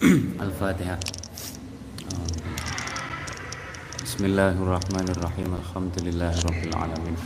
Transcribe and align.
الفاتحة. 0.46 0.96
آه. 0.96 2.28
بسم 4.04 4.22
الله 4.24 4.56
الرحمن 4.56 5.06
الرحيم. 5.12 5.50
الحمد 5.60 5.96
لله 6.08 6.34
رب 6.48 6.62
العالمين. 6.72 7.16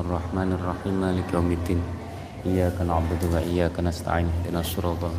الرحمن 0.00 0.50
الرحيم. 0.56 0.94
مالك 1.00 1.28
يوم 1.36 1.52
الدين. 1.52 1.80
إياك 2.46 2.80
نعبد 2.88 3.20
وإياك 3.32 3.80
نستعين. 3.84 4.32
اهدنا 4.32 4.60
الصراط 4.60 5.12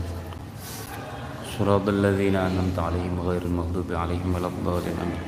صراط 1.53 1.85
الذين 1.87 2.35
أنعمت 2.35 2.79
عليهم 2.79 3.19
غير 3.29 3.41
المغضوب 3.45 3.93
عليهم 3.93 4.35
ولا 4.35 4.49
الضالين. 4.49 4.97
آمين 5.05 5.21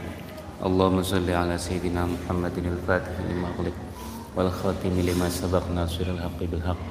اللهم 0.66 1.04
صل 1.04 1.30
على 1.30 1.58
سيدنا 1.58 2.06
محمد 2.06 2.58
الفاتح 2.58 3.14
لما 3.30 3.48
أغلق 3.54 3.78
والخاتم 4.36 4.94
لما 5.06 5.30
سبق 5.30 5.70
ناصر 5.70 6.06
الحق 6.18 6.40
بالحق 6.52 6.82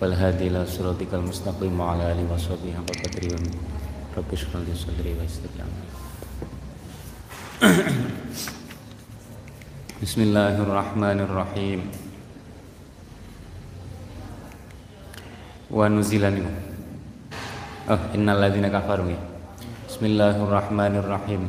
والهادي 0.00 0.46
إلى 0.54 0.66
صراطك 0.66 1.14
المستقيم 1.14 1.80
وعلى 1.80 2.12
آله 2.12 2.34
وصحبه 2.34 2.70
حق 2.78 2.90
قدره 3.02 3.67
qadri 4.18 4.24
wa 4.24 4.24
rabbi 4.24 4.36
shrah 4.36 4.60
li 4.66 4.74
sadri 4.74 5.14
wa 5.14 5.22
yassir 5.22 5.50
li 5.54 5.62
amri 5.62 5.86
Bismillahirrahmanirrahim 9.98 11.80
Wa 15.70 15.90
nuzilan 15.90 16.38
Oh 17.88 18.00
innal 18.14 18.38
ladzina 18.42 18.70
kafaru 18.70 19.10
ya 19.10 19.20
Bismillahirrahmanirrahim 19.86 21.42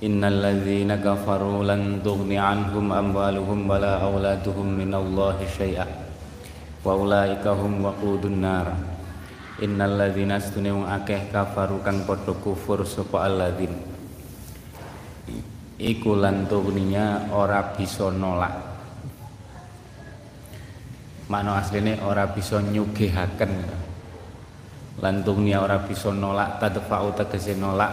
Innal 0.00 0.40
ladzina 0.40 0.96
kafaru 1.00 1.64
lan 1.64 2.00
tughni 2.00 2.40
anhum 2.40 2.92
amwaluhum 2.92 3.68
wala 3.68 4.00
auladuhum 4.00 4.76
minallahi 4.76 5.44
syai'ah 5.44 5.88
wa 6.80 6.96
ulaika 6.96 7.52
hum 7.52 7.84
waqudun 7.84 8.40
nar 8.40 8.72
innal 8.72 8.99
ladzina 9.68 10.40
astune 10.40 10.72
wong 10.72 10.88
akeh 10.88 11.28
kafaru 11.28 11.84
kang 11.84 12.08
padha 12.08 12.32
kufur 12.40 12.80
sapa 12.88 13.28
alladzin 13.28 13.90
iku 15.80 16.12
lan 16.12 16.44
tughninya 16.44 17.32
ora 17.32 17.72
bisa 17.72 18.12
nolak. 18.12 18.52
Makna 21.32 21.64
asline 21.64 21.96
ora 22.04 22.28
bisa 22.28 22.60
nyugihaken. 22.60 23.52
Lan 25.00 25.24
tughniya 25.24 25.64
ora 25.64 25.80
bisa 25.80 26.12
nolak 26.12 26.60
tadfa'u 26.60 27.16
tegese 27.16 27.56
nolak. 27.56 27.88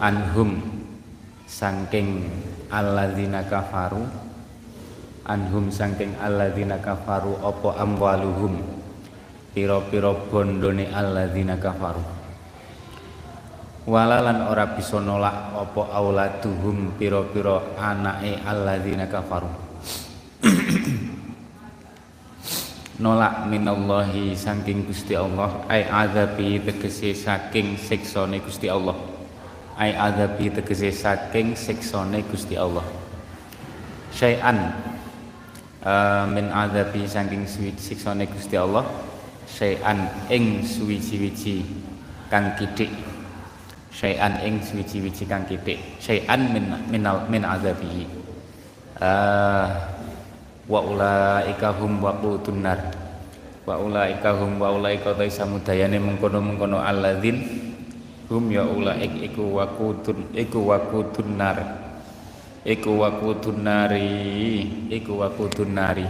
Anhum 0.00 0.62
saking 1.44 2.24
alladzina 2.72 3.44
kafaru. 3.44 4.08
Anhum 5.28 5.68
saking 5.68 6.16
alladzina 6.16 6.80
kafaru 6.80 7.36
apa 7.44 7.84
amwaluhum 7.84 8.77
pira-pira 9.58 10.14
bondone 10.14 10.86
alladzina 10.86 11.58
kafaru. 11.58 11.98
Walalan 13.90 14.46
ora 14.46 14.78
bisa 14.78 15.02
nolak 15.02 15.50
apa 15.50 15.82
auladuhum 15.98 16.94
pira-pira 16.94 17.74
anake 17.74 18.38
alladzina 18.46 19.10
kafaru. 19.10 19.50
Nolak 23.02 23.50
minallahi 23.50 24.34
saking 24.34 24.86
Gusti 24.86 25.14
Allah 25.14 25.50
ai 25.66 25.86
azabi 25.86 26.58
tegese 26.62 27.14
saking 27.14 27.78
siksane 27.78 28.38
Gusti 28.38 28.70
Allah. 28.70 28.94
Ai 29.74 29.94
azabi 29.94 30.50
tegese 30.54 30.94
saking 30.94 31.58
siksane 31.58 32.22
Gusti 32.30 32.58
Allah. 32.58 32.86
Syai'an 34.14 34.74
uh, 35.82 36.26
min 36.30 36.50
azabi 36.50 37.06
saking 37.06 37.46
siksane 37.78 38.26
Gusti 38.26 38.58
Allah 38.58 38.86
syai'an 39.48 40.28
ing 40.28 40.60
suwi-wiji 40.60 41.64
kang 42.28 42.52
kidik. 42.60 42.92
Syai'an 43.88 44.44
ing 44.44 44.60
suwi-wiji 44.60 45.24
kang 45.24 45.48
kitik 45.48 45.80
syai'an 45.98 46.52
min 46.52 46.68
minal 46.92 47.24
min 47.32 47.42
azabihi. 47.42 48.04
Uh, 49.00 49.66
wa 50.68 50.80
ulaika 50.84 51.72
hum 51.80 52.04
waqutun 52.04 52.60
nar. 52.60 52.78
Wa 53.64 53.80
ulaika 53.80 54.36
hum 54.36 54.60
wa 54.60 54.76
ulaika 54.76 55.16
ta 55.16 55.24
samudayane 55.24 55.96
mengkono-mengkono 55.96 56.78
alladzin. 56.84 57.66
Hum 58.28 58.52
ya 58.52 58.68
ulaik 58.68 59.24
iku 59.24 59.56
waqutun 59.56 60.36
iku 60.36 60.68
waqutun 60.68 61.40
nar. 61.40 61.58
Iku 62.68 63.00
waqutun 63.00 63.64
nari 63.64 64.68
iku 64.92 65.24
waqutun 65.24 65.72
nari. 65.72 66.04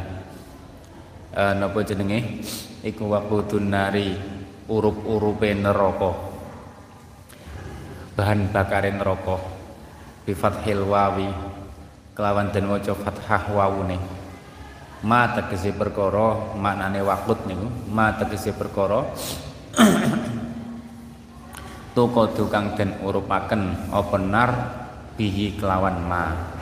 Uh, 1.39 1.55
napa 1.55 1.87
jenenge 1.87 2.43
iku 2.83 3.11
waqutun 3.11 3.73
nari 3.73 4.15
urup-urupe 4.69 5.49
neraka. 5.57 6.13
Bahan 8.15 8.51
bakarin 8.51 8.99
rokok 8.99 9.43
bi 10.27 10.35
fathil 10.35 10.87
wawi. 10.87 11.31
Kelawan 12.19 12.51
den 12.51 12.67
waca 12.67 12.99
fathah 12.99 13.55
wawune. 13.55 13.95
Ma 15.07 15.31
tegese 15.31 15.71
perkara 15.71 16.59
maknane 16.59 16.99
wakut 17.07 17.47
niku. 17.47 17.71
Ma 17.87 18.11
tegese 18.19 18.51
perkara. 18.51 19.07
Toko 21.95 22.27
kang 22.51 22.75
den 22.75 22.99
urupaken 23.03 23.95
apa 23.95 24.17
nar 24.19 24.51
bihi 25.15 25.59
kelawan 25.59 26.03
ma 26.03 26.58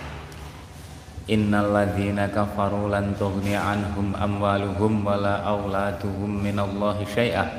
Innalladzina 1.27 2.31
kafaru 2.31 2.87
lan 2.87 3.11
tughni 3.19 3.59
anhum 3.59 4.15
amwaluhum 4.15 5.03
wala 5.03 5.43
auladuhum 5.43 6.39
minallahi 6.39 7.03
syai'ah 7.03 7.51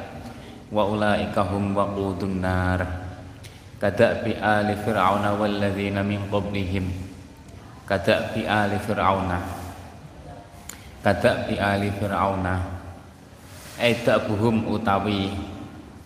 wa 0.72 0.88
ulaika 0.88 1.44
hum 1.44 1.75
waqudun 1.75 2.40
nar. 2.40 2.80
Kada'bi 3.75 4.40
ali 4.40 4.72
fir'auna 4.88 5.36
walladzina 5.36 6.00
min 6.00 6.31
qablihim. 6.31 6.88
Kada'bi 7.84 8.48
ali 8.48 8.80
fir'auna. 8.80 9.40
Kada'bi 11.04 11.60
ali 11.60 11.92
fir'auna. 11.92 12.56
Aidabuhum 13.84 14.64
utawi 14.64 15.36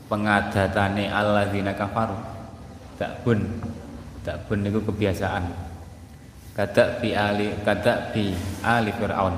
pengadatane 0.10 1.14
alladzina 1.14 1.78
kafaru. 1.78 2.18
Dakbun 2.98 3.46
dakbun 4.26 4.66
itu 4.66 4.82
kebiasaan 4.82 5.71
kadak 6.52 7.00
bi 7.00 7.16
ali 7.16 7.56
kadak 7.64 8.12
bi 8.12 8.36
ali 8.64 8.92
fir'aun. 8.96 9.36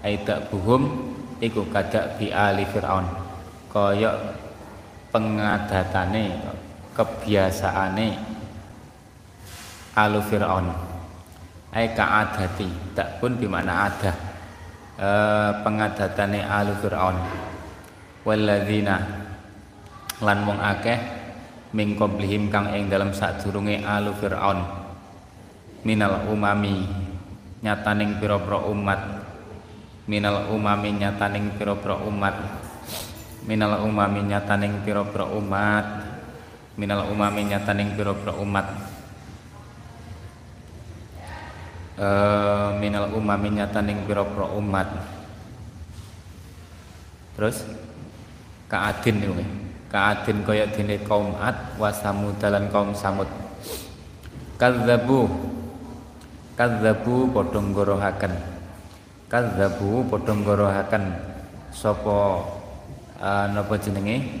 Ai 0.00 0.22
dakbuhum 0.22 0.82
iku 1.42 1.68
kadak 1.68 2.16
bi 2.16 2.32
ali 2.32 2.64
fir'aun. 2.64 3.06
Kaya 3.68 4.12
pengadatane 5.12 6.32
kebiasaane 6.96 8.08
alu 9.96 10.20
fir'aun. 10.24 10.66
Ai 11.76 11.92
ka'adati 11.92 12.96
tak 12.96 13.20
pun 13.20 13.36
di 13.36 13.44
mana 13.44 13.92
ada 13.92 14.12
e, 14.96 15.08
pengadatane 15.60 16.40
alu 16.40 16.72
fir'aun. 16.80 17.16
Walladzina 18.24 18.96
lan 20.24 20.38
wong 20.48 20.56
akeh 20.56 20.98
min 21.76 21.92
qablihim 22.00 22.48
kang 22.48 22.72
ing 22.72 22.88
dalam 22.88 23.12
sadurunge 23.12 23.84
alu 23.84 24.16
fir'aun 24.16 24.85
minal 25.86 26.26
umami 26.26 26.82
nyataning 27.62 28.18
pira-pira 28.18 28.58
umat. 28.66 29.22
Minal 30.10 30.50
umami 30.50 30.98
nyataning 30.98 31.54
pira-pira 31.54 31.94
umat. 32.02 32.34
Minal 33.46 33.86
umami 33.86 34.26
nyataning 34.26 34.82
pira-pira 34.82 35.30
umat. 35.30 35.86
Minal 36.74 37.06
umami 37.06 37.46
nyataning 37.46 37.94
pira-pira 37.94 38.34
umat. 38.34 38.66
Uh, 41.96 42.76
minal 42.82 43.14
umami 43.14 43.54
nyataning 43.54 44.02
pira-pira 44.10 44.50
umat. 44.58 44.90
Terus? 47.38 47.62
Kaadin 48.66 49.22
niku 49.22 49.38
kaadin 49.86 50.42
kaya 50.42 50.66
dene 50.66 50.98
kaum 51.06 51.38
Ad 51.38 51.78
wa 51.78 51.94
Samud 51.94 52.34
dalan 52.42 52.66
kaum 52.74 52.90
Samud. 52.90 53.30
Kadzabu 54.58 55.30
kadzabu 56.56 57.28
padha 57.36 57.60
nggorohaken 57.60 58.32
kadzabu 59.28 60.08
padha 60.08 60.32
nggorohaken 60.32 61.04
sapa 61.68 62.40
uh, 63.20 63.46
napa 63.52 63.76
jenenge? 63.76 64.40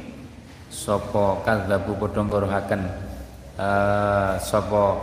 Sapa 0.72 1.44
kadzabu 1.44 1.92
padha 2.00 2.24
ngorohaken 2.24 2.82
uh, 3.60 4.40
sapa 4.40 4.96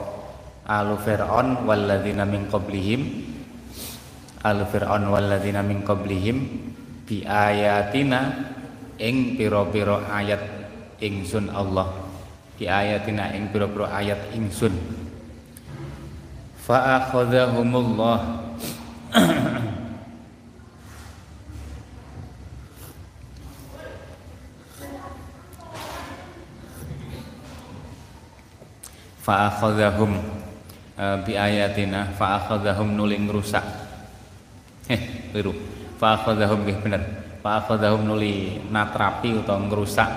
alu 0.65 0.97
fir'aun 0.97 1.69
walladzina 1.69 2.25
min 2.25 2.49
qablihim? 2.49 3.29
Alu 4.41 4.65
fir'aun 4.73 5.13
walladzina 5.13 5.61
min 5.61 5.85
qablihim 5.85 6.37
bi 7.05 7.21
ayatina 7.29 8.49
ing 8.97 9.37
pira-pira 9.37 10.09
ayat 10.09 10.41
ingsun 10.97 11.53
Allah. 11.53 11.93
Bi 12.57 12.65
ayatina 12.65 13.29
ing 13.37 13.53
pira-pira 13.53 13.93
ayat 13.93 14.33
ingsun 14.33 15.02
fa 16.63 17.03
akhadhahumullah 17.03 18.19
fa 29.19 29.51
akhadhahum 29.51 30.23
uh, 30.95 31.19
bi 31.27 31.35
ayatina 31.35 32.15
fa 32.15 32.39
akhadhahum 32.39 32.95
nuling 32.95 33.27
rusak 33.27 33.63
eh 34.87 35.31
keliru. 35.35 35.51
fa 35.99 36.15
akhadhahum 36.15 36.63
nggih 36.63 36.79
bener 36.79 37.03
fa 37.43 37.59
akhadhahum 37.59 38.07
nuli 38.07 38.63
natrapi 38.71 39.35
utawa 39.35 39.67
ngrusak 39.67 40.07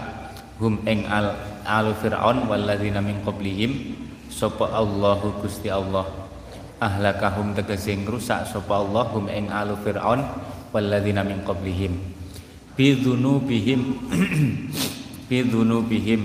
hum 0.63 0.79
ing 0.87 1.11
al 1.11 1.35
alu 1.67 1.91
fir'aun 1.99 2.47
walladzina 2.47 3.03
min 3.03 3.19
qablihim 3.27 3.99
sapa 4.31 4.71
Allahu 4.71 5.43
Gusti 5.43 5.67
Allah 5.67 6.26
ahlakahum 6.83 7.57
tegese 7.57 7.97
ngrusak 7.97 8.45
sapa 8.49 8.81
Allah 8.81 9.05
hum 9.13 9.31
ing 9.31 9.49
alu 9.49 9.77
fir'aun 9.81 10.21
walladzina 10.73 11.25
min 11.25 11.41
qablihim. 11.47 11.97
Bidzunubihim 12.77 13.83
bidzunubihim 15.29 16.23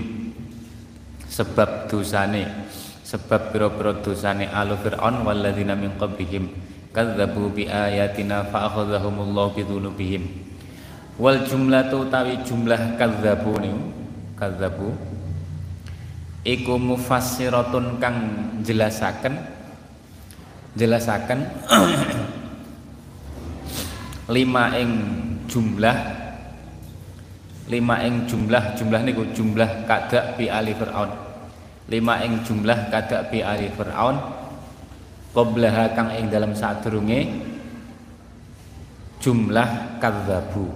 sebab 1.32 1.88
dosane 1.88 2.68
sebab 3.08 3.56
pira-pira 3.56 3.96
dosane 4.04 4.52
alu 4.52 4.76
fir'aun 4.80 5.24
walladzina 5.24 5.78
min 5.78 5.96
qablihim. 5.96 6.52
Kadzabu 6.92 7.56
bi 7.56 7.72
ayatina 7.72 8.44
fa 8.52 8.68
akhadhahumullahu 8.68 9.56
bi 9.56 9.64
dzunubihim. 9.64 10.24
Wal 11.16 11.48
jumlatu 11.48 12.12
tawi 12.12 12.40
jumlah 12.44 13.00
kadzabu 13.00 13.56
niku 13.64 13.84
kadzabu 14.42 14.90
iku 16.42 16.82
mufassiratun 16.82 18.02
kang 18.02 18.18
jelasaken 18.66 19.38
jelasaken 20.76 21.40
lima 24.36 24.64
ing 24.80 24.92
jumlah 25.52 25.98
lima 27.68 27.96
ing 28.04 28.28
jumlah 28.28 28.76
jumlah 28.76 29.02
niku 29.04 29.24
jumlah 29.32 29.88
kada 29.88 30.36
bi 30.36 30.52
ali 30.52 30.76
fir'aun. 30.76 31.12
Lima 31.88 32.20
ing 32.24 32.44
jumlah 32.44 32.92
kada 32.92 33.28
bi 33.32 33.44
ali 33.44 33.72
fir'aun 33.72 34.16
qablaha 35.32 35.96
kang 35.96 36.12
ing 36.16 36.28
dalam 36.28 36.52
sadurunge 36.52 37.32
jumlah 39.24 40.00
kadzabu. 40.04 40.68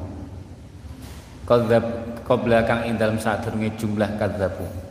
Kadzab 1.45 1.85
kang 2.67 2.87
ing 2.87 2.95
dalam 2.95 3.19
sadurunge 3.19 3.75
jumlah 3.75 4.15
kadzabu 4.15 4.84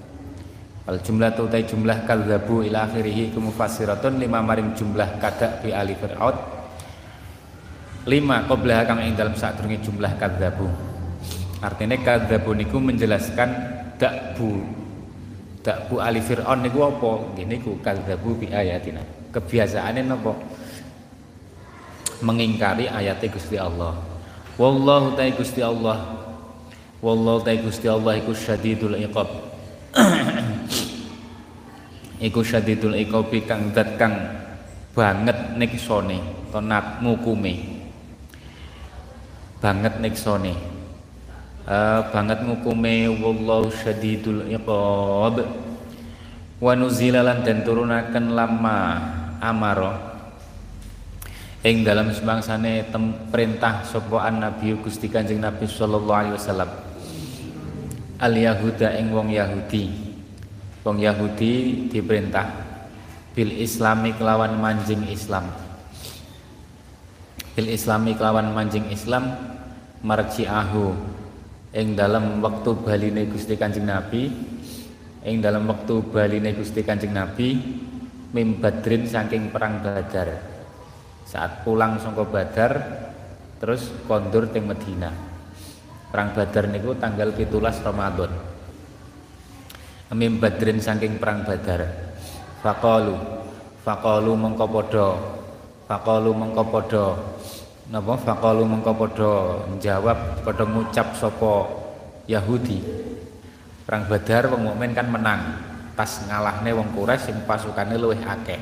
Al 0.85 1.01
jumlah 1.01 1.33
tu 1.33 1.49
tay 1.49 1.65
jumlah 1.65 2.05
kadzabu 2.05 2.61
ila 2.61 2.85
akhirih 2.85 3.33
iku 3.33 3.41
mufassiratun 3.41 4.21
lima 4.21 4.45
maring 4.45 4.77
jumlah 4.77 5.17
kada 5.17 5.65
bi 5.65 5.73
ali 5.73 5.97
fir'aun. 5.97 6.37
Lima 8.05 8.45
qablaha 8.45 8.85
kang 8.85 9.01
ing 9.01 9.17
dalam 9.17 9.33
sadurunge 9.33 9.81
jumlah 9.81 10.13
kadzabu. 10.21 10.69
Artinya 11.65 11.97
kadzabu 12.05 12.53
niku 12.53 12.77
menjelaskan 12.77 13.49
dakbu. 13.97 14.61
Dakbu 15.65 16.05
ali 16.05 16.21
fir'aun 16.21 16.61
niku 16.61 16.85
apa? 16.85 17.33
Gini 17.33 17.65
ku 17.65 17.81
kadzabu 17.81 18.37
bi 18.37 18.53
ayatina. 18.53 19.01
Kebiasaane 19.33 20.05
napa? 20.05 20.37
Mengingkari 22.21 22.93
ayat 22.93 23.25
Gusti 23.33 23.57
Allah. 23.57 23.97
Wallahu 24.61 25.17
ta'ala 25.17 25.33
Gusti 25.33 25.65
Allah. 25.65 26.29
Wallahu 27.01 27.41
ta'ala 27.41 27.65
Gusti 27.65 27.89
Allah 27.89 28.21
iku 28.21 28.37
syadidul 28.37 29.01
iqab 29.01 29.27
iku 32.25 32.41
syadidul 32.41 32.97
iqab 32.97 33.29
kang 33.45 33.69
dat 33.77 34.01
kang 34.01 34.17
banget 34.97 35.61
niksone 35.61 36.49
tonat 36.49 37.05
ngukume 37.05 37.85
banget 39.61 40.01
niksone 40.01 40.75
uh, 41.69 42.01
banget 42.13 42.45
ngukume 42.45 43.09
wallahu 43.21 43.73
syadidul 43.73 44.45
iqab. 44.49 45.45
Wa 46.63 46.73
nuzilalan 46.79 47.45
dan 47.45 47.61
turunaken 47.67 48.33
lama 48.33 48.79
amaro. 49.43 49.93
Ing 51.65 51.81
dalam 51.81 52.13
sebangsane 52.13 52.89
perintah 53.33 53.85
sapa 53.85 54.29
nabi 54.29 54.77
Gusti 54.81 55.09
Kanjeng 55.09 55.41
Nabi 55.41 55.65
sallallahu 55.65 56.21
alaihi 56.21 56.37
wasallam. 56.37 56.71
Al 58.21 58.35
yahuda 58.37 58.95
ing 59.01 59.11
wong 59.11 59.33
Yahudi 59.33 60.04
wong 60.85 61.01
Yahudi 61.01 61.89
diperintah 61.89 62.47
bil 63.33 63.51
islami 63.57 64.13
kelawan 64.15 64.61
manjing 64.61 65.01
Islam. 65.09 65.49
Bil 67.57 67.73
islami 67.73 68.13
kelawan 68.15 68.53
manjing 68.53 68.87
Islam 68.93 69.33
marji'ahu. 70.05 71.17
Ing 71.75 71.99
dalam 71.99 72.39
waktu 72.39 72.71
baline 72.87 73.27
Gusti 73.27 73.59
Kanjeng 73.59 73.91
Nabi 73.91 74.31
ing 75.27 75.43
dalam 75.43 75.67
waktu 75.67 76.07
baline 76.07 76.55
Gusti 76.55 76.87
Kanjeng 76.87 77.11
Nabi 77.11 77.59
mim 78.31 78.63
badrin 78.63 79.11
saking 79.11 79.51
perang 79.51 79.83
Badar. 79.83 80.39
Saat 81.27 81.67
pulang 81.67 81.99
saka 81.99 82.23
Badar 82.23 82.73
terus 83.59 83.91
kondur 84.07 84.47
teng 84.55 84.71
Medina. 84.71 85.11
Perang 86.15 86.31
Badar 86.31 86.71
niku 86.71 86.95
tanggal 86.95 87.35
17 87.35 87.51
Ramadan 87.83 88.31
mim 90.13 90.37
badrin 90.37 90.77
saking 90.77 91.17
perang 91.17 91.49
Badar. 91.49 91.89
Faqalu 92.61 93.17
faqalu 93.81 94.33
mengko 94.37 94.69
padha 94.69 95.09
faqalu 95.89 96.31
mengko 96.37 96.65
padha. 96.69 97.07
Napa? 97.89 98.13
Faqalu 98.21 98.63
mengko 98.69 98.93
padha. 98.93 99.33
Jawab 99.81 100.45
ngucap 100.45 101.17
sapa 101.17 101.55
Yahudi. 102.29 102.81
Perang 103.85 104.05
Badar 104.09 104.53
wong 104.53 104.73
mukmin 104.73 104.93
kan 104.93 105.09
menang. 105.09 105.41
Pas 105.95 106.11
ngalahne 106.27 106.75
wong 106.75 106.89
Quraisy 106.97 107.31
sing 107.31 107.37
pasukane 107.47 107.95
luwih 107.95 108.19
akeh. 108.25 108.59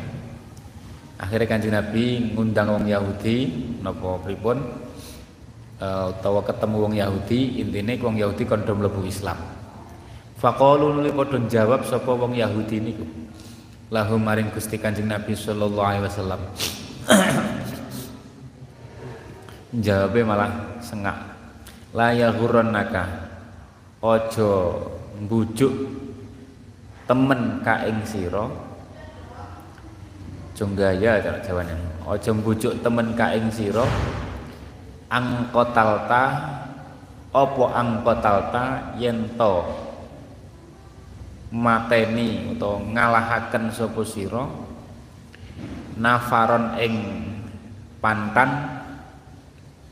Akhirnya 1.17 1.47
kanjeng 1.49 1.73
Nabi 1.73 2.35
ngundang 2.35 2.69
wong 2.69 2.85
Yahudi 2.91 3.37
napa 3.81 4.19
pripun? 4.21 4.59
E, 5.79 5.87
utawa 6.13 6.43
ketemu 6.43 6.77
wong 6.83 6.95
Yahudi 6.99 7.63
intine 7.63 7.95
wong 8.03 8.19
Yahudi 8.19 8.43
kon 8.45 8.67
do 8.67 8.75
mlebu 8.75 9.07
Islam 9.07 9.62
faqalu 10.43 10.99
nuli 10.99 11.15
padha 11.15 11.39
jawab 11.47 11.87
sapa 11.87 12.11
wong 12.11 12.35
Yahudi 12.35 12.83
niku. 12.83 13.07
Lahum 13.95 14.19
maring 14.19 14.51
Gusti 14.51 14.81
Kanjeng 14.81 15.07
Nabi 15.07 15.39
sallallahu 15.39 15.87
alaihi 15.87 16.05
wasallam. 16.11 16.41
Jawabnya 19.87 20.23
malah 20.27 20.51
sengak. 20.83 21.17
Layal 21.93 22.41
naka 22.73 23.05
ojo 24.01 24.81
bujuk 25.29 25.71
temen 27.05 27.61
kaing 27.61 28.01
siro 28.03 28.49
jonggaya 30.57 31.21
cara 31.21 31.39
jawabannya 31.39 31.77
ojo 32.09 32.31
bujuk 32.41 32.81
temen 32.81 33.13
kaing 33.13 33.53
siro 33.53 33.85
angkotalta 35.13 36.25
opo 37.31 37.69
angkotalta 37.69 38.97
yento 38.97 39.82
mateni 41.53 42.57
atau 42.57 42.81
ngalahaken 42.81 43.69
sopo 43.69 44.01
siro 44.09 44.49
nafaron 46.01 46.81
ing 46.81 46.95
pantan 48.01 48.81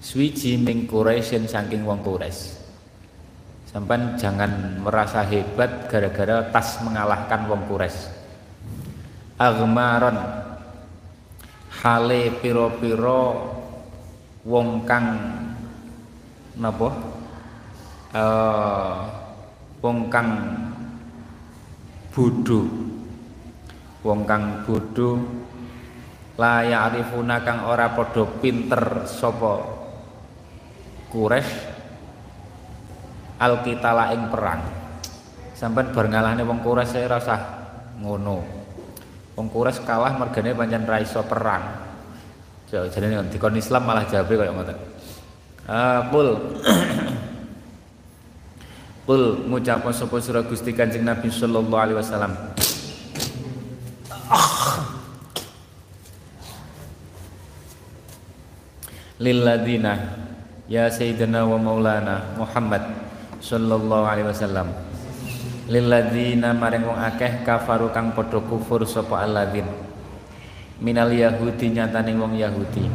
Swiji 0.00 0.56
ming 0.56 0.88
saking 0.88 1.84
wong 1.84 2.00
Quraisy. 2.00 2.56
Sampai 3.68 4.16
jangan 4.16 4.80
merasa 4.80 5.20
hebat 5.20 5.92
gara-gara 5.92 6.48
tas 6.48 6.80
mengalahkan 6.80 7.44
wong 7.44 7.68
Quraisy. 7.68 8.08
Agmaron 9.36 10.16
hale 11.84 12.32
piro-piro 12.40 13.22
wong 14.48 14.88
kang 14.88 15.06
napa? 16.56 16.88
Uh, 18.16 19.04
wong 19.84 20.08
kang 20.08 20.32
bodho. 22.10 22.60
Wong 24.00 24.20
kang 24.24 24.64
bodho 24.64 25.20
la 26.40 26.64
ya'rifuna 26.64 27.44
kang 27.44 27.68
ora 27.68 27.92
padha 27.92 28.24
pinter 28.40 29.04
sapa 29.04 29.60
Quraisy 31.10 31.52
alkitala 33.36 34.14
ing 34.14 34.30
perang. 34.32 34.62
Sampai 35.52 35.92
bar 35.92 36.06
ngalahne 36.08 36.46
wong 36.46 36.64
Quraisy 36.64 36.92
saya 36.96 37.20
rasa 37.20 37.36
ngono. 38.00 38.40
Wong 39.36 39.46
Quraisy 39.52 39.84
kalah 39.84 40.16
mergane 40.16 40.56
pancen 40.56 40.88
ra 40.88 40.96
iso 41.02 41.20
perang. 41.26 41.90
Jadi 42.70 43.10
dikon 43.34 43.58
Islam 43.58 43.82
malah 43.82 44.06
jabe 44.06 44.38
kaya 44.38 44.54
ngoten. 44.54 44.78
Ah, 45.66 46.06
Qul 49.10 49.42
ngucap 49.50 49.82
sapa 49.90 50.22
sira 50.22 50.38
Gusti 50.38 50.70
Kanjeng 50.70 51.02
Nabi 51.02 51.34
sallallahu 51.34 51.82
alaihi 51.82 51.98
wasallam. 51.98 52.30
Lilladina 59.18 60.14
ya 60.70 60.86
sayyidina 60.86 61.42
wa 61.42 61.58
maulana 61.58 62.38
Muhammad 62.38 62.86
sallallahu 63.42 64.06
alaihi 64.06 64.30
wasallam. 64.30 64.70
Lilladzina 65.66 66.54
maring 66.54 66.86
wong 66.86 67.02
akeh 67.02 67.42
kafaru 67.42 67.90
kang 67.90 68.14
padha 68.14 68.38
kufur 68.38 68.86
sapa 68.86 69.26
alladzin. 69.26 69.66
Minal 70.78 71.10
yahudi 71.10 71.74
nyatane 71.74 72.14
wong 72.14 72.38
yahudi. 72.38 72.86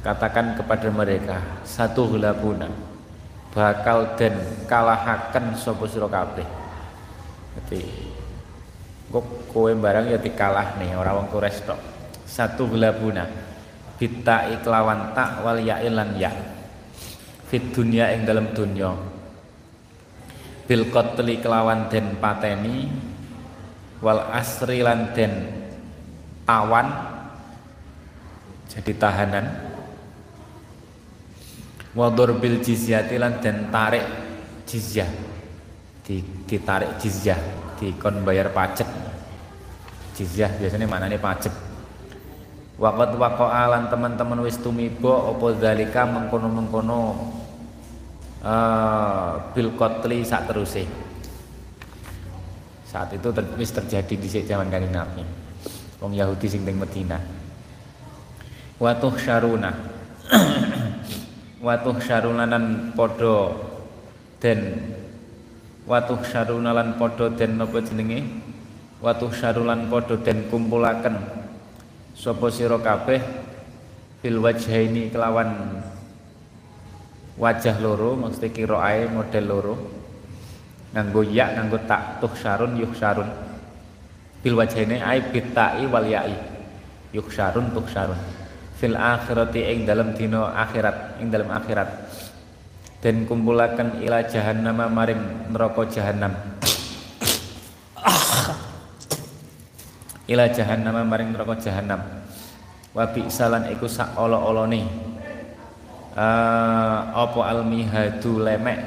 Katakan 0.00 0.56
kepada 0.56 0.88
mereka 0.88 1.60
satu 1.60 2.08
hulabuna 2.08 2.91
bakal 3.52 4.16
den 4.16 4.32
kalahaken 4.64 5.54
sapa 5.54 5.84
sira 5.84 6.08
kabeh. 6.08 6.48
Dadi 7.52 7.80
kok 9.12 9.52
kowe 9.52 9.68
barang 9.68 10.08
ya 10.08 10.16
dikalah 10.16 10.80
nih 10.80 10.96
ora 10.96 11.12
wong 11.12 11.28
kures 11.28 11.60
tok. 11.68 11.76
Satu 12.24 12.64
hulabuna 12.64 13.28
bita 14.00 14.48
iklawan 14.56 15.12
tak 15.12 15.44
wal 15.44 15.60
ya 15.60 15.84
ilan 15.84 16.16
ya. 16.16 16.32
Fit 17.52 17.76
dunya 17.76 18.08
ing 18.16 18.24
dalam 18.24 18.56
dunya. 18.56 18.88
Bil 20.64 20.88
kelawan 20.88 21.92
den 21.92 22.16
pateni 22.16 22.88
wal 24.00 24.32
asri 24.32 24.80
lan 24.80 25.12
den 25.12 25.52
tawan 26.48 26.88
jadi 28.72 28.92
tahanan 28.96 29.46
wadur 31.92 32.36
bil 32.40 32.60
jizyati 32.60 33.16
lan 33.20 33.40
den 33.40 33.68
tarik 33.68 34.04
jizyah. 34.64 35.08
Di, 36.02 36.18
ditarik 36.48 36.98
jizyah. 36.98 37.38
Dikon 37.78 38.22
bayar 38.22 38.50
pajak. 38.54 38.86
Jizyah 40.16 40.50
biasanya 40.60 40.86
mana 40.88 41.06
nih 41.08 41.20
pajak. 41.20 41.54
Wakat 42.80 43.14
wako 43.14 43.46
alan 43.46 43.86
teman-teman 43.92 44.42
wis 44.42 44.58
tumibo 44.58 45.12
opo 45.12 45.54
dalika 45.54 46.02
mengkono-mengkono 46.08 47.00
uh, 48.42 49.32
bil 49.54 49.76
kotli 49.78 50.26
saat 50.26 50.50
terusih 50.50 50.88
saat 52.92 53.08
itu 53.16 53.24
ter 53.32 53.44
wis 53.56 53.72
terjadi 53.72 54.14
di 54.20 54.28
zaman 54.28 54.68
kanjeng 54.68 54.92
Nabi. 54.92 55.24
Wong 56.04 56.12
Yahudi 56.12 56.44
sing 56.44 56.60
teng 56.66 56.76
Medina. 56.76 57.16
Watuh 58.76 59.14
syaruna 59.16 59.72
watuh 61.62 61.96
syarunanan 62.02 62.90
podo 62.98 63.54
den. 64.42 64.90
Watuh 65.86 66.18
syarunalan 66.26 66.98
podo 66.98 67.30
den 67.30 67.54
nopo 67.54 67.78
jenenge? 67.78 68.26
Watuh 68.98 69.30
syarulan 69.30 69.86
podo 69.86 70.18
den 70.18 70.50
kumpulaken. 70.50 71.22
Sapa 72.18 72.50
sira 72.50 72.82
kabeh? 72.82 73.22
Bil 74.22 74.38
wajhaini 74.42 75.10
kelawan 75.10 75.82
wajah 77.34 77.74
loro 77.82 78.14
maksudnya 78.18 78.54
kiroae 78.54 79.06
model 79.10 79.44
loro. 79.46 79.74
Nganggo 80.92 81.24
ya 81.26 81.56
nganggo 81.56 81.78
tak 81.86 82.18
tuh 82.22 82.30
syarun 82.34 82.78
yuh 82.78 82.90
syarun. 82.94 83.26
Bil 84.42 84.58
wajhine 84.58 84.98
ai 84.98 85.22
bitai 85.30 85.86
wal 85.86 86.06
yai. 86.06 86.34
Yuh 87.14 87.26
syarun 87.26 87.70
tuh 87.74 87.86
syarun 87.90 88.41
fil 88.82 88.98
akhirati 88.98 89.62
ing 89.62 89.86
dalam 89.86 90.10
dino 90.10 90.42
akhirat 90.42 91.22
ing 91.22 91.30
dalam 91.30 91.54
akhirat. 91.54 91.86
Dan 92.98 93.30
kumpulakan 93.30 94.02
ila 94.02 94.26
jahannam 94.26 94.82
maring 94.90 95.54
neraka 95.54 95.86
jahannam. 95.86 96.34
Ila 100.26 100.50
jahannam 100.50 100.98
maring 101.06 101.30
neraka 101.30 101.62
jahannam. 101.62 102.02
Wa 102.90 103.06
salan 103.30 103.70
iku 103.70 103.86
sak 103.86 104.18
olo-olone. 104.18 104.82
Uh, 106.12 106.98
apa 107.14 107.40
almihadu 107.54 108.42
lemek? 108.42 108.82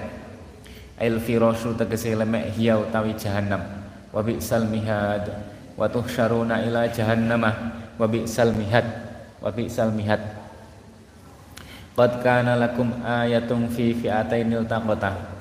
Il 0.99 1.19
firasyu 1.23 1.75
tegese 1.75 2.15
lemek 2.15 2.55
hiya 2.55 2.79
utawi 2.79 3.15
jahannam. 3.19 3.63
Wa 4.15 4.23
bi'sal 4.23 4.67
mihad. 4.67 5.27
Wa 5.75 5.91
tuhsyaruna 5.91 6.63
ila 6.63 6.87
jahannamah 6.87 7.55
wa 7.99 8.07
bi'sal 8.07 8.55
mihad 8.55 9.04
wa 9.39 9.49
bi'sal 9.51 9.91
mihad 9.91 10.21
qad 11.95 12.11
kana 12.23 12.59
lakum 12.59 12.91
ayatun 13.03 13.71
fi 13.71 13.95
fi'atainil 13.95 14.67
taqata 14.67 15.31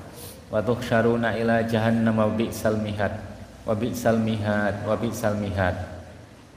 wa 0.51 0.63
tuhsyaruna 0.63 1.35
ila 1.35 1.63
jahannam 1.67 2.15
wa 2.15 2.31
bi'sal 2.31 2.79
mihad 2.79 3.11
wa 3.67 3.75
bi'sal 3.75 4.19
mihad 4.19 4.83
wa 4.87 4.95
bi'sal 4.95 5.35
mihad 5.35 5.75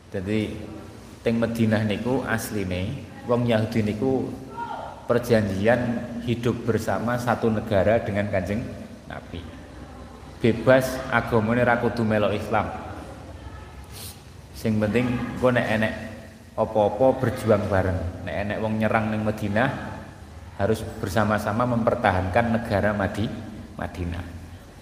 jadi 0.09 0.55
teng 1.21 1.37
Madinah 1.37 1.85
niku 1.85 2.25
asline 2.25 3.05
wong 3.29 3.45
Yahudi 3.45 3.85
niku 3.85 4.25
perjanjian 5.05 6.01
hidup 6.25 6.65
bersama 6.65 7.21
satu 7.21 7.53
negara 7.53 8.01
dengan 8.01 8.29
kanjeng 8.33 8.65
Nabi. 9.09 9.41
Bebas 10.41 11.01
agamane 11.13 11.65
ra 11.65 11.81
kudu 11.81 12.05
melok 12.05 12.37
Islam. 12.37 12.73
Sing 14.57 14.81
penting 14.81 15.13
gue 15.41 15.51
nek 15.53 15.67
enek 15.77 15.95
opo-opo 16.59 17.23
berjuang 17.23 17.71
bareng. 17.71 18.27
Nek 18.27 18.35
enek 18.35 18.59
wong 18.59 18.83
nyerang 18.83 19.15
ning 19.15 19.23
Madinah 19.23 19.71
harus 20.59 20.83
bersama-sama 20.99 21.63
mempertahankan 21.71 22.59
negara 22.59 22.91
Madi 22.91 23.31
Madinah. 23.79 24.25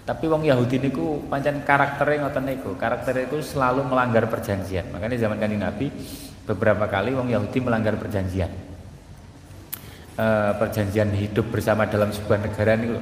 Tapi 0.07 0.25
wong 0.31 0.49
Yahudi 0.49 0.81
niku 0.81 1.29
pancen 1.29 1.61
karakternya 1.67 2.25
ngoten 2.25 2.45
niku. 2.49 2.71
Karakter 2.81 3.29
itu 3.29 3.45
selalu 3.45 3.85
melanggar 3.85 4.25
perjanjian. 4.31 4.89
Makanya 4.89 5.21
zaman 5.21 5.37
kanjeng 5.37 5.61
Nabi 5.61 5.93
beberapa 6.49 6.89
kali 6.89 7.13
wong 7.13 7.29
Yahudi 7.29 7.59
melanggar 7.61 7.99
perjanjian. 8.01 8.49
Uh, 10.17 10.57
perjanjian 10.57 11.13
hidup 11.13 11.53
bersama 11.53 11.85
dalam 11.85 12.09
sebuah 12.09 12.41
negara 12.41 12.73
ini 12.73 12.89
uh, 12.89 12.97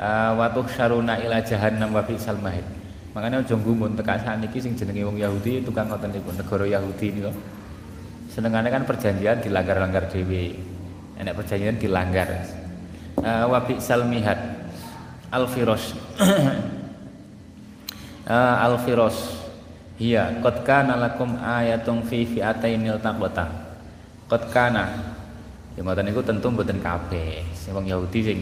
eh, 0.00 0.32
watuh 0.32 0.64
syaruna 0.64 1.20
ila 1.20 1.44
jahannam 1.44 1.92
wa 1.92 2.00
bi'sal 2.00 2.40
mahid. 2.40 2.64
Makanya 3.12 3.44
aja 3.44 3.52
gumun 3.52 3.92
tekan 3.92 4.16
sakniki 4.16 4.56
sing 4.56 4.72
jenenge 4.72 5.04
wong 5.04 5.20
Yahudi 5.20 5.60
tukang 5.60 5.92
ngoten 5.92 6.08
niku 6.08 6.32
negara 6.32 6.64
Yahudi 6.64 7.20
niku 7.20 7.28
senengane 8.32 8.72
kan 8.72 8.88
perjanjian 8.88 9.44
dilanggar-langgar 9.44 10.08
dhewe 10.08 10.56
enek 11.20 11.36
perjanjian 11.36 11.76
dilanggar 11.76 12.28
uh, 13.20 13.44
wa 13.44 13.60
bi'sal 13.60 14.08
mihad 14.08 14.40
al 15.28 15.44
firos 15.44 15.92
uh, 18.26 18.56
al 18.66 18.80
firos 18.80 19.44
Iya, 20.02 20.42
qad 20.42 20.66
kana 20.66 20.98
lakum 20.98 21.38
ayatun 21.38 22.02
fi 22.02 22.26
fi'atainil 22.26 22.98
taqwata. 22.98 23.46
Qad 24.26 24.50
kana 24.50 25.14
Ya 25.72 25.80
niku 26.04 26.20
tentu 26.20 26.52
mboten 26.52 26.82
kabeh. 26.84 27.40
Sing 27.56 27.72
Yahudi 27.72 28.20
sing 28.20 28.38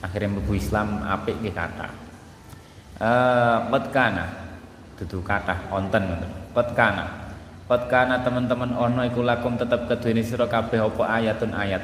akhirnya 0.00 0.38
mlebu 0.38 0.54
Islam 0.56 1.02
apik 1.04 1.36
nggih 1.42 1.50
kata. 1.50 1.88
Eh 3.02 3.58
qad 3.68 3.84
kana 3.90 4.24
kata. 5.02 5.54
Qad 6.54 6.68
kana. 6.72 7.23
Qad 7.64 7.88
kana 7.88 8.20
teman-teman 8.20 8.76
ono 8.76 9.02
iku 9.08 9.24
lakum 9.24 9.56
tetep 9.56 9.88
keduweni 9.88 10.20
sira 10.20 10.44
kabeh 10.44 10.84
apa 10.84 11.04
ayatun 11.08 11.52
ayat. 11.56 11.82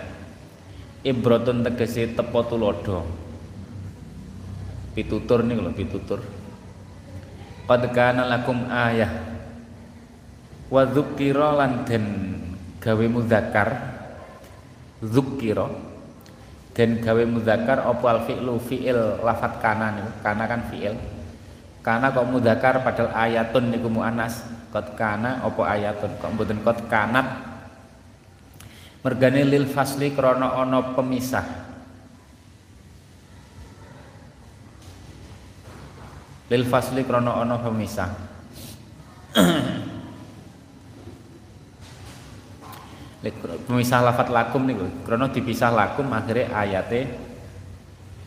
Ibratun 1.00 1.64
tegese 1.64 2.12
tepo 2.12 2.44
tulodo. 2.44 3.08
Pitutur 4.92 5.40
niku 5.40 5.64
lho 5.64 5.72
pitutur. 5.72 6.20
Qad 7.64 7.82
kana 7.96 8.28
lakum 8.28 8.68
ayah. 8.68 9.08
Wa 10.68 10.84
dzukira 10.84 11.56
lan 11.56 11.88
den 11.88 12.04
gawe 12.80 13.06
muzakkar 13.08 14.00
zukira 15.00 15.68
dan 16.76 17.00
gawe 17.00 17.22
mudzakkar 17.24 17.82
apa 17.82 18.06
al 18.06 18.20
fi'lu 18.28 18.60
fi'il 18.60 19.24
lafat 19.24 19.58
kana 19.58 19.96
niku 19.96 20.10
kana 20.20 20.44
kan 20.44 20.62
fi'il 20.68 20.94
kana 21.80 22.12
kok 22.12 22.28
mudzakkar 22.28 22.84
padahal 22.84 23.10
ayatun 23.16 23.72
niku 23.72 23.88
muannas 23.88 24.44
kot 24.70 24.94
kana 24.94 25.42
apa 25.42 25.62
ayatun? 25.66 26.10
Kok 26.18 26.30
mboten 26.34 26.58
kot 26.62 26.86
kanat 26.86 27.26
mergane 29.02 29.42
lil 29.44 29.66
fasli 29.66 30.14
krana 30.14 30.56
ana 30.56 30.94
pemisah. 30.94 31.46
Lil 36.50 36.64
fasli 36.66 37.02
krana 37.06 37.42
ana 37.42 37.56
pemisah. 37.58 38.10
Pemisah 43.68 44.00
lafat 44.00 44.32
lakum 44.32 44.64
niku 44.64 45.04
krono 45.04 45.28
dipisah 45.28 45.68
lakum 45.68 46.08
akhirnya 46.08 46.56
ayate 46.56 47.04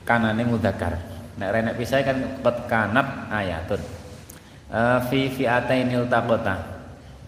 kanane 0.06 0.46
mudakar 0.46 1.02
nek 1.42 1.50
renek 1.50 1.74
pisah 1.82 2.06
kan 2.06 2.18
qad 2.46 2.58
kanat 2.70 3.08
ayatun 3.34 3.82
fi 5.10 5.30
fi'atainil 5.30 6.10
taqata 6.10 6.74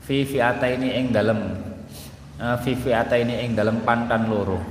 fi 0.06 0.22
fi'ataini 0.22 0.90
ing 1.02 1.06
dalem. 1.10 1.40
Uh, 2.38 2.56
fi 2.62 2.78
fi'ataini 2.78 3.42
ing 3.42 3.58
dalem 3.58 3.82
pantan 3.82 4.30
loro. 4.30 4.62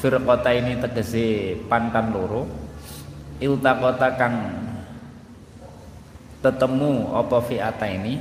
Firqata 0.00 0.50
ini 0.56 0.80
tegese 0.80 1.58
pantan 1.68 2.16
loro. 2.16 2.48
Iltaqata 3.38 4.18
kang 4.18 4.34
tetemu 6.42 7.14
apa 7.14 7.38
fi'ata 7.44 7.86
ini 7.86 8.14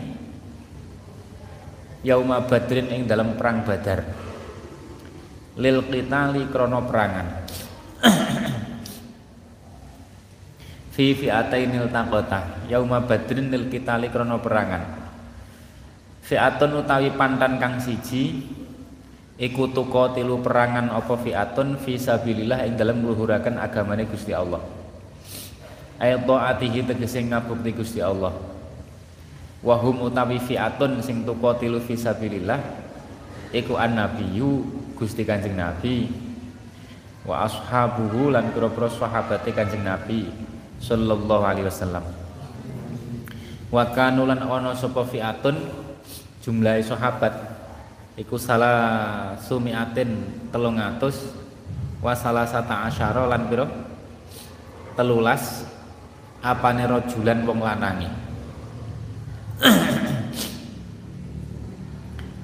yauma 2.03 2.43
badrin 2.45 2.91
ing 2.91 3.01
dalam 3.07 3.39
perang 3.39 3.63
badar. 3.63 4.03
Lil 5.57 5.81
qitali 5.89 6.45
krono 6.53 6.85
perangan 6.85 7.27
fi 10.97 11.13
fi'atainil 11.13 11.93
taqata 11.93 12.65
yauma 12.65 12.97
badrin 13.05 13.53
nil 13.53 13.69
kitali 13.69 14.09
krana 14.09 14.41
perangan. 14.41 14.81
Fi'atun 16.25 16.81
utawi 16.81 17.13
pantan 17.13 17.61
kang 17.61 17.77
siji 17.77 18.41
iku 19.37 19.69
tuko 19.69 20.17
tilu 20.17 20.41
perangan 20.41 20.89
apa 20.89 21.13
fi'atun 21.21 21.77
fi 21.77 22.01
sabilillah 22.01 22.65
ing 22.65 22.81
dalam 22.81 23.05
ngluhuraken 23.05 23.61
agamane 23.61 24.09
Gusti 24.09 24.33
Allah. 24.33 24.57
Ayat 26.01 26.25
taatihi 26.25 26.81
tegese 26.89 27.21
ngabukti 27.21 27.77
Gusti 27.77 28.01
Allah. 28.01 28.33
Wahum 29.61 30.01
utawi 30.01 30.41
fi'atun 30.41 31.05
sing 31.05 31.21
tuko 31.21 31.53
tilu 31.61 31.77
fi 31.77 31.93
sabilillah 31.93 32.57
iku 33.53 33.77
annabiyyu 33.77 34.65
Gusti 34.97 35.21
Kanjeng 35.21 35.53
Nabi. 35.53 36.09
Wa 37.21 37.45
ashabuhu 37.45 38.33
lan 38.33 38.49
pira-pira 38.49 38.89
sahabate 38.89 39.53
Kanjeng 39.53 39.85
Nabi 39.85 40.46
sallallahu 40.81 41.43
alaihi 41.43 41.67
wasallam. 41.67 42.05
Wa 43.67 43.83
kanu 43.91 44.23
lan 44.29 44.39
ana 44.39 44.71
sapa 44.71 45.03
fi'atun? 45.03 45.55
Jumlahe 46.41 46.79
sahabat. 46.79 47.33
Iku 48.17 48.39
salah 48.39 49.35
sumiatin 49.37 50.09
telung 50.49 50.79
atus. 50.79 51.35
Wa 51.99 52.15
salah 52.15 52.47
sata 52.47 52.87
asyara 52.87 53.27
lan 53.27 53.51
piro 53.51 53.67
telulas. 54.95 55.67
Apane 56.37 56.85
rojulan 56.85 57.41
wong 57.49 57.65
lanangi 57.65 58.05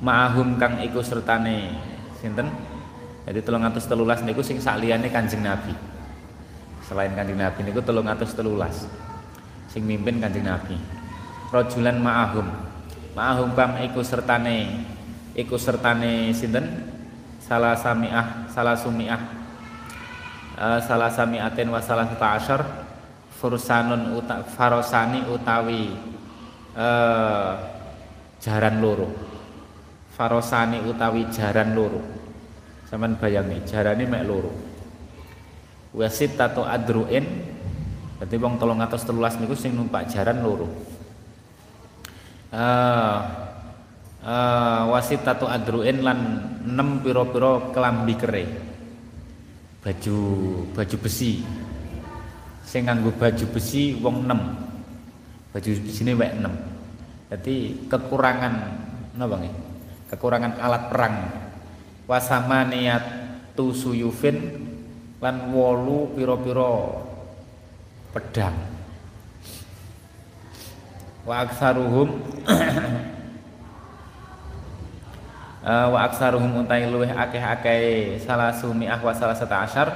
ma'ahum 0.06 0.58
kang 0.58 0.82
iku 0.82 1.00
sertane 1.06 1.78
sinten? 2.18 2.50
Jadi 3.24 3.40
telung 3.46 3.64
atus 3.64 3.86
telulas 3.86 4.26
niku 4.26 4.42
sing 4.42 4.58
sakliyane 4.58 5.14
kanjeng 5.14 5.46
nabi 5.46 5.93
selain 6.94 7.18
kanjeng 7.18 7.42
nabi 7.42 7.66
niku 7.66 7.82
telung 7.82 8.06
atus 8.06 8.38
telulas. 8.38 8.86
Sing 9.66 9.82
mimpin 9.82 10.22
kanjeng 10.22 10.46
nabi. 10.46 10.78
Rojulan 11.50 11.98
ma'ahum. 11.98 12.46
Ma'ahum 13.18 13.58
kang 13.58 13.82
iku 13.82 14.06
sertane 14.06 14.86
iku 15.34 15.58
sertane 15.58 16.30
sinten? 16.38 16.94
Salah 17.42 17.74
samiah 17.74 18.46
salah 18.54 18.78
sumiah. 18.78 19.18
Uh, 20.54 20.78
salah 20.86 21.10
samiatin 21.10 21.74
wa 21.74 21.82
salah 21.82 22.06
asyar. 22.14 22.62
Fursanun 23.34 24.16
uta, 24.16 24.46
farosani 24.56 25.26
utawi 25.28 25.98
uh, 26.78 27.58
jaran 28.38 28.80
loro. 28.80 29.10
Farosani 30.14 30.86
utawi 30.86 31.26
jaran 31.34 31.74
loro. 31.74 32.00
Sampean 32.86 33.18
bayangi 33.18 33.66
jarane 33.66 34.06
mek 34.06 34.24
loro 34.30 34.73
wasit 35.94 36.36
atau 36.36 36.66
adruin. 36.66 37.26
Berarti 38.18 38.36
wong 38.40 38.56
313 38.58 39.42
niku 39.46 39.56
sing 39.58 39.78
numpak 39.78 40.10
jaran 40.10 40.42
loro. 40.42 40.70
Uh, 42.54 43.18
uh, 44.22 44.82
wasitatu 44.94 45.50
adruin 45.50 46.06
lan 46.06 46.20
enam 46.66 47.02
piro-piro 47.02 47.74
kelambi 47.74 48.14
kere. 48.18 48.44
Baju 49.82 50.18
baju 50.74 50.96
besi. 51.02 51.46
Sing 52.64 52.90
nganggo 52.90 53.14
baju 53.14 53.46
besi 53.54 54.00
wong 54.02 54.26
6 54.26 55.54
baju 55.54 55.70
besi 55.86 56.02
ini 56.02 56.18
wek 56.18 56.32
6 56.42 56.74
jadi 57.34 57.56
kekurangan 57.90 58.54
napa 59.18 59.42
kekurangan 60.14 60.62
alat 60.62 60.84
perang. 60.94 61.16
Wasama 62.06 62.62
niat 62.70 63.02
tu 63.58 63.74
suyufin 63.74 64.63
lan 65.24 65.56
wolu 65.56 66.12
piro-piro 66.12 67.00
pedang. 68.12 68.52
Wa 71.24 71.48
aksaruhum 71.48 72.20
uh, 75.64 75.88
wa 75.96 76.00
aksaruhum 76.04 76.68
utai 76.68 76.92
luweh 76.92 77.08
akeh-akeh 77.08 78.20
salah 78.20 78.52
sumi'ah 78.52 79.00
wa 79.00 79.16
salah 79.16 79.40
sata 79.40 79.64
asyar. 79.64 79.90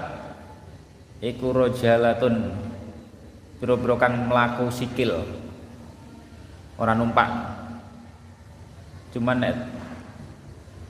Iku 1.19 1.51
rojalatun 1.51 2.55
biro-biro 3.59 3.99
kang 3.99 4.31
melaku 4.31 4.71
sikil. 4.71 5.27
Orang 6.79 7.03
numpak. 7.03 7.27
Cuman 9.11 9.43
nek 9.43 9.55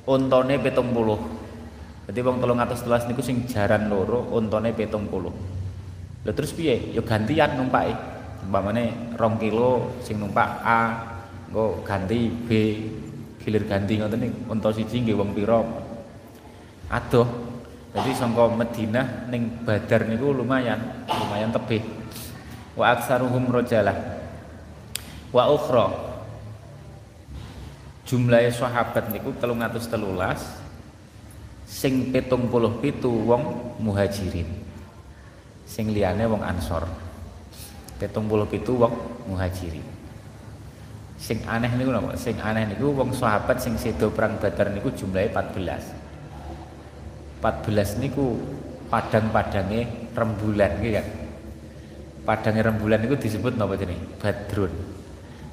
untone 0.05 0.61
petung 0.61 0.93
puluh 0.93 1.36
jadi 2.07 2.23
wong 2.23 2.39
tolong 2.39 2.63
atas 2.63 2.87
telas 2.87 3.03
niku 3.03 3.19
sing 3.19 3.43
jaran 3.51 3.91
loro 3.91 4.31
untone 4.31 4.71
petung 4.71 5.11
puluh. 5.11 5.35
Lalu 6.23 6.33
terus 6.39 6.55
piye? 6.55 6.95
Yo 6.95 7.03
gantian 7.03 7.59
numpak 7.59 7.91
umpamane 8.47 9.11
rong 9.19 9.35
kilo 9.35 9.99
sing 9.99 10.15
numpak 10.15 10.63
A 10.63 10.81
nggo 11.51 11.83
ganti 11.83 12.31
B 12.31 12.49
gilir 13.43 13.67
ganti 13.67 13.99
ngoten 13.99 14.23
niku. 14.23 14.39
Unta 14.47 14.71
siji 14.71 15.03
nggih 15.03 15.19
wong 15.19 15.35
pira. 15.35 15.59
Adoh. 16.87 17.27
Jadi 17.91 18.13
sangka 18.13 18.45
Madinah 18.55 19.27
ning 19.27 19.67
Badar 19.67 20.07
niku 20.07 20.31
lumayan 20.31 20.79
lumayan 21.11 21.51
tebih. 21.51 21.83
Wa 22.79 22.95
aksaruhum 22.95 23.51
rojalah. 23.51 23.95
Wa 25.35 25.51
ukhra. 25.51 25.91
Jumlahe 28.07 28.47
sahabat 28.47 29.11
niku 29.11 29.35
313 29.35 30.66
sing 31.67 32.15
pitung 32.15 32.47
puluh 32.47 32.79
pitu 32.79 33.11
wong 33.11 33.75
muhajirin. 33.83 34.47
Sing 35.67 35.91
liyane 35.91 36.23
wong 36.23 36.39
ansor. 36.39 36.87
Pitung 37.99 38.31
puluh 38.31 38.47
pitu 38.47 38.79
wong 38.79 38.95
muhajirin. 39.27 39.83
Sing 41.19 41.43
aneh 41.43 41.67
niku 41.75 41.91
napa? 41.91 42.15
Sing 42.15 42.39
aneh 42.39 42.71
niku 42.71 42.95
wong 42.95 43.11
sahabat 43.11 43.59
sing 43.59 43.75
sedo 43.75 44.07
perang 44.07 44.39
Badar 44.39 44.71
niku 44.71 44.95
jumlahe 44.95 45.27
14 45.33 47.41
14 47.43 48.01
niku 48.01 48.39
padang-padange 48.87 50.09
rembulan 50.15 50.71
nggih 50.79 50.93
kan 50.97 51.07
padange 52.23 52.63
rembulan 52.63 53.03
niku 53.03 53.19
disebut 53.19 53.59
napa 53.59 53.75
jenenge? 53.75 54.07
Badrun. 54.21 54.71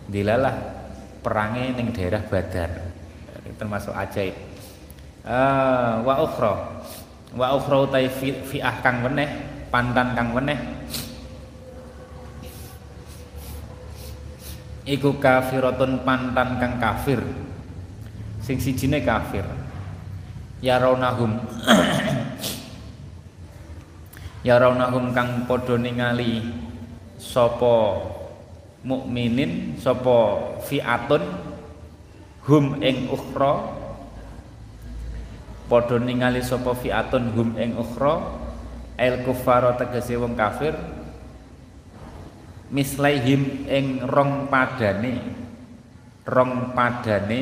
Dilalah 0.05 0.55
perange 1.25 1.65
ning 1.75 1.91
daerah 1.91 2.23
Badar. 2.23 2.71
Termasuk 3.57 3.97
ajaib 3.97 4.54
uh, 5.25 6.05
wa 6.05 6.15
ukhra. 6.23 6.55
Wa 7.35 7.59
ukhra 7.59 7.77
utai 7.89 8.07
fi'ah 8.47 8.79
kang 8.85 9.03
weneh 9.03 9.29
pantan 9.73 10.15
kang 10.15 10.31
weneh. 10.37 10.61
Iku 14.85 15.17
kafiratun 15.17 16.05
pantan 16.05 16.61
kang 16.61 16.75
kafir. 16.79 17.21
Sing 18.45 18.61
sijine 18.61 19.03
kafir. 19.03 19.43
Ya 20.61 20.81
raunahum 20.81 21.41
ya 24.47 24.61
raunahum 24.61 25.13
kang 25.13 25.49
padha 25.49 25.81
ningali 25.81 26.45
sapa 27.17 28.05
mukminin 28.85 29.81
sapa 29.81 30.53
fiatun. 30.69 31.25
Hum 32.45 32.77
ing 32.85 33.09
ukhra 33.09 33.74
padha 35.69 35.97
ningali 35.97 36.45
sapa 36.45 36.77
fiatun 36.77 37.33
hum 37.33 37.49
ing 37.57 37.77
ukhra 37.81 38.21
el 39.01 39.25
kufara 39.25 39.75
tegese 39.81 40.15
wong 40.21 40.37
kafir 40.37 40.77
mislaihim 42.69 43.65
ing 43.69 44.05
rong 44.05 44.47
padane 44.53 45.21
rong 46.29 46.73
padane 46.77 47.41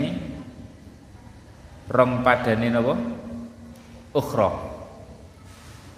rong 1.93 2.25
padane 2.25 2.67
napa? 2.73 2.95
Ukhra. 4.13 4.49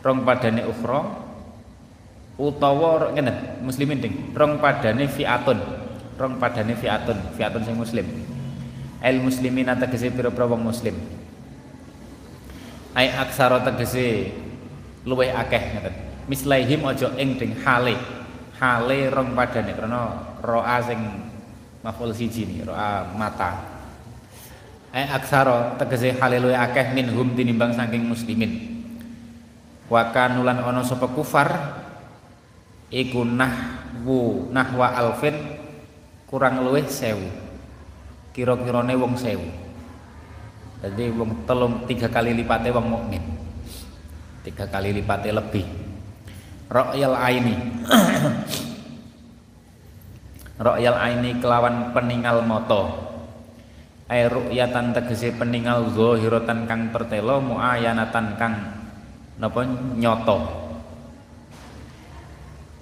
Rong 0.04 0.20
padane 0.22 0.62
ukhra 0.66 1.00
utawa 2.34 3.14
ngene 3.14 3.62
muslimin 3.62 4.02
ding. 4.02 4.14
Rong 4.34 4.58
padane 4.58 5.06
fiatun 5.06 5.58
rong 6.14 6.34
padane 6.38 6.74
fiatun 6.74 7.18
fiatun 7.38 7.62
sing 7.62 7.76
muslim. 7.78 8.06
El 9.04 9.20
muslimin 9.20 9.68
tegese 9.76 10.08
pira-pira 10.08 10.48
wong 10.48 10.64
muslim 10.64 10.96
ai 12.94 13.10
aksara 13.10 13.60
tegese 13.66 14.30
luwih 15.02 15.34
akeh 15.34 15.62
ngeten. 15.74 15.94
Mislaihim 16.30 16.86
aja 16.86 17.12
ing 17.18 17.36
ding 17.36 17.52
hale. 17.66 17.98
Hale 18.54 19.10
rong 19.10 19.34
padane 19.34 19.74
karena 19.74 20.00
roa 20.40 20.78
sing 20.80 20.98
maful 21.82 22.14
siji 22.14 22.46
ni 22.46 22.62
roa 22.62 23.10
mata. 23.12 23.60
Ai 24.94 25.10
aksara 25.10 25.74
tegese 25.76 26.14
hale 26.16 26.38
luwe 26.38 26.54
akeh 26.54 26.94
minhum 26.94 27.34
tinimbang 27.34 27.74
saking 27.74 28.06
muslimin. 28.06 28.72
Wa 29.90 30.14
kanulan 30.14 30.62
ana 30.62 30.80
sapa 30.86 31.10
kufar? 31.10 31.82
Iku 32.94 33.26
nahwu 33.26 34.54
nahwa 34.54 34.94
alfin 34.94 35.34
kurang 36.30 36.62
luwih 36.62 36.86
sewu. 36.86 37.26
Kira-kirane 38.30 38.94
wong 38.94 39.18
sewu 39.18 39.63
jadi 40.84 41.08
wong 41.16 41.48
telung 41.48 41.88
tiga 41.88 42.12
kali 42.12 42.36
lipatnya 42.36 42.76
wong 42.76 42.86
mukmin. 42.92 43.24
Tiga 44.44 44.68
kali 44.68 44.92
lipatnya 44.92 45.40
lebih. 45.40 45.64
Ra'yal 46.68 47.16
aini. 47.16 47.56
Ra'yal 50.68 50.96
aini 51.00 51.40
kelawan 51.40 51.96
peningal 51.96 52.44
moto. 52.44 53.00
Ai 54.12 54.28
ru'yatan 54.28 54.92
tegese 54.92 55.32
peningal 55.32 55.88
zahiratan 55.96 56.68
kang 56.68 56.92
pertelo 56.92 57.40
muayanatan 57.40 58.36
kang 58.36 58.54
napa 59.40 59.64
nyoto. 59.96 60.36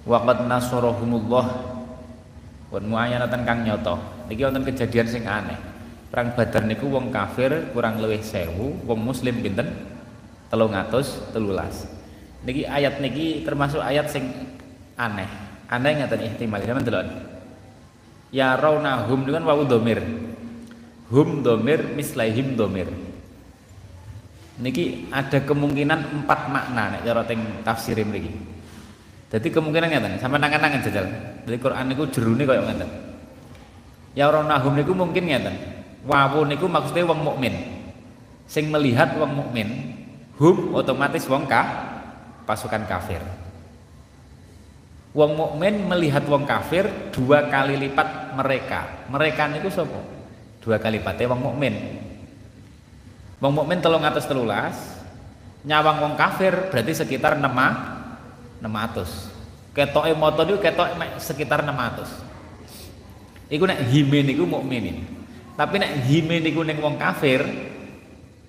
Waqad 0.03 0.51
nasarahumullah. 0.51 1.47
Wan 2.67 2.83
muayanatan 2.83 3.47
kang 3.47 3.63
nyoto. 3.63 3.95
Iki 4.27 4.43
wonten 4.43 4.67
kejadian 4.67 5.07
sing 5.07 5.23
aneh 5.23 5.72
perang 6.13 6.37
Badar 6.37 6.69
niku 6.69 6.93
wong 6.93 7.09
kafir 7.09 7.73
kurang 7.73 7.97
luwih 7.97 8.21
sewu 8.21 8.85
wong 8.85 8.99
muslim 9.01 9.41
pinten? 9.41 9.65
Telulas. 10.53 11.89
Niki 12.45 12.69
ayat 12.69 13.01
niki 13.01 13.41
termasuk 13.41 13.81
ayat 13.81 14.13
sing 14.13 14.29
aneh. 14.93 15.25
Aneh 15.65 15.97
ngeten 15.97 16.21
ihtimal. 16.21 16.61
Sampeyan 16.61 16.85
delok 16.85 17.05
ya 18.29 18.53
raunahum 18.53 19.25
dengan 19.25 19.49
wawu 19.49 19.65
domir. 19.65 19.97
Hum 21.09 21.41
domir 21.41 21.81
mislaihim 21.97 22.53
domir. 22.53 22.93
Niki 24.61 25.09
ada 25.09 25.41
kemungkinan 25.41 26.21
empat 26.21 26.39
makna 26.53 26.93
nek 26.93 27.01
cara 27.01 27.25
teng 27.25 27.41
tafsir 27.65 27.97
mriki. 28.05 28.29
Jadi 29.33 29.49
kemungkinan 29.49 29.89
ngeten 29.89 30.13
sampe 30.21 30.37
nangan-nangan 30.37 30.85
jajal. 30.85 31.09
Dari 31.49 31.57
Quran 31.57 31.89
niku 31.89 32.05
jerune 32.13 32.45
kaya 32.45 32.61
ngeten 32.61 33.13
ya 34.13 34.29
nahum 34.29 34.77
niku 34.77 34.93
mungkin 34.93 35.25
ngeten 35.25 35.82
wawu 36.03 36.43
niku 36.47 36.67
maksudnya 36.67 37.07
wong 37.07 37.21
mukmin. 37.23 37.55
Sing 38.47 38.69
melihat 38.69 39.15
wong 39.17 39.31
mukmin 39.33 39.67
hum 40.37 40.75
otomatis 40.75 41.25
wong 41.31 41.47
ka 41.47 41.63
pasukan 42.43 42.83
kafir. 42.85 43.23
Wong 45.15 45.37
mukmin 45.37 45.87
melihat 45.87 46.25
wong 46.27 46.43
kafir 46.43 46.89
dua 47.15 47.47
kali 47.47 47.79
lipat 47.79 48.35
mereka. 48.35 49.07
Mereka 49.09 49.49
niku 49.53 49.71
sapa? 49.71 49.99
Dua 50.59 50.77
kali 50.77 50.99
pate 50.99 51.23
wong 51.25 51.39
mukmin. 51.39 51.73
Wong 53.39 53.53
mukmin 53.55 53.79
telung 53.79 54.03
atas 54.03 54.27
telulas 54.27 54.75
nyawang 55.63 56.03
wong 56.03 56.13
kafir 56.19 56.51
berarti 56.67 56.91
sekitar 56.91 57.39
enam 57.39 57.55
enam 58.59 58.73
atus. 58.79 59.31
Ketoke 59.73 60.13
motor 60.13 60.45
itu 60.45 60.61
ketok 60.61 60.93
sekitar 61.17 61.63
enam 61.65 61.79
atus. 61.79 62.11
Iku 63.47 63.65
nek 63.65 63.81
hime 63.89 64.19
niku 64.25 64.43
mukminin 64.45 65.22
tapi 65.53 65.77
nek 65.77 66.09
hime 66.09 66.41
niku 66.41 66.65
ning 66.65 66.81
wong 66.81 66.97
kafir 66.97 67.45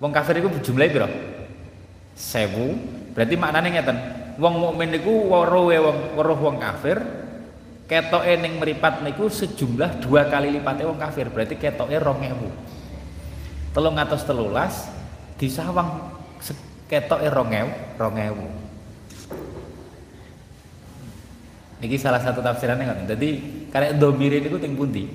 wong 0.01 0.11
kafir 0.11 0.41
iku 0.41 0.49
jumlahe 0.61 0.89
piro? 0.91 1.09
Sewu. 2.15 2.75
Berarti 3.15 3.35
maknanya 3.39 3.69
ngeten 3.79 3.97
wong 4.41 4.53
mukmin 4.59 4.91
niku 4.91 5.31
weruh 5.31 5.71
wong 5.71 5.97
weruh 6.19 6.39
wong 6.39 6.57
kafir 6.59 6.99
ketoke 7.85 8.33
ning 8.41 8.57
meripat 8.57 9.05
niku 9.05 9.29
sejumlah 9.29 10.01
dua 10.01 10.27
kali 10.27 10.51
lipatnya 10.51 10.89
wong 10.89 10.99
kafir. 10.99 11.29
Berarti 11.29 11.55
ketoke 11.55 11.95
rong 12.01 12.21
ewu. 12.25 12.49
Telung 13.75 13.99
atas 13.99 14.23
telulas 14.25 14.89
disawang 15.37 16.11
ketoke 16.89 17.27
rong 17.29 17.51
ewu 17.53 17.71
rong 18.01 18.17
ewu. 18.17 18.47
Niki 21.83 21.99
salah 21.99 22.23
satu 22.23 22.41
tafsirannya 22.41 22.85
kan. 22.87 22.99
Jadi 23.13 23.29
karek 23.69 23.99
domire 23.99 24.41
niku 24.41 24.57
ting 24.57 24.73
pundi? 24.73 25.05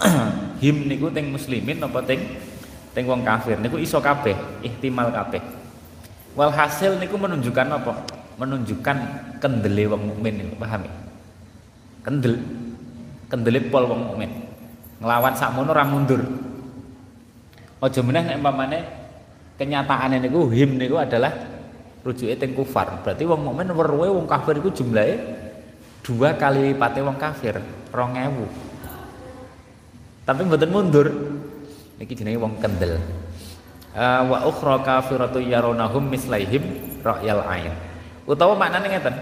Him 0.64 0.88
niku 0.88 1.12
ting 1.12 1.32
muslimin 1.32 1.80
apa 1.80 2.00
ting 2.04 2.20
ting 2.96 3.04
wong 3.06 3.24
kafir 3.24 3.56
niku 3.60 3.76
iso 3.80 4.00
kabeh, 4.00 4.34
ihtimal 4.64 5.12
kabeh. 5.12 5.40
Walhasil 6.34 6.96
niku 6.96 7.16
menunjukkan 7.20 7.68
apa? 7.68 7.92
Menunjukkan 8.40 8.96
kendele 9.40 9.84
wong 9.92 10.02
mukmin 10.08 10.40
niku, 10.40 10.56
paham 10.56 10.88
ya? 10.88 10.92
kendel 12.04 12.34
kendele 13.28 13.60
pol 13.68 13.84
wong 13.86 14.00
mukmin 14.12 14.30
nglawan 15.00 15.34
sakmono 15.36 15.72
ora 15.72 15.84
mundur 15.84 16.20
aja 17.80 18.00
meneh 18.04 18.22
nek 18.28 18.36
umpamane 18.40 18.78
kenyataane 19.56 20.20
niku 20.20 20.48
him 20.52 20.76
niku 20.76 21.00
adalah 21.00 21.32
rujuke 22.04 22.36
teng 22.36 22.52
kufar 22.56 23.04
berarti 23.04 23.24
wong 23.28 23.40
mukmin 23.44 23.72
weruhe 23.72 24.08
wong 24.12 24.26
kafir 24.28 24.56
iku 24.60 24.72
jumlahe 24.72 25.16
dua 26.04 26.36
kali 26.36 26.72
lipatnya 26.72 27.04
wong 27.04 27.16
kafir 27.20 27.60
rong 27.92 28.16
ewu 28.16 28.44
tapi 30.24 30.46
mboten 30.46 30.70
mundur. 30.70 31.08
Iki 32.00 32.16
jenenge 32.16 32.40
wong 32.40 32.56
kendel. 32.64 32.96
Uh, 33.92 34.22
wa 34.30 34.38
ukhra 34.48 34.80
kafiratu 34.80 35.42
yaronahum 35.42 36.08
mislaihim 36.08 36.62
ra'yal 37.04 37.44
ain. 37.44 37.74
Utawa 38.24 38.56
maknane 38.56 38.88
ngeten 38.88 39.16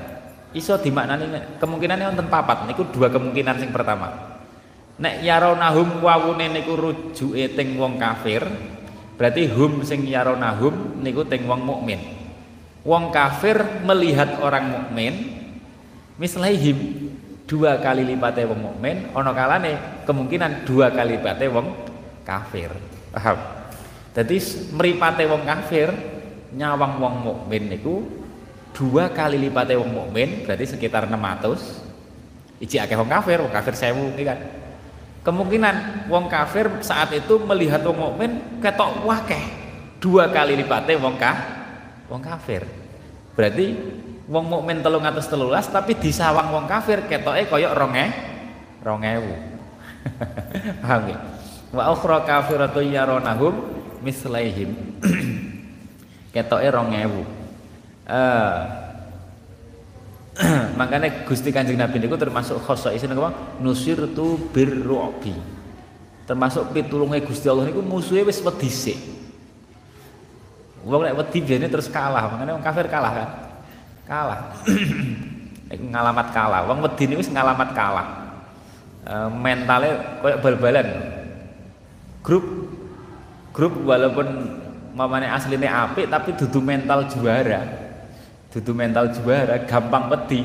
iso 0.56 0.76
dimaknani 0.80 1.58
kemungkinannya 1.61 2.14
wonten 2.14 2.28
papat 2.30 2.64
niku 2.70 2.87
dua 2.92 3.11
kemungkinan 3.11 3.58
sing 3.58 3.74
pertama. 3.74 4.38
Nek 4.98 5.22
yaronahum 5.22 6.02
wawune 6.02 6.50
niku 6.50 6.74
rujuke 6.74 7.54
teng 7.54 7.78
wong 7.78 7.98
kafir 7.98 8.42
berarti 9.18 9.50
hum 9.50 9.82
sing 9.82 10.06
yaronahum 10.06 11.02
niku 11.02 11.26
teng 11.26 11.46
wong 11.50 11.66
mukmin. 11.66 11.98
Wong 12.87 13.11
kafir 13.11 13.58
melihat 13.82 14.38
orang 14.38 14.70
mukmin 14.70 15.14
mislaihim 16.18 17.11
dua 17.48 17.80
kali 17.80 18.04
lipatnya 18.04 18.44
wong 18.44 18.61
mukmin 18.61 19.08
ono 19.16 19.32
kalane 19.32 20.04
kemungkinan 20.04 20.68
dua 20.68 20.92
kali 20.92 21.16
lipatnya 21.16 21.48
wong 21.48 21.66
kafir. 22.22 22.68
Paham? 23.08 23.40
Jadi 24.12 24.37
meripate 24.76 25.24
wong 25.24 25.48
kafir 25.48 25.88
nyawang 26.52 27.00
wong 27.00 27.14
mukmin 27.24 27.72
niku 27.72 28.04
dua 28.76 29.08
kali 29.08 29.40
lipatnya 29.40 29.80
wong 29.80 29.90
mukmin 29.90 30.44
berarti 30.44 30.76
sekitar 30.76 31.08
600 31.08 32.61
iji 32.61 32.76
akeh 32.76 33.00
wong 33.00 33.08
kafir 33.08 33.40
wong 33.40 33.52
kafir 33.52 33.72
sewu 33.72 34.12
kan? 34.20 34.38
Kemungkinan 35.24 36.06
wong 36.12 36.28
kafir 36.28 36.68
saat 36.84 37.16
itu 37.16 37.40
melihat 37.48 37.80
wong 37.88 37.96
mukmin 37.96 38.61
ketok 38.61 39.08
wakeh 39.08 39.40
dua 40.04 40.28
kali 40.28 40.52
lipatnya 40.52 41.00
wong 41.00 41.16
kah 41.16 41.37
wong 42.12 42.20
kafir. 42.20 42.68
Berarti 43.32 43.66
wong 44.28 44.44
mukmin 44.46 44.84
telung 44.84 45.02
atas 45.02 45.26
telulas 45.26 45.66
tapi 45.72 45.96
disawang 45.96 46.52
wong 46.52 46.68
kafir 46.68 47.08
ketoknya 47.08 47.48
koyok 47.48 47.72
ronge 47.74 48.04
rongewu. 48.84 49.34
Paham 50.84 51.02
ya 51.10 51.18
wa 51.68 51.84
ukhra 51.92 52.22
kafiratu 52.24 52.80
yaronahum 52.84 53.54
mislaihim. 54.04 54.76
Ketoknya 56.32 56.70
rongewu. 56.76 57.24
Uh, 58.08 58.60
makanya 60.80 61.24
Gusti 61.26 61.50
Kanjeng 61.50 61.80
Nabi 61.80 61.98
niku 61.98 62.14
termasuk 62.20 62.62
khosa 62.62 62.92
isin 62.92 63.16
apa? 63.16 63.58
Nusir 63.58 64.00
tu 64.12 64.36
birru'bi 64.52 65.58
termasuk 66.28 66.76
pitulunge 66.76 67.24
Gusti 67.24 67.48
Allah 67.48 67.72
niku 67.72 67.80
musuhe 67.80 68.20
wis 68.20 68.44
wedi 68.44 68.68
sik 68.68 69.00
wong 70.84 71.08
nek 71.08 71.16
wedi 71.16 71.40
biyen 71.40 71.64
terus 71.72 71.88
kalah 71.88 72.28
makanya 72.28 72.52
wong 72.52 72.60
kafir 72.60 72.84
kalah 72.84 73.12
kan 73.16 73.28
kalah. 74.08 74.56
Nek 75.68 75.78
ngalamat 75.92 76.26
kalah. 76.32 76.60
Wong 76.64 76.78
wedi 76.80 77.04
niku 77.06 77.20
wis 77.20 77.28
ngalamat 77.28 77.68
kalah. 77.76 78.08
E, 79.04 79.14
mentalnya 79.36 80.18
koyo 80.24 80.36
bal-balan 80.40 80.88
grup 82.24 82.44
grup 83.52 83.74
walaupun 83.84 84.26
mamane 84.96 85.28
aslinya 85.28 85.92
apik 85.92 86.08
tapi 86.08 86.32
dudu 86.34 86.64
mental 86.64 87.04
juara. 87.06 87.62
Dudu 88.48 88.72
mental 88.72 89.12
juara 89.12 89.68
gampang 89.68 90.08
wedi. 90.08 90.42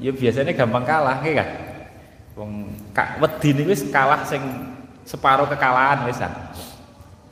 Ya 0.00 0.14
biasanya 0.14 0.54
gampang 0.54 0.86
kalah 0.86 1.18
ya 1.26 1.42
kan? 1.42 1.50
Wong 2.38 2.70
kak 2.94 3.18
wedi 3.18 3.58
niku 3.58 3.74
wis 3.74 3.84
kalah 3.90 4.22
sing 4.22 4.40
separo 5.10 5.42
kekalahan 5.50 6.06
wisan 6.06 6.30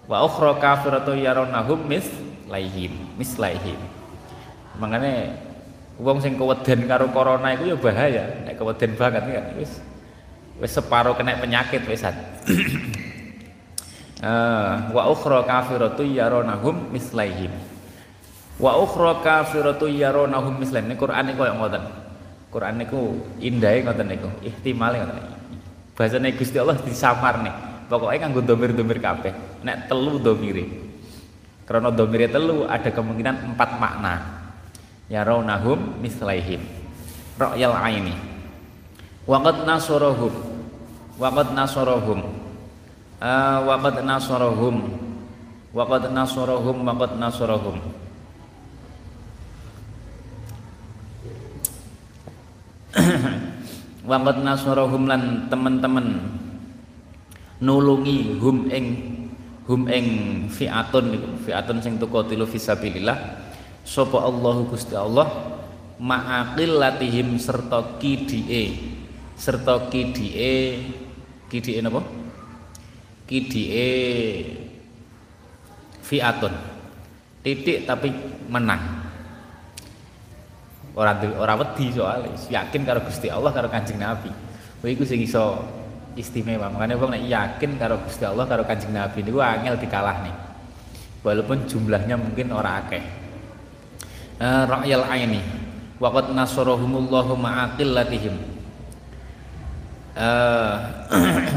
wa 0.09 0.25
ukhra 0.25 0.57
kafiratu 0.57 1.13
yaronahum 1.15 1.85
mis 1.87 2.09
laihim 2.49 2.91
makanya 4.81 5.37
wong 5.99 6.23
sing 6.23 6.39
keweden 6.39 6.87
karo 6.87 7.11
corona 7.11 7.53
itu 7.53 7.75
ya 7.75 7.77
bahaya. 7.77 8.25
Nek 8.47 8.55
keweden 8.55 8.95
banget 8.95 9.23
kan 9.27 9.47
wis 9.59 9.83
wis 10.59 10.73
separo 10.75 11.15
kena 11.15 11.39
penyakit 11.39 11.87
wisan 11.87 12.15
uh, 14.23 14.91
wa 14.97 15.03
ukhra 15.11 15.43
kafiratu 15.43 16.07
yaronahum 16.07 16.95
mislaihim. 16.95 17.51
Wa 18.59 18.79
ukhra 18.79 19.23
kafiratu 19.23 19.87
yaronahum 19.87 20.59
mislan 20.59 20.91
ini 20.91 20.95
Quran 20.99 21.31
niku 21.31 21.47
koyo 21.47 21.55
ngoten. 21.59 21.85
Quran 22.49 22.75
niku 22.79 23.01
indah 23.43 23.75
ngoten 23.87 24.07
niku 24.09 24.29
ihtimal 24.43 24.95
ngoten 24.95 25.39
bahasane 25.99 26.31
Gusti 26.39 26.57
Allah 26.63 26.79
disamar 26.79 27.43
nih. 27.43 27.55
Pokoknya 27.91 28.29
nganggo 28.29 28.45
domir-domir 28.45 29.01
kabeh. 29.01 29.65
Nek 29.65 29.89
telu 29.91 30.21
domire. 30.21 30.87
Karena 31.67 31.91
domire 31.91 32.29
telu 32.31 32.69
ada 32.69 32.93
kemungkinan 32.93 33.55
empat 33.55 33.71
makna 33.81 34.38
yaronahum 35.09 35.99
mislaihim 36.05 36.79
ra'yal 37.39 37.73
aini. 37.73 38.13
Waqad 39.25 39.65
nasarahum. 39.65 40.35
Waqad 41.17 41.55
nasarahum. 41.55 42.21
Uh, 43.23 43.59
waqad 43.65 44.03
nasarahum. 44.03 44.77
Waqad 45.71 46.11
nasarahum 46.11 46.77
waqad 46.83 47.13
nasarahum. 47.17 47.77
Waqad 54.09 54.39
nasarahum 54.41 55.05
lan 55.07 55.47
teman-teman. 55.53 56.19
Nulungi 57.59 58.39
hum 58.39 58.71
ing 58.71 58.87
hum 59.67 59.85
ing 59.91 60.07
fi'atun 60.49 61.37
fi'atun 61.43 61.83
sing 61.83 61.99
tuqatilu 61.99 62.47
fisabilillah 62.49 63.48
sapa 63.89 64.21
Allahu 64.21 64.69
Gusti 64.69 64.93
Allah? 64.93 65.57
Latihim 65.97 67.41
serta 67.41 67.97
kidie. 67.97 68.77
Serta 69.35 69.89
kidie. 69.89 70.85
Kidie 71.49 71.81
napa? 71.81 72.05
Kidie. 73.25 73.89
Fi'atun. 76.05 76.53
Titik 77.41 77.89
tapi 77.89 78.13
menang. 78.53 79.09
Orang 80.93 81.25
orang 81.41 81.57
wedi 81.65 81.95
soalnya. 81.95 82.37
Yakin 82.37 82.83
karo 82.85 83.01
Gusti 83.01 83.33
Allah 83.33 83.51
karo 83.57 83.73
Kanjeng 83.73 83.97
Nabi. 83.97 84.29
Kowe 84.79 84.91
iku 84.91 85.07
sing 85.09 85.25
iso 85.25 85.65
istimewa. 86.19 86.69
Makanya 86.69 86.99
wong 86.99 87.15
nek 87.15 87.25
yakin 87.25 87.79
karo 87.79 88.03
Gusti 88.05 88.27
Allah 88.27 88.45
karo 88.45 88.67
Kanjeng 88.67 88.93
Nabi 88.93 89.23
niku 89.23 89.41
angel 89.41 89.79
nih 89.79 90.35
walaupun 91.23 91.67
jumlahnya 91.67 92.15
mungkin 92.15 92.55
ora 92.55 92.81
akeh 92.87 93.28
ra'yal 94.41 95.07
aini. 95.11 95.43
Waqad 95.99 96.31
nasarahumullahu 96.31 97.35
ma'aqillatihim. 97.35 98.39
Uh, 100.19 100.75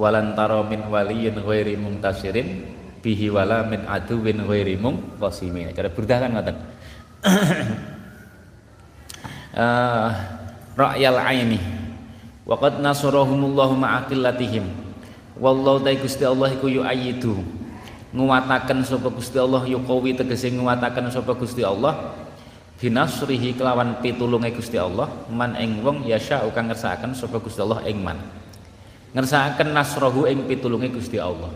walan 0.00 0.34
taro 0.34 0.66
min 0.66 0.82
waliyin 0.86 1.42
ghairi 1.42 1.74
muntasirin 1.74 2.66
bihi 3.02 3.30
wala 3.30 3.66
min 3.66 3.86
aduwin 3.86 4.42
ghairi 4.42 4.78
munqasimin. 4.78 5.74
Cara 5.74 5.90
burdah 5.90 6.18
kan 6.22 6.30
ngoten 6.34 6.56
uh, 9.54 10.10
ra'yal 10.82 11.18
aini. 11.22 11.62
Waqad 12.42 12.82
nasarahumullahu 12.82 13.78
ma'aqillatihim. 13.78 14.66
Wallahu 15.38 15.86
ta 15.86 15.94
Gusti 15.94 16.26
Allah 16.26 16.58
iku 16.58 16.66
yu'ayyidu 16.66 17.61
nguwataken 18.12 18.84
sapa 18.84 19.08
Gusti 19.08 19.40
Allah 19.40 19.64
yuqawi 19.64 20.12
tegese 20.12 20.52
nguwataken 20.52 21.08
sapa 21.08 21.32
Gusti 21.32 21.64
Allah. 21.64 22.16
Binasrihi 22.82 23.54
kelawan 23.54 24.02
pitulunge 24.02 24.50
Gusti 24.52 24.74
Allah 24.74 25.06
man 25.30 25.54
ing 25.54 25.86
wong 25.86 26.02
yasha 26.02 26.42
kang 26.50 26.66
ngersakaken 26.66 27.14
sapa 27.14 27.38
Gusti 27.40 27.62
Allah 27.62 27.80
ing 27.88 28.02
man. 28.02 28.18
Ngersakaken 29.14 29.70
nasrohu 29.70 30.26
ing 30.26 30.44
pitulunge 30.44 30.90
Gusti 30.90 31.16
Allah. 31.16 31.48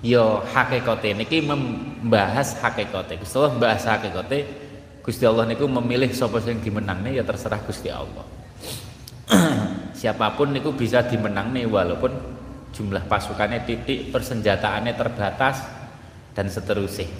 Yo 0.00 0.40
hakikate 0.42 1.12
niki 1.12 1.44
membahas 1.44 2.56
hakikate 2.58 3.20
Gusti 3.20 3.36
Allah 3.36 3.52
bahas 3.56 3.84
hakikate 3.84 4.48
Gusti 5.00 5.24
Allah 5.24 5.48
niku 5.48 5.64
memilih 5.64 6.12
sapa 6.12 6.40
sing 6.44 6.60
dimenangne 6.60 7.16
ya 7.16 7.24
terserah 7.24 7.60
Gusti 7.64 7.88
Allah. 7.88 8.26
Siapa 10.00 10.34
pun 10.34 10.50
niku 10.50 10.74
bisa 10.74 11.04
dimenangne 11.04 11.68
walaupun 11.68 12.39
jumlah 12.74 13.04
pasukannya 13.06 13.66
titik 13.66 14.14
persenjataannya 14.14 14.94
terbatas 14.94 15.62
dan 16.34 16.46
seterusnya. 16.46 17.10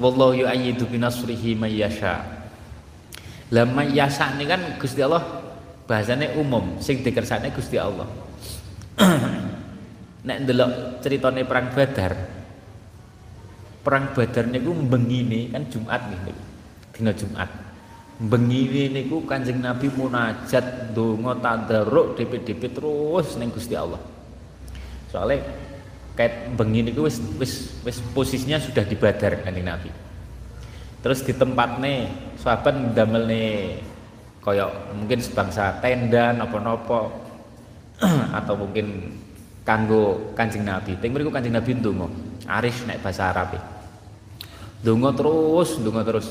Wallahu 0.00 0.46
yu'ayyidu 0.46 0.88
binasrihi 0.88 1.54
may 1.58 1.76
yasha. 1.78 2.24
Lah 3.52 3.68
may 3.68 3.92
yasha 3.92 4.32
ini 4.34 4.48
kan 4.48 4.80
Gusti 4.80 5.04
Allah 5.04 5.22
bahasanya 5.84 6.32
umum 6.40 6.80
sing 6.80 7.04
dikersane 7.04 7.52
Gusti 7.52 7.76
Allah. 7.76 8.08
Nek 10.26 10.38
ndelok 10.46 11.02
ceritane 11.04 11.44
perang 11.44 11.74
Badar. 11.74 12.12
Perang 13.82 14.14
Badar 14.14 14.46
niku 14.48 14.70
mbengine 14.72 15.50
kan 15.52 15.66
Jumat 15.68 16.00
nih 16.08 16.34
dina 16.96 17.12
Jumat. 17.12 17.50
Mbengine 18.22 18.94
niku 18.94 19.26
Kanjeng 19.26 19.58
Nabi 19.58 19.90
munajat 19.90 20.94
donga 20.94 21.34
tadarruk 21.42 22.14
dipit-dipit 22.14 22.70
terus 22.70 23.34
ning 23.34 23.50
Gusti 23.50 23.74
Allah 23.74 23.98
soalnya 25.12 25.44
kayak 26.16 26.56
begini 26.56 26.90
niku 26.90 27.04
wis 27.04 27.20
wis 27.36 27.76
wis 27.84 28.00
posisinya 28.16 28.56
sudah 28.56 28.88
di 28.88 28.96
Badar 28.96 29.44
Kanjeng 29.44 29.68
Nabi 29.68 29.92
terus 31.04 31.20
di 31.20 31.36
tempat 31.36 31.76
nih 31.76 32.08
sahabat 32.40 32.96
damel 32.96 33.28
nih 33.28 33.76
koyok 34.40 34.96
mungkin 34.96 35.20
sebangsa 35.20 35.78
tenda 35.84 36.32
nopo-nopo 36.32 37.12
atau 38.38 38.54
mungkin 38.58 39.14
kanggo 39.62 40.34
Kanjeng 40.34 40.66
Nabi. 40.66 40.98
Teng 40.98 41.14
mriku 41.14 41.30
Kanjeng 41.30 41.54
Nabi 41.54 41.78
ndonga. 41.78 42.10
Arif 42.50 42.82
nek 42.86 43.00
bahasa 43.00 43.30
Arab. 43.30 43.54
Ndonga 44.82 45.10
terus, 45.14 45.78
ndonga 45.78 46.02
terus 46.02 46.28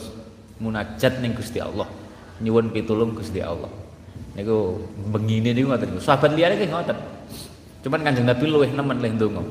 munajat 0.59 1.23
ning 1.23 1.31
Gusti 1.33 1.63
Allah. 1.63 1.87
Nyuwun 2.43 2.75
pitulung 2.75 3.15
Gusti 3.15 3.39
Allah. 3.39 3.71
Niku 4.35 4.87
bengine 5.11 5.55
niku 5.55 5.71
ngoten. 5.71 5.99
Sahabat 6.03 6.35
liyane 6.35 6.59
nggih 6.59 6.71
ngoten. 6.71 6.97
Cuman 7.81 8.05
Kanjeng 8.05 8.29
Nabi 8.29 8.45
luwih 8.45 8.69
nemen 8.69 9.01
leh 9.01 9.09
ndonga. 9.09 9.41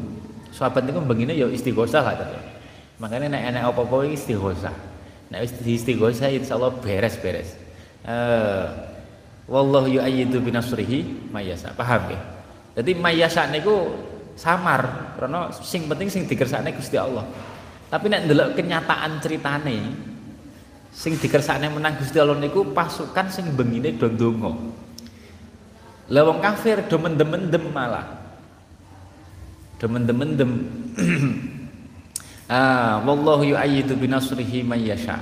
Sahabat 0.55 0.87
niku 0.87 1.03
bengine 1.03 1.35
ya 1.35 1.51
istighosah 1.51 2.03
kata. 2.03 2.27
Makanya 3.03 3.33
nek 3.33 3.43
enek 3.55 3.63
apa-apa 3.75 4.07
iki 4.07 4.15
istighosah. 4.19 4.75
Nek 5.35 5.39
wis 5.47 5.53
istighosah 5.59 6.31
insyaallah 6.31 6.79
beres-beres. 6.79 7.59
Eh 8.07 8.67
wallahu 9.51 9.91
yu'ayyidu 9.91 10.39
binasrihi 10.39 11.31
mayasa. 11.35 11.75
Paham 11.75 12.15
ya? 12.15 12.21
Jadi 12.79 12.95
mayasa 12.95 13.51
niku 13.51 13.91
samar 14.39 15.15
karena 15.19 15.51
sing 15.51 15.91
penting 15.91 16.07
sing 16.07 16.23
dikersakne 16.31 16.71
Gusti 16.71 16.95
Allah. 16.95 17.27
Tapi 17.91 18.07
nek 18.07 18.31
ndelok 18.31 18.55
kenyataan 18.55 19.19
ceritane 19.19 19.79
sing 20.95 21.19
dikersakne 21.19 21.67
menang 21.67 21.99
Gusti 21.99 22.23
Allah 22.23 22.39
niku 22.39 22.71
pasukan 22.71 23.27
sing 23.27 23.51
bengine 23.59 23.99
do 23.99 24.07
ndonga. 24.07 24.55
Lah 26.11 26.23
wong 26.27 26.39
kafir 26.39 26.87
do 26.87 26.99
mendem-mendem 26.99 27.71
malah. 27.75 28.20
Do 29.81 29.89
mendem-mendem. 29.89 30.69
ah, 32.53 33.01
wallahu 33.01 33.49
yu'ayyidu 33.49 33.97
binasrihi 33.97 34.61
may 34.61 34.85
yasha. 34.85 35.17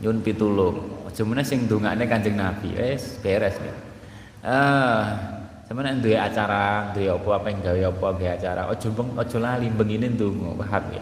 Nyun 0.00 0.24
pitulung. 0.24 1.04
Aja 1.04 1.28
meneh 1.28 1.44
sing 1.44 1.68
ndongane 1.68 2.08
Kanjeng 2.08 2.40
Nabi. 2.40 2.72
Wis 2.72 3.20
beres. 3.20 3.60
Ah, 4.40 5.32
Sampe 5.72 5.88
nek 5.88 6.04
duwe 6.04 6.20
acara, 6.20 6.92
duwe 6.92 7.08
apa 7.08 7.28
apa 7.40 7.48
gawe 7.48 7.80
apa 7.88 8.06
gawe 8.12 8.28
acara, 8.36 8.68
aja 8.68 8.92
aja 8.92 9.38
lali 9.40 9.72
bengine 9.72 10.12
ndonga, 10.12 10.52
paham 10.60 10.84
ya. 10.92 11.00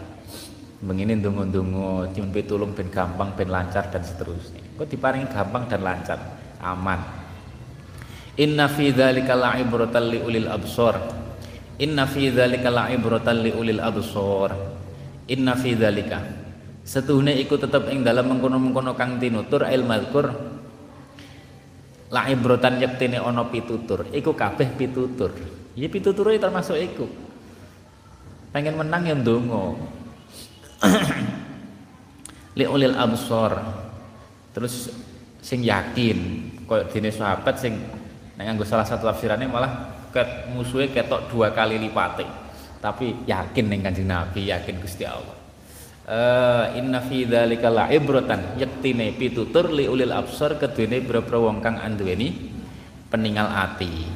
Bengine 0.79 1.19
ndonga-ndonga, 1.19 2.15
nyuwun 2.15 2.31
pitulung 2.31 2.71
ben 2.71 2.87
gampang, 2.87 3.35
ben 3.35 3.51
lancar 3.51 3.91
dan 3.91 3.99
seterusnya. 3.99 4.63
Kok 4.79 4.87
diparingi 4.87 5.27
gampang 5.27 5.67
dan 5.67 5.83
lancar, 5.83 6.19
aman. 6.63 7.03
Inna 8.39 8.71
fi 8.71 8.95
dzalika 8.95 9.35
la'ibratan 9.35 10.07
li 10.07 10.23
ulil 10.23 10.47
absar. 10.47 11.20
Inna 11.81 12.05
fi 12.05 12.29
dzalika 12.29 12.69
la'ibratan 12.69 13.41
li 13.41 13.51
ulil 13.57 13.81
absar. 13.81 14.53
Inna 15.33 15.57
fi 15.57 15.73
dzalika. 15.73 16.21
Setuhune 16.85 17.33
iku 17.41 17.57
tetep 17.57 17.89
ing 17.89 18.05
dalam 18.05 18.29
mengkono-mengkono 18.29 18.93
kang 18.93 19.17
tinutur 19.17 19.65
il 19.65 19.81
mazkur. 19.81 20.29
La 22.13 22.29
ibrotan 22.29 22.77
yektine 22.77 23.17
ana 23.17 23.49
pitutur. 23.49 24.05
Iku 24.13 24.37
kabeh 24.37 24.69
pitutur. 24.77 25.33
Ya 25.73 25.89
pitutur 25.89 26.29
itu 26.29 26.43
termasuk 26.43 26.77
iku. 26.77 27.09
Pengen 28.53 28.77
menang 28.77 29.01
yang 29.07 29.25
ndonga. 29.25 29.65
Li 32.59 32.65
ulil 32.67 32.93
absor 32.93 33.57
terus 34.51 34.91
sing 35.39 35.63
yakin 35.63 36.43
koyo 36.67 36.83
dene 36.91 37.07
sahabat 37.07 37.55
sing 37.55 37.79
nek 38.35 38.59
salah 38.67 38.83
satu 38.83 39.07
tafsirannya 39.07 39.47
malah 39.47 40.00
ket 40.13 40.51
musuhnya 40.51 40.91
ketok 40.91 41.31
dua 41.31 41.55
kali 41.55 41.79
lipate. 41.81 42.27
Tapi 42.81 43.25
yakin 43.25 43.65
ning 43.71 43.81
Kanjeng 43.81 44.09
Nabi 44.09 44.51
yakin 44.51 44.77
Gusti 44.81 45.05
Allah. 45.05 45.37
Uh, 46.01 46.65
inna 46.75 46.99
fi 46.99 47.23
dzalika 47.23 47.69
la'ibratan 47.69 48.57
yektine 48.59 49.15
pitutur 49.15 49.69
li 49.69 49.85
ulil 49.85 50.11
absar 50.11 50.57
kedene 50.59 50.99
boro 50.99 51.47
wong 51.47 51.61
kang 51.61 51.77
anduweni 51.77 52.51
peninggal 53.07 53.47
ati. 53.47 54.09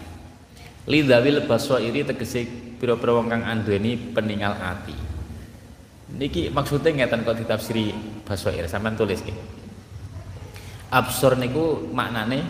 Lidzawil 0.86 1.46
basairi 1.46 2.06
tegese 2.06 2.46
pira-pira 2.78 3.16
wong 3.16 3.30
kang 3.30 3.42
anduweni 3.46 3.96
peninggal 4.12 4.58
ati. 4.58 4.98
Niki 6.18 6.50
maksudnya 6.50 7.06
ngeten 7.06 7.26
kok 7.26 7.38
ditafsiri 7.38 7.94
basair 8.26 8.66
sampean 8.66 8.98
tulis 8.98 9.22
iki 9.26 9.34
absor 10.96 11.36
niku 11.36 11.92
maknane 11.92 12.46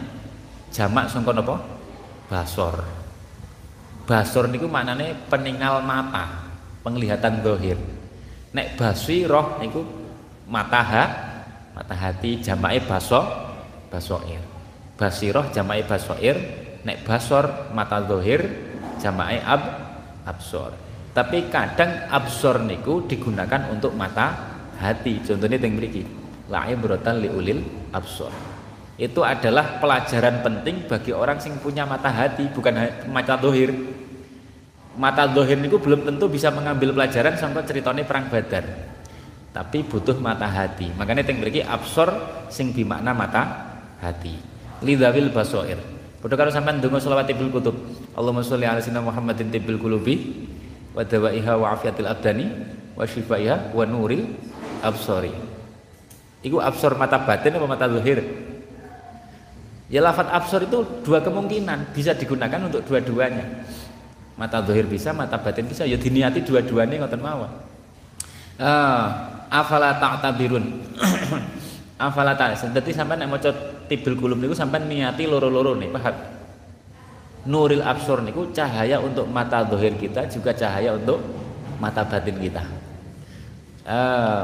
jamak 0.69 1.09
sangka 1.09 1.33
napa? 1.33 1.55
Basor 2.25 2.81
basor 4.05 4.47
niku 4.49 4.69
maknane 4.69 5.17
peninggal 5.27 5.81
mata 5.81 6.47
penglihatan 6.85 7.41
dohir 7.41 7.77
nek 8.55 8.79
roh 9.27 9.59
niku 9.59 9.81
mata 10.47 10.81
ha 10.81 11.03
mata 11.75 11.91
hati 11.91 12.39
jamae 12.39 12.79
baso 12.85 13.45
basoir. 13.91 14.39
Basiroh 14.95 15.51
jamae 15.51 15.83
basoir 15.83 16.35
nek 16.87 17.03
basor 17.03 17.71
mata 17.75 17.99
dohir 17.99 18.41
jamae 19.03 19.43
ab 19.43 19.61
absor. 20.23 20.71
Tapi 21.11 21.51
kadang 21.51 22.11
absor 22.11 22.63
niku 22.63 23.03
digunakan 23.07 23.71
untuk 23.71 23.91
mata 23.95 24.55
hati 24.79 25.23
contohnya 25.23 25.59
yang 25.59 25.75
beriki 25.79 26.03
la'i 26.51 26.75
berotan 26.75 27.19
li 27.19 27.27
ulil 27.31 27.59
absor. 27.91 28.31
Itu 28.95 29.27
adalah 29.27 29.83
pelajaran 29.83 30.39
penting 30.39 30.87
bagi 30.87 31.11
orang 31.11 31.35
yang 31.43 31.59
punya 31.59 31.83
mata 31.83 32.07
hati 32.07 32.47
bukan 32.47 33.03
mata 33.11 33.35
dohir 33.35 33.75
mata 34.95 35.27
dohir 35.27 35.59
itu 35.59 35.77
belum 35.77 36.07
tentu 36.07 36.25
bisa 36.31 36.51
mengambil 36.51 36.95
pelajaran 36.95 37.35
sampai 37.35 37.63
ceritanya 37.67 38.03
perang 38.07 38.31
badar 38.31 38.63
tapi 39.51 39.83
butuh 39.83 40.19
mata 40.19 40.47
hati 40.47 40.91
makanya 40.95 41.23
yang 41.27 41.39
beri 41.39 41.61
absor 41.63 42.11
sing 42.51 42.71
bimakna 42.71 43.11
mata 43.11 43.43
hati 43.99 44.35
lidawil 44.83 45.31
basoir 45.31 45.95
Padha 46.25 46.41
karo 46.41 46.49
sampean 46.49 46.81
donga 46.81 46.97
selawat 46.97 47.29
tibul 47.29 47.53
kutub. 47.53 47.77
Allahumma 48.17 48.41
sholli 48.41 48.65
ala 48.65 48.81
sayyidina 48.81 48.97
Muhammadin 48.97 49.53
tibbil 49.53 49.77
qulubi 49.77 50.49
wa 50.97 51.05
dawaiha 51.05 51.53
wa 51.53 51.77
afiatil 51.77 52.09
abdani 52.09 52.49
wa 52.97 53.05
shifaiha 53.05 53.69
wa 53.77 53.85
nuril 53.85 54.33
absori. 54.81 55.29
Iku 56.41 56.57
absor 56.57 56.97
mata 56.97 57.21
batin 57.21 57.61
apa 57.61 57.69
mata 57.69 57.85
zahir? 57.85 58.25
Ya 59.85 60.01
lafat 60.01 60.33
absor 60.33 60.65
itu 60.65 60.81
dua 61.05 61.21
kemungkinan, 61.21 61.93
bisa 61.93 62.17
digunakan 62.17 62.57
untuk 62.57 62.81
dua-duanya. 62.89 63.61
Mata 64.35 64.59
zahir 64.59 64.83
bisa, 64.83 65.15
mata 65.15 65.39
batin 65.39 65.63
bisa. 65.63 65.87
Ya 65.87 65.95
diniati 65.95 66.43
dua-duanya 66.43 67.07
ngoten 67.07 67.21
mawon. 67.23 67.51
Ah, 68.59 69.31
afala 69.47 69.95
ta'tabirun. 69.95 70.65
afala 72.07 72.35
ta. 72.35 72.51
Dadi 72.51 72.91
sampean 72.91 73.23
nek 73.23 73.31
maca 73.31 73.51
tibul 73.87 74.19
kulum 74.19 74.43
niku 74.43 74.51
sampean 74.51 74.91
niati 74.91 75.23
loro-loro 75.23 75.79
nih, 75.79 75.87
paham? 75.87 76.15
Nuril 77.45 77.85
absor 77.85 78.25
niku 78.25 78.51
cahaya 78.51 78.99
untuk 78.99 79.29
mata 79.29 79.63
zahir 79.69 79.93
kita 79.95 80.27
juga 80.27 80.51
cahaya 80.51 80.97
untuk 80.97 81.21
mata 81.79 82.03
batin 82.03 82.35
kita. 82.35 82.63
Uh, 83.85 84.43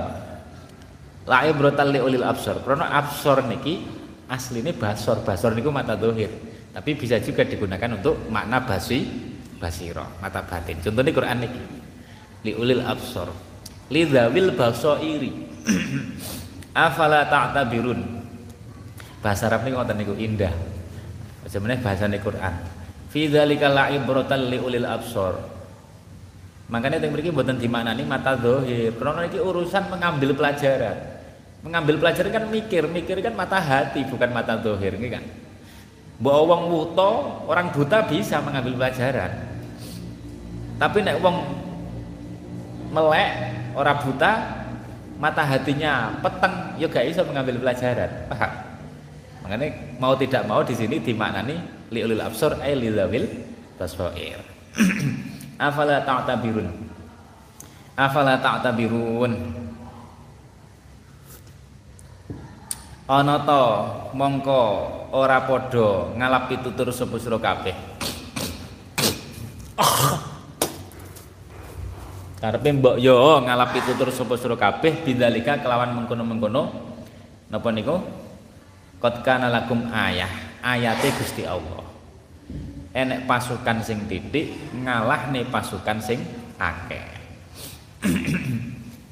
la 1.25 1.49
ibrotal 1.51 1.91
li 1.91 1.99
ulil 1.99 2.23
absor. 2.23 2.63
Karena 2.63 2.95
absor 2.95 3.43
niki 3.43 3.84
aslinya 4.32 4.71
basor. 4.71 5.19
Basor 5.27 5.51
niku 5.51 5.67
mata 5.67 5.99
zahir. 5.99 6.32
Tapi 6.71 6.95
bisa 6.95 7.19
juga 7.19 7.43
digunakan 7.43 7.99
untuk 7.99 8.32
makna 8.32 8.63
basi 8.63 9.31
basiro, 9.62 10.17
mata 10.17 10.41
batin. 10.41 10.82
Contohnya 10.82 11.13
Quran 11.13 11.38
niki. 11.45 11.62
Li 12.41 12.58
ulil 12.58 12.82
absor. 12.82 13.30
Li 13.93 14.10
dzawil 14.10 14.58
basairi. 14.58 15.32
Afala 16.74 17.30
ta'tabirun 17.30 18.21
bahasa 19.21 19.47
Arab 19.47 19.63
ini 19.63 19.78
ngoten 19.78 19.95
niku 20.02 20.13
indah 20.17 20.52
sebenarnya 21.45 21.80
bahasa 21.86 22.10
Quran 22.10 22.54
fi 23.13 23.30
dzalika 23.30 23.69
la'ibratan 23.69 24.50
liulil 24.50 24.89
absor 24.89 25.38
makanya 26.74 26.97
yang 26.97 27.13
mriki 27.13 27.30
mboten 27.30 27.62
dimaknani 27.62 28.02
mata 28.02 28.34
zahir 28.34 28.97
karena 28.97 29.30
ini 29.30 29.39
urusan 29.39 29.84
mengambil 29.93 30.34
pelajaran 30.34 30.97
mengambil 31.62 31.95
pelajaran 32.02 32.32
kan 32.34 32.43
mikir 32.50 32.84
mikir 32.89 33.21
kan 33.21 33.38
mata 33.38 33.62
hati 33.62 34.02
bukan 34.10 34.30
mata 34.34 34.58
zahir 34.58 34.97
ini 34.97 35.10
kan 35.10 35.26
Mbok 36.21 36.38
wong 36.45 36.63
wuto, 36.69 37.41
orang 37.50 37.74
buta 37.74 38.06
bisa 38.06 38.38
mengambil 38.45 38.78
pelajaran. 38.78 39.51
Tapi 40.82 40.98
nek 41.06 41.22
wong 41.22 41.38
melek, 42.89 43.32
orang 43.78 44.02
buta, 44.02 44.32
mata 45.22 45.46
hatinya 45.46 46.17
peteng, 46.26 46.74
ya 46.82 46.89
gak 46.89 47.06
bisa 47.06 47.22
mengambil 47.22 47.62
pelajaran. 47.62 48.10
Paham? 48.26 48.52
Makanya 49.46 49.67
mau 50.02 50.17
tidak 50.17 50.50
mau 50.50 50.65
di 50.65 50.74
sini 50.74 50.98
dimaknani 50.98 51.86
liulil 51.94 52.26
absor 52.26 52.58
ay 52.65 52.74
lidawil 52.74 53.30
basair. 53.78 54.41
Afala 55.62 56.02
ta'tabirun. 56.02 56.65
Afala 57.94 58.41
ta'tabirun. 58.41 59.34
Ana 63.12 63.43
ta 63.43 63.62
mongko 64.16 64.62
ora 65.12 65.43
padha 65.43 66.16
ngalap 66.16 66.49
pitutur 66.49 66.89
sapa 66.89 67.20
sira 67.20 67.38
kabeh. 67.38 67.91
Karepe 72.42 72.74
mbok 72.74 72.98
yo 72.98 73.38
ngalap 73.46 73.70
pitutur 73.70 74.10
sapa 74.10 74.34
sira 74.34 74.58
kabeh 74.58 75.06
bidalika 75.06 75.62
kelawan 75.62 75.94
mengkono-mengkono 75.94 76.74
napa 77.54 77.70
niku? 77.70 78.02
Qad 78.98 79.22
kana 79.22 79.46
lakum 79.46 79.86
ayah, 79.94 80.30
ayate 80.66 81.14
Gusti 81.22 81.46
Allah. 81.46 81.86
Enek 82.98 83.30
pasukan 83.30 83.86
sing 83.86 84.10
titik 84.10 84.74
nih 84.74 85.46
pasukan 85.54 85.98
sing 86.02 86.18
akeh. 86.58 87.06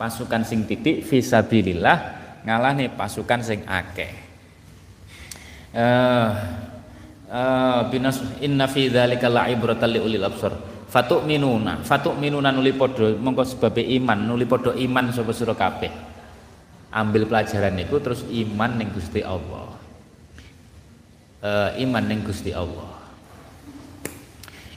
pasukan 0.01 0.41
sing 0.41 0.65
titik 0.65 1.05
fisabilillah 1.05 1.97
nih 2.49 2.89
pasukan 2.97 3.45
sing 3.45 3.61
akeh. 3.69 4.13
Eh 5.69 5.77
uh, 5.77 6.29
uh, 7.29 7.79
binas 7.93 8.25
inna 8.41 8.65
fi 8.65 8.89
dzalika 8.89 9.29
la'ibratan 9.29 9.89
liulil 9.93 10.25
absar. 10.25 10.78
Fatuk 10.89 11.21
minuna, 11.21 11.85
fatuk 11.85 12.17
minuna 12.17 12.49
nuli 12.49 12.73
podo 12.73 13.13
mongko 13.13 13.45
sebabe 13.45 13.85
iman 13.85 14.25
nuli 14.25 14.49
podo 14.49 14.73
iman 14.73 15.13
sapa 15.13 15.29
sira 15.37 15.53
kabeh. 15.53 15.93
Ambil 16.89 17.29
pelajaran 17.29 17.77
niku 17.77 18.01
terus 18.01 18.25
iman 18.25 18.73
ning 18.73 18.89
Gusti 18.89 19.21
Allah 19.21 19.77
uh, 21.45 21.69
iman 21.77 22.01
ning 22.01 22.25
Gusti 22.25 22.49
Allah 22.49 22.99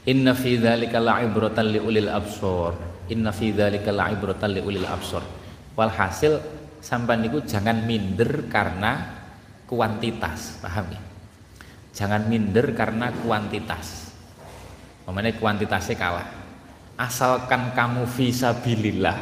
Inna 0.03 0.35
fi 0.35 0.59
dzalika 0.59 0.99
la'ibratan 0.99 1.71
liulil 1.71 2.11
absor. 2.11 2.75
Inna 3.07 3.31
fi 3.31 3.55
dzalika 3.55 3.87
la'ibratan 3.87 4.51
liulil 4.51 4.83
absor. 4.83 5.23
Walhasil 5.79 6.43
sampai 6.83 7.23
niku 7.23 7.39
jangan 7.47 7.87
minder 7.87 8.51
karena 8.51 8.99
kuantitas, 9.63 10.59
paham 10.59 10.91
ya? 10.91 10.99
Jangan 11.95 12.27
minder 12.27 12.75
karena 12.75 13.15
kuantitas. 13.23 14.02
Memangnya 15.03 15.35
kuantitasnya 15.35 15.95
kalah. 15.99 16.27
Asalkan 16.95 17.75
kamu 17.75 18.07
visabilillah. 18.07 19.17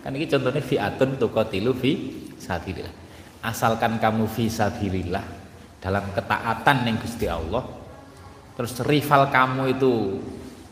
Kan 0.00 0.14
ini 0.14 0.30
contohnya 0.30 0.62
fi'atun 0.62 1.18
tuqatilu 1.18 1.72
fi 1.76 1.90
sabilillah. 2.38 2.94
Asalkan 3.44 3.98
kamu 4.00 4.24
visabilillah 4.30 5.36
dalam 5.86 6.02
ketaatan 6.10 6.76
yang 6.82 6.96
Gusti 6.98 7.30
Allah 7.30 7.62
terus 8.56 8.74
rival 8.82 9.28
kamu 9.28 9.76
itu 9.76 10.18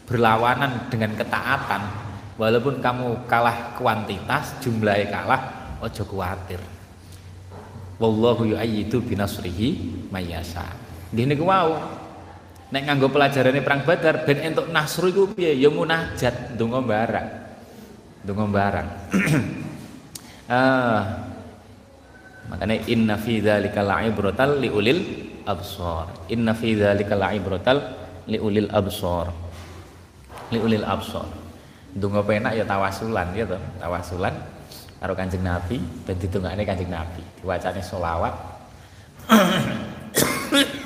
berlawanan 0.09 0.89
dengan 0.89 1.13
ketaatan 1.15 1.83
walaupun 2.41 2.81
kamu 2.81 3.29
kalah 3.29 3.77
kuantitas 3.77 4.59
jumlahnya 4.65 5.07
kalah 5.13 5.43
ojo 5.85 6.03
khawatir 6.03 6.59
wallahu 8.01 8.49
yu'ayyidu 8.49 9.05
binasrihi 9.05 9.69
mayasa 10.09 10.65
gini 11.13 11.37
ku 11.37 11.45
mau 11.47 11.77
nek 12.73 12.83
nganggo 12.89 13.13
pelajarannya 13.13 13.61
perang 13.61 13.83
badar 13.85 14.25
ben 14.25 14.39
entuk 14.41 14.73
nasru 14.73 15.13
iku 15.13 15.25
piye 15.35 15.57
ya 15.59 15.69
munajat 15.69 16.57
ndonga 16.57 16.81
barang 16.81 17.29
ndonga 18.25 18.47
barang 18.49 18.89
ah 20.55 21.03
Makanya 22.51 22.77
inna 22.93 23.17
fi 23.17 23.41
dzalika 23.41 23.81
la'ibratal 23.81 24.61
liulil 24.61 25.01
absar. 25.49 26.29
Inna 26.29 26.53
fi 26.53 26.77
dzalika 26.77 27.17
la'ibratal 27.17 27.79
liulil 28.29 28.69
absar. 28.69 29.33
Liulil 30.53 30.85
absar. 30.85 31.25
Donga 31.95 32.21
penak 32.27 32.53
ya 32.59 32.67
tawasulan 32.69 33.33
ya 33.33 33.49
toh. 33.49 33.61
Tawasulan 33.81 34.35
karo 35.01 35.13
Kanjeng 35.17 35.45
Nabi 35.45 35.81
ben 36.05 36.21
ditungakne 36.21 36.63
Kanjeng 36.69 36.93
Nabi. 36.93 37.23
Diwacane 37.41 37.81
selawat. 37.81 38.35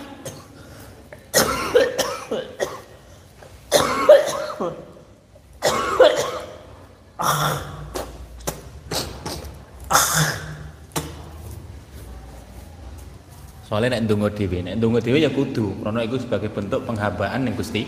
Soalnya 13.69 14.01
nek 14.01 14.09
ndonga 14.09 14.33
dhewe, 14.33 14.65
nek 14.65 14.81
ndonga 14.81 15.05
dhewe 15.05 15.21
ya 15.21 15.29
kudu, 15.29 15.85
karena 15.85 16.01
itu 16.01 16.17
sebagai 16.17 16.49
bentuk 16.49 16.89
penghambaan 16.89 17.45
yang 17.45 17.53
Gusti 17.53 17.85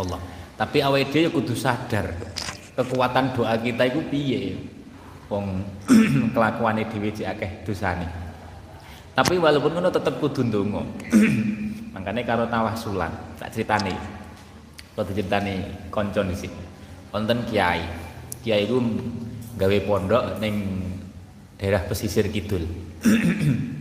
Allah. 0.00 0.16
Tapi 0.56 0.80
awake 0.80 1.12
dhewe 1.12 1.28
ya 1.28 1.30
kudu 1.36 1.52
sadar 1.52 2.16
kekuatan 2.80 3.36
doa 3.36 3.60
kita 3.60 3.92
itu 3.92 4.00
piye. 4.08 4.56
Wong 5.28 5.60
kelakuane 6.34 6.88
dhewe 6.88 7.12
cek 7.12 7.28
akeh 7.28 7.50
dosane. 7.68 8.08
Tapi 9.12 9.36
walaupun 9.36 9.76
ngono 9.76 9.92
tetep 9.92 10.16
kudu 10.16 10.48
ndonga. 10.48 10.80
Makanya 12.00 12.24
karo 12.24 12.48
tawasulan, 12.48 13.12
tak 13.36 13.52
ceritane. 13.52 13.92
Kalau 14.96 15.04
diceritani 15.04 15.60
konco 15.92 16.24
di 16.24 16.32
sini. 16.32 16.60
Wonten 17.12 17.44
kiai. 17.44 17.84
Kiai 18.40 18.64
itu 18.64 18.80
gawe 19.60 19.76
pondok 19.84 20.40
ning 20.40 20.64
daerah 21.60 21.84
pesisir 21.84 22.32
kidul. 22.32 22.64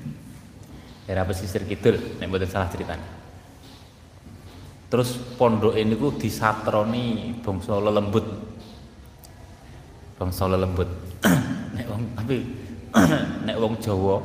daerah 1.09 1.25
pesisir 1.25 1.65
kidul 1.65 1.97
nek 2.21 2.29
mboten 2.29 2.45
salah 2.45 2.69
ceritanya 2.69 3.19
terus 4.89 5.17
pondok 5.37 5.77
ini 5.77 5.93
ku 5.93 6.17
disatroni 6.17 7.37
bangsa 7.45 7.77
lelembut. 7.77 8.25
Bangsa 10.17 10.49
lelembut. 10.49 10.89
Nek 11.77 11.85
wong 11.85 12.03
tapi 12.17 12.37
nek 13.47 13.57
wong 13.61 13.77
Jawa 13.79 14.17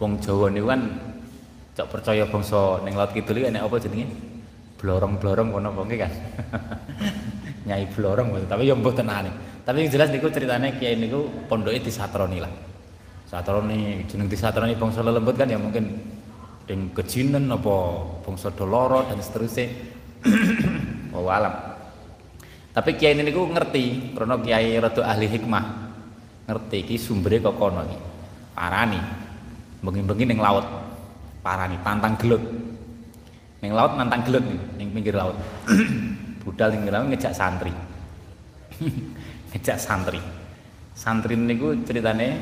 wong 0.00 0.12
Jawa 0.22 0.46
niku 0.48 0.70
kan 0.70 0.80
cok 1.76 1.88
percaya 1.90 2.24
bangsa 2.24 2.80
ning 2.86 2.94
laut 2.96 3.10
kidul 3.12 3.42
iki 3.42 3.50
nek 3.50 3.66
apa 3.66 3.76
jenenge? 3.82 4.06
Blorong-blorong 4.78 5.52
kono 5.52 5.68
apa 5.74 5.82
kan 5.92 6.12
nyai 7.68 7.84
blorong 7.92 8.32
tapi 8.46 8.70
yo 8.70 8.78
mboten 8.78 9.10
aneh. 9.10 9.34
Tapi 9.66 9.84
yang 9.84 9.90
jelas 9.92 10.08
niku 10.08 10.32
ceritanya 10.32 10.72
kiai 10.72 10.96
niku 10.96 11.50
pondoknya 11.50 11.82
di 11.82 11.92
Satroni 11.92 12.38
lah 12.40 12.69
Satroni 13.30 14.02
jeneng 14.10 14.26
di 14.26 14.34
Satroni 14.34 14.74
bangsa 14.74 15.06
lelembut 15.06 15.38
kan 15.38 15.46
ya 15.46 15.54
mungkin 15.54 15.86
ding 16.66 16.90
kejinen 16.90 17.46
apa 17.46 17.74
bangsa 18.26 18.50
doloro 18.50 19.06
dan 19.06 19.22
seterusnya. 19.22 19.66
Oh 21.10 21.26
alam. 21.26 21.50
Tapi 22.70 22.94
kiai 22.94 23.18
ini 23.18 23.26
niku 23.26 23.42
ngerti 23.50 24.14
karena 24.14 24.38
kiai 24.38 24.78
rada 24.78 25.02
ahli 25.02 25.26
hikmah. 25.26 25.64
Ngerti 26.46 26.86
ki 26.86 26.96
sumbere 27.02 27.42
kok 27.42 27.58
kono 27.58 27.82
iki? 27.82 27.98
Parani. 28.54 29.00
Bengi-bengi 29.82 30.30
ning 30.30 30.38
laut. 30.38 30.62
Parani 31.42 31.82
tantang 31.82 32.14
gelut. 32.14 32.38
Ning 33.58 33.74
laut 33.74 33.98
nantang 33.98 34.22
gelut 34.22 34.46
ning 34.78 34.94
pinggir 34.94 35.18
laut. 35.18 35.34
Budal 36.46 36.78
ning 36.78 36.86
laut 36.86 37.10
ngejak 37.10 37.34
santri. 37.34 37.74
Ngejak 39.50 39.74
santri. 39.82 40.22
Santri 40.94 41.34
niku 41.34 41.74
ceritane 41.82 42.38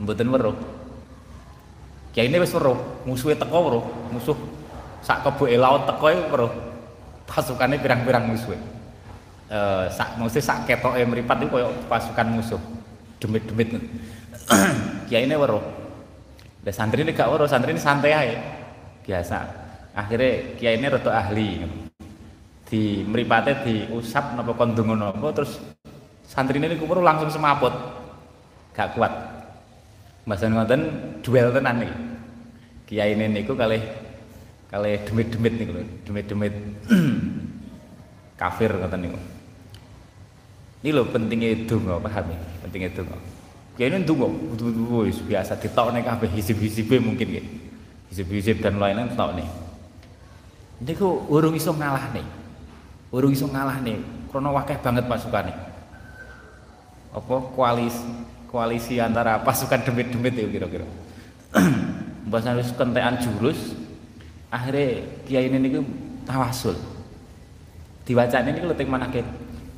mboten 0.00 0.32
weruh. 0.32 0.56
Kiai 2.10 2.26
ini 2.26 2.42
wis 2.42 2.50
weruh 2.56 2.74
musuhe 3.06 3.36
teko 3.36 3.58
weruh 3.70 3.84
musuh 4.10 4.34
sak 5.04 5.22
keboke 5.22 5.54
laut 5.60 5.84
teko 5.86 6.08
weruh. 6.32 6.52
Pasukannya 7.28 7.78
pirang-pirang 7.78 8.26
musuh 8.26 8.58
eh 9.50 9.86
sak 9.90 10.18
mesti 10.18 10.42
sak 10.42 10.66
ketoke 10.66 10.98
mripat 11.06 11.46
iku 11.46 11.60
koyo 11.60 11.68
pasukan 11.86 12.26
musuh. 12.32 12.58
Demit-demit. 13.20 13.76
Kiai 15.10 15.28
ini 15.28 15.36
weruh. 15.36 15.62
Lah 16.60 16.74
santri 16.74 17.04
ini 17.04 17.16
gak 17.16 17.28
weruh 17.30 17.48
santri 17.48 17.72
ini 17.72 17.80
santai 17.80 18.12
aja 18.12 18.36
biasa. 19.04 19.38
Akhirnya 19.96 20.60
kiai 20.60 20.76
ini 20.76 20.86
rada 20.92 21.10
ahli. 21.16 21.64
Di 22.68 23.02
mripate 23.02 23.64
diusap 23.64 24.36
napa 24.36 24.54
kon 24.54 24.76
ndonga 24.76 24.94
napa 24.94 25.32
terus 25.34 25.56
santrine 26.28 26.68
niku 26.68 26.84
weruh 26.84 27.02
langsung 27.02 27.32
semaput. 27.32 27.72
Gak 28.76 28.92
kuat 28.94 29.39
mbasan 30.30 30.54
ngoten 30.54 30.82
duel 31.26 31.50
tenan 31.50 31.82
kiai 32.86 33.18
ini 33.18 33.26
niku 33.26 33.58
kalih 33.58 33.82
kalih 34.70 35.02
demit-demit 35.02 35.54
niku 35.58 35.72
lho 35.74 35.82
demit-demit. 36.06 36.54
Kafir 38.40 38.70
ngoten 38.70 39.00
niku. 39.02 39.18
Ini 40.86 40.94
lho 40.94 41.02
pentingnya 41.10 41.66
donga 41.66 41.98
paham 41.98 42.30
ya? 42.30 42.38
Pentingnya 42.62 42.94
donga. 42.94 43.18
Kiai 43.74 43.90
ini 43.90 44.06
donga 44.06 44.30
wis 45.02 45.18
biasa 45.18 45.58
ditokne 45.58 46.06
kabeh 46.06 46.30
hizib-hizibe 46.30 47.02
mungkin 47.02 47.26
nggih. 47.26 47.46
Hizib-hizib 48.14 48.62
dan 48.62 48.78
lain-lain 48.78 49.10
nih. 49.10 49.48
Niku 50.86 51.26
urung 51.26 51.58
iso 51.58 51.74
ngalahne 51.74 52.22
urung 53.10 53.34
iso 53.34 53.50
ngalahne 53.50 53.98
krana 54.30 54.54
wakeh 54.54 54.78
banget 54.78 55.04
pasukane 55.10 55.50
apa 57.10 57.34
koalisi 57.58 58.06
koalisi 58.50 58.98
antara 58.98 59.38
pasukan 59.46 59.78
demit-demit 59.86 60.34
itu 60.34 60.50
kira-kira. 60.58 60.86
Bahasan 62.30 62.58
wis 62.58 62.74
kentekan 62.74 63.22
jurus 63.22 63.78
akhirnya 64.50 65.06
kiai 65.24 65.46
ini 65.46 65.58
niku 65.62 65.86
tawasul. 66.26 66.74
Dibacane 68.02 68.50
niku 68.50 68.66
letik 68.74 68.90
manake 68.90 69.22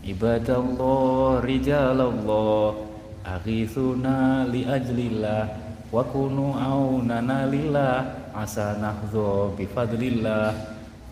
ibadallah 0.01 1.45
rijalallah 1.45 2.81
aghithuna 3.29 4.49
li 4.49 4.64
ajlillah 4.64 5.53
wa 5.93 6.03
kunu 6.09 6.57
aunana 6.57 7.45
lillah 7.53 8.09
asa 8.33 8.81
nahdhu 8.81 9.53
bi 9.53 9.68
fadlillah 9.68 10.57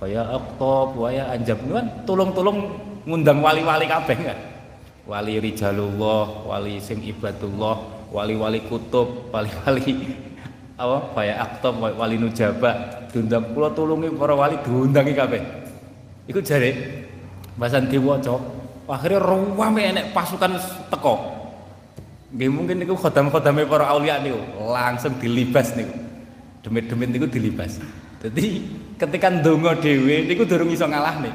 wa 0.01 0.09
ya 0.09 0.25
aqtab 0.33 0.97
wa 0.97 1.13
ya 1.13 1.29
anjab. 1.29 1.61
Kan 1.69 2.09
tolong-tolong 2.09 2.89
ngundang 3.05 3.45
wali-wali 3.45 3.85
kabeh 3.85 4.17
kan 4.17 4.50
wali 5.11 5.43
rijalullah 5.43 6.47
wali 6.47 6.79
sing 6.79 7.03
ibadullah 7.03 8.07
wali-wali 8.15 8.63
kutub 8.71 9.27
wali-wali 9.35 10.07
apa 10.81 10.99
kaya 11.19 11.35
aktom 11.43 11.83
wali 11.83 12.15
nujaba 12.15 13.03
diundang 13.11 13.51
kula 13.51 13.75
tulungi 13.75 14.15
para 14.15 14.39
wali 14.39 14.57
diundangi 14.63 15.13
kabeh. 15.13 15.43
Iku 16.31 16.39
jare 16.47 16.71
bahasan 17.59 17.91
diwaca 17.91 18.39
akhirnya 18.87 19.19
ruwame 19.19 19.91
enek 19.91 20.15
pasukan 20.15 20.57
teko. 20.89 21.19
Nggih 22.31 22.49
mungkin 22.55 22.79
niku 22.79 22.95
khodam-khodame 22.95 23.67
para 23.67 23.91
aulia 23.91 24.23
niku 24.23 24.39
langsung 24.71 25.19
dilibas 25.19 25.75
niku. 25.75 25.93
Demit-demit 26.63 27.11
niku 27.11 27.27
dilibas. 27.27 27.83
Jadi 28.23 28.63
ketika 28.95 29.27
ndonga 29.29 29.75
dhewe 29.75 30.23
niku 30.25 30.47
durung 30.47 30.71
iso 30.71 30.87
ngalahne 30.87 31.35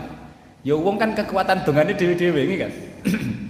ya 0.65 0.73
wong 0.73 0.97
kan 0.97 1.13
kekuatan 1.13 1.61
dongane 1.61 1.93
dhewe-dhewe 1.93 2.41
iki 2.49 2.55
kan 2.57 2.71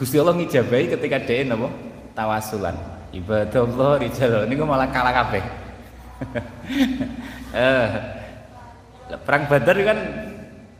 Gusti 0.00 0.16
Allah 0.16 0.32
ngijabahi 0.32 0.96
ketika 0.96 1.20
dia 1.20 1.44
napa 1.44 1.68
tawasulan. 2.16 2.72
Ibadallah 3.12 4.00
rijal 4.00 4.48
niku 4.48 4.64
malah 4.64 4.88
kalah 4.88 5.12
kabeh. 5.12 5.44
eh 7.52 7.88
perang 9.20 9.44
Badar 9.44 9.76
kan 9.76 9.98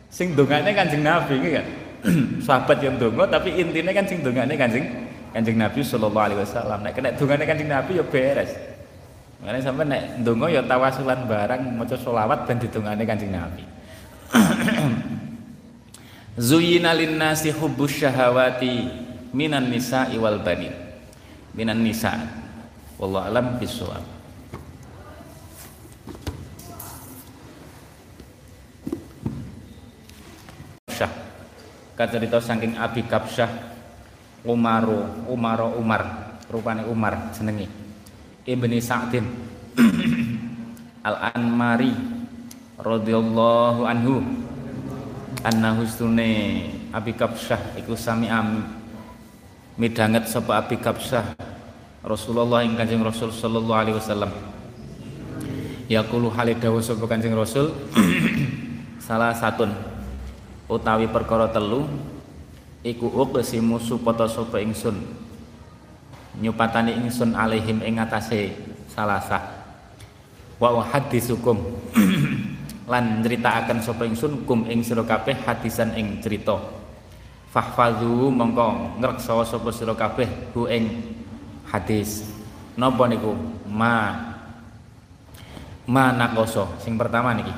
sing 0.09 0.33
dongane 0.33 0.73
Kanjeng 0.73 1.05
Nabi 1.05 1.37
iki 1.37 1.49
kan. 1.53 1.67
Sahabat 2.49 2.81
yang 2.81 2.97
donga 2.97 3.29
tapi 3.29 3.61
intinya 3.61 3.93
kan 3.93 4.09
sing 4.09 4.25
dongane 4.25 4.57
Kanjeng 4.57 4.89
Kanjeng 5.37 5.61
Nabi 5.61 5.85
sallallahu 5.85 6.25
alaihi 6.25 6.41
wasallam. 6.41 6.81
Nek 6.81 6.97
kena 6.97 7.13
dongane 7.13 7.45
Kanjeng 7.45 7.69
Nabi 7.69 8.01
ya 8.01 8.05
beres. 8.09 8.57
Makanya 9.37 9.61
sampai 9.61 9.85
nek 9.85 10.25
donga 10.25 10.49
ya 10.49 10.65
tawasulan 10.65 11.29
barang 11.29 11.61
maca 11.77 11.93
selawat 11.93 12.49
ben 12.49 12.57
didongane 12.57 13.05
Kanjeng 13.05 13.37
Nabi. 13.37 13.69
Zuyina 16.39 16.95
linnasi 16.95 17.51
hubbus 17.51 17.91
syahawati 17.91 19.10
minan 19.31 19.71
nisa 19.71 20.11
iwal 20.11 20.43
bani. 20.43 20.69
Minan 21.51 21.83
nisa 21.83 22.15
wallahu 22.95 23.27
alam 23.27 23.59
bisawab 23.59 24.03
Syah. 30.87 31.11
Kacerita 31.97 32.39
saking 32.39 32.79
Abi 32.79 33.03
Kapsyah 33.03 33.51
Umaru 34.47 35.27
Umaro 35.27 35.75
Umar. 35.75 36.35
Rupane 36.51 36.83
Umar 36.87 37.31
jenenge 37.35 37.67
Ibni 38.43 38.79
Sa'din. 38.83 39.23
Al 41.07 41.35
Anmari 41.35 41.91
radhiyallahu 42.79 43.87
anhu. 43.87 44.23
Anna 45.41 45.73
husnune 45.73 46.29
Abi 46.95 47.11
Kapsyah 47.15 47.79
iku 47.81 47.95
sami 47.97 48.29
am 48.29 48.80
midanget 49.81 50.29
sapa 50.29 50.61
Abi 50.61 50.77
Kapsyah 50.77 51.33
Rasulullah 52.05 52.61
ing 52.61 52.77
Kanjeng 52.77 53.01
Rasul 53.01 53.33
sallallahu 53.33 53.81
alaihi 53.81 53.97
wasallam. 53.97 54.29
Yaqulu 55.89 56.29
halidawu 56.29 56.77
sapa 56.77 57.09
Kanjeng 57.09 57.33
Rasul 57.33 57.73
salah 59.05 59.33
satun 59.33 59.73
utawi 60.69 61.09
perkara 61.09 61.49
telu 61.49 61.89
iku 62.85 63.09
uqsimu 63.09 63.81
supata 63.81 64.29
sapa 64.29 64.61
ingsun 64.61 65.01
nyupatani 66.37 67.01
ingsun 67.01 67.33
alaihim 67.33 67.81
ing 67.81 67.97
atase 67.97 68.53
salasah 68.85 69.41
wa 70.61 70.77
hadisukum 70.93 71.57
lan 72.91 73.25
akan 73.25 73.77
sapa 73.81 74.05
ingsun 74.05 74.45
kum 74.45 74.69
ing 74.69 74.85
sira 74.85 75.01
kabeh 75.01 75.41
hadisan 75.41 75.89
ing 75.97 76.21
cerita 76.21 76.81
fahfadhu 77.51 78.31
mongko 78.31 78.95
ngreksa 79.03 79.35
sapa 79.43 79.69
sira 79.75 79.91
kabeh 79.91 80.55
hu 80.55 80.71
ing 80.71 80.87
hadis. 81.67 82.23
Napa 82.79 83.03
niku? 83.11 83.35
Ma. 83.67 84.27
Manakoso 85.91 86.79
sing 86.79 86.95
pertama 86.95 87.35
niki. 87.35 87.51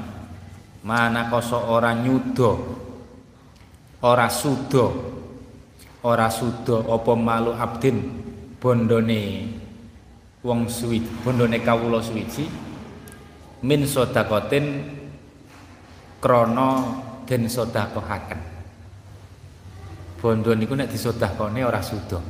Manakoso 0.81 1.61
ora 1.69 1.93
nyuda. 1.93 2.51
Ora 4.01 4.27
suda. 4.27 4.89
Ora 6.03 6.27
suda 6.33 6.81
apa 6.89 7.11
malu 7.13 7.53
abdin. 7.53 8.25
Bondone 8.57 9.21
wong 10.43 10.71
suwi 10.71 11.03
bondone 11.21 11.61
kawula 11.61 12.01
suwiji. 12.01 12.47
Min 13.63 13.85
sodakotin 13.87 14.87
krana 16.19 16.83
den 17.27 17.47
sedekahaken. 17.47 18.52
Bondo 20.23 20.55
niku 20.55 20.79
nek 20.79 20.87
disedekahne 20.87 21.67
ora 21.67 21.83
suda. 21.83 22.23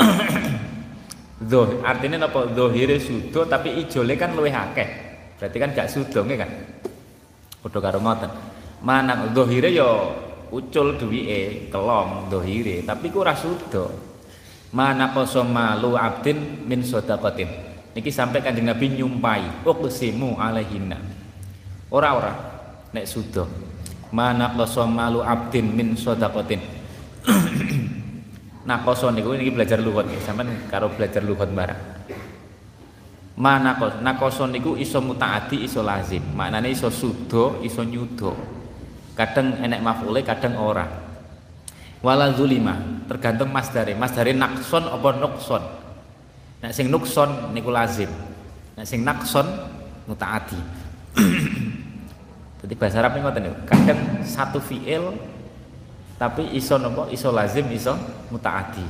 Zoh, 1.50 1.84
artinya 1.84 2.24
apa? 2.24 2.48
Zohire 2.56 2.96
sudo 2.96 3.44
tapi 3.44 3.84
ijole 3.84 4.16
kan 4.16 4.32
luwih 4.32 4.56
akeh. 4.56 4.88
Berarti 5.36 5.56
kan 5.60 5.70
gak 5.76 5.92
sudo 5.92 6.24
nggih 6.24 6.38
kan? 6.40 6.50
Padha 7.60 7.78
karo 7.84 8.00
ngoten. 8.00 8.30
Manang 8.80 9.36
zohire 9.36 9.68
ya 9.68 10.08
ucul 10.48 10.96
duwike, 10.96 11.68
kelong 11.68 12.32
zohire, 12.32 12.80
tapi 12.88 13.12
ku 13.12 13.20
ora 13.20 13.36
sudo. 13.36 13.92
Mana 14.72 15.12
koso 15.12 15.44
malu 15.44 16.00
abdin 16.00 16.64
min 16.64 16.80
sedekatin. 16.80 17.68
niki 17.98 18.14
sampai 18.14 18.38
kanjeng 18.38 18.70
Nabi 18.70 18.94
nyumpai 18.94 19.66
uqsimu 19.66 20.38
alaihinna 20.38 20.94
ora 21.90 22.08
ora 22.14 22.32
nek 22.94 23.02
sudo 23.10 23.42
mana 24.14 24.54
qasa 24.54 24.86
malu 24.86 25.18
abdin 25.18 25.74
min 25.74 25.98
sadaqatin 25.98 26.77
nakoso 28.68 29.08
niku 29.12 29.36
niki 29.36 29.52
belajar 29.54 29.80
lugat 29.80 30.08
nggih. 30.08 30.22
Sampean 30.24 30.48
karo 30.68 30.92
belajar 30.92 31.24
lugat 31.24 31.48
barang 31.52 31.98
mana 33.38 33.78
kos 33.78 34.02
nakoso 34.02 34.50
niku 34.50 34.74
iso 34.74 34.98
mutaati 34.98 35.62
iso 35.62 35.80
lazim. 35.80 36.20
Maknane 36.34 36.74
iso 36.74 36.90
sudo 36.90 37.62
iso 37.62 37.86
nyudo. 37.86 38.34
Kadang 39.14 39.62
enek 39.62 39.78
mafule 39.78 40.26
kadang 40.26 40.58
ora. 40.58 40.84
Wala 42.02 42.34
zulima 42.34 42.78
tergantung 43.06 43.50
masdare 43.54 43.94
masdare 43.94 44.34
nakson 44.34 44.90
apa 44.90 45.08
nukson? 45.18 45.62
Nek 46.62 46.74
sing 46.74 46.90
nukson 46.90 47.54
niku 47.54 47.70
lazim. 47.70 48.10
Nek 48.74 48.86
sing 48.86 49.06
nakson 49.06 49.46
mutaati. 50.10 50.58
Jadi 52.58 52.74
bahasa 52.74 52.98
Arab 52.98 53.22
niku. 53.22 53.54
Kadang 53.70 54.26
satu 54.26 54.58
fiil 54.58 55.14
tapi 56.18 56.50
iso 56.58 56.74
nopo 56.82 57.06
iso 57.14 57.30
lazim 57.30 57.70
iso 57.70 57.94
mutaati. 58.34 58.82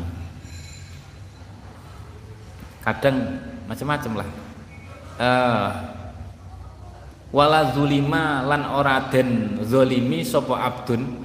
Kadang 2.81 3.17
macam-macam 3.69 4.13
lah. 4.25 4.29
Uh, 5.19 5.71
wala 7.29 7.77
zulima 7.77 8.41
lan 8.49 8.65
ora 8.73 9.13
den 9.13 9.61
zolimi 9.61 10.25
sapa 10.25 10.57
abdun 10.57 11.21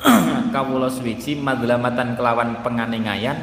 kawula 0.54 0.88
suwiji 0.88 1.36
madlamatan 1.36 2.16
kelawan 2.16 2.64
penganingayan 2.64 3.36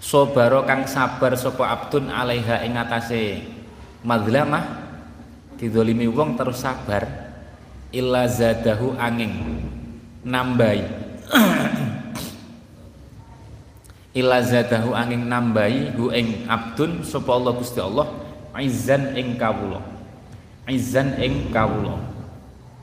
sobaro 0.00 0.64
kang 0.64 0.88
sabar 0.88 1.36
sapa 1.36 1.68
abdun 1.68 2.08
alaiha 2.08 2.64
ing 2.64 2.80
atase 2.80 3.44
madlamah 4.00 4.64
didolimi 5.60 6.08
wong 6.08 6.38
terus 6.40 6.64
sabar 6.64 7.04
illa 7.92 8.24
zadahu 8.24 8.96
angin 8.96 9.60
nambai 10.26 10.82
illa 14.10 14.42
zadahu 14.42 14.90
angin 14.90 15.30
nambai 15.30 15.94
hu 15.94 16.10
ing 16.10 16.50
abdun 16.50 17.06
sapa 17.06 17.30
Allah 17.30 17.54
Gusti 17.54 17.78
Allah 17.78 18.10
izzan 18.58 19.14
ing 19.14 19.38
kawula. 19.38 19.84
Izzan 20.66 21.14
ing 21.22 21.52
kawula. 21.54 22.00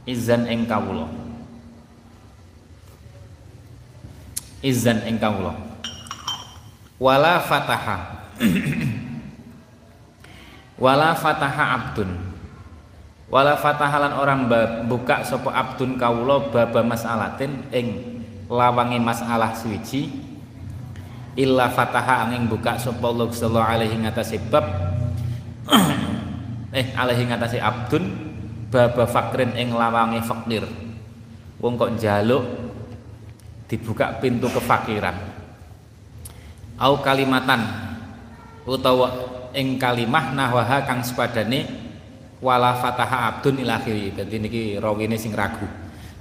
Izzan 0.08 0.48
ing 0.48 0.64
kawula. 0.70 1.10
Izzan 4.64 5.04
ing 5.04 5.20
kawula. 5.20 5.58
Wala 7.02 7.44
fataha. 7.44 8.24
Wala 10.84 11.14
fataha 11.14 11.64
abdun 11.78 12.33
wala 13.32 13.56
fatahalan 13.56 14.14
orang 14.20 14.42
buka 14.88 15.24
sopo 15.24 15.52
abdun 15.52 15.96
kawulo 15.96 16.52
baba 16.52 16.84
mas'alatin 16.84 17.72
ing 17.72 17.88
lawangi 18.52 19.00
masalah 19.00 19.56
suci 19.56 20.12
illa 21.34 21.70
fataha 21.72 22.30
angin 22.30 22.46
buka 22.46 22.78
sopo 22.78 23.10
Allah 23.10 23.30
sallallahu 23.30 23.70
alaihi 23.70 23.96
ngatasi 24.06 24.38
bab. 24.50 24.66
Eh 26.74 26.90
alaihi 26.98 27.30
ngatasi 27.30 27.62
abdun 27.62 28.02
baba 28.74 29.06
fakrin 29.06 29.54
ing 29.54 29.78
lawangi 29.78 30.22
fakir. 30.26 30.66
Wong 31.62 31.78
kok 31.78 32.02
jaluk 32.02 32.42
dibuka 33.70 34.18
pintu 34.18 34.50
kefakiran. 34.50 35.14
Au 36.82 36.98
kalimatan 36.98 37.62
utawa 38.66 39.14
ing 39.54 39.78
kalimah 39.78 40.34
nahwaha 40.34 40.82
kang 40.90 41.06
sepadane 41.06 41.70
wala 42.44 42.76
fataha 42.76 43.32
abdun 43.32 43.64
ila 43.64 43.80
akhiri. 43.80 44.12
Dadi 44.12 44.36
niki 44.44 44.64
rawine 44.76 45.16
sing 45.16 45.32
ragu. 45.32 45.64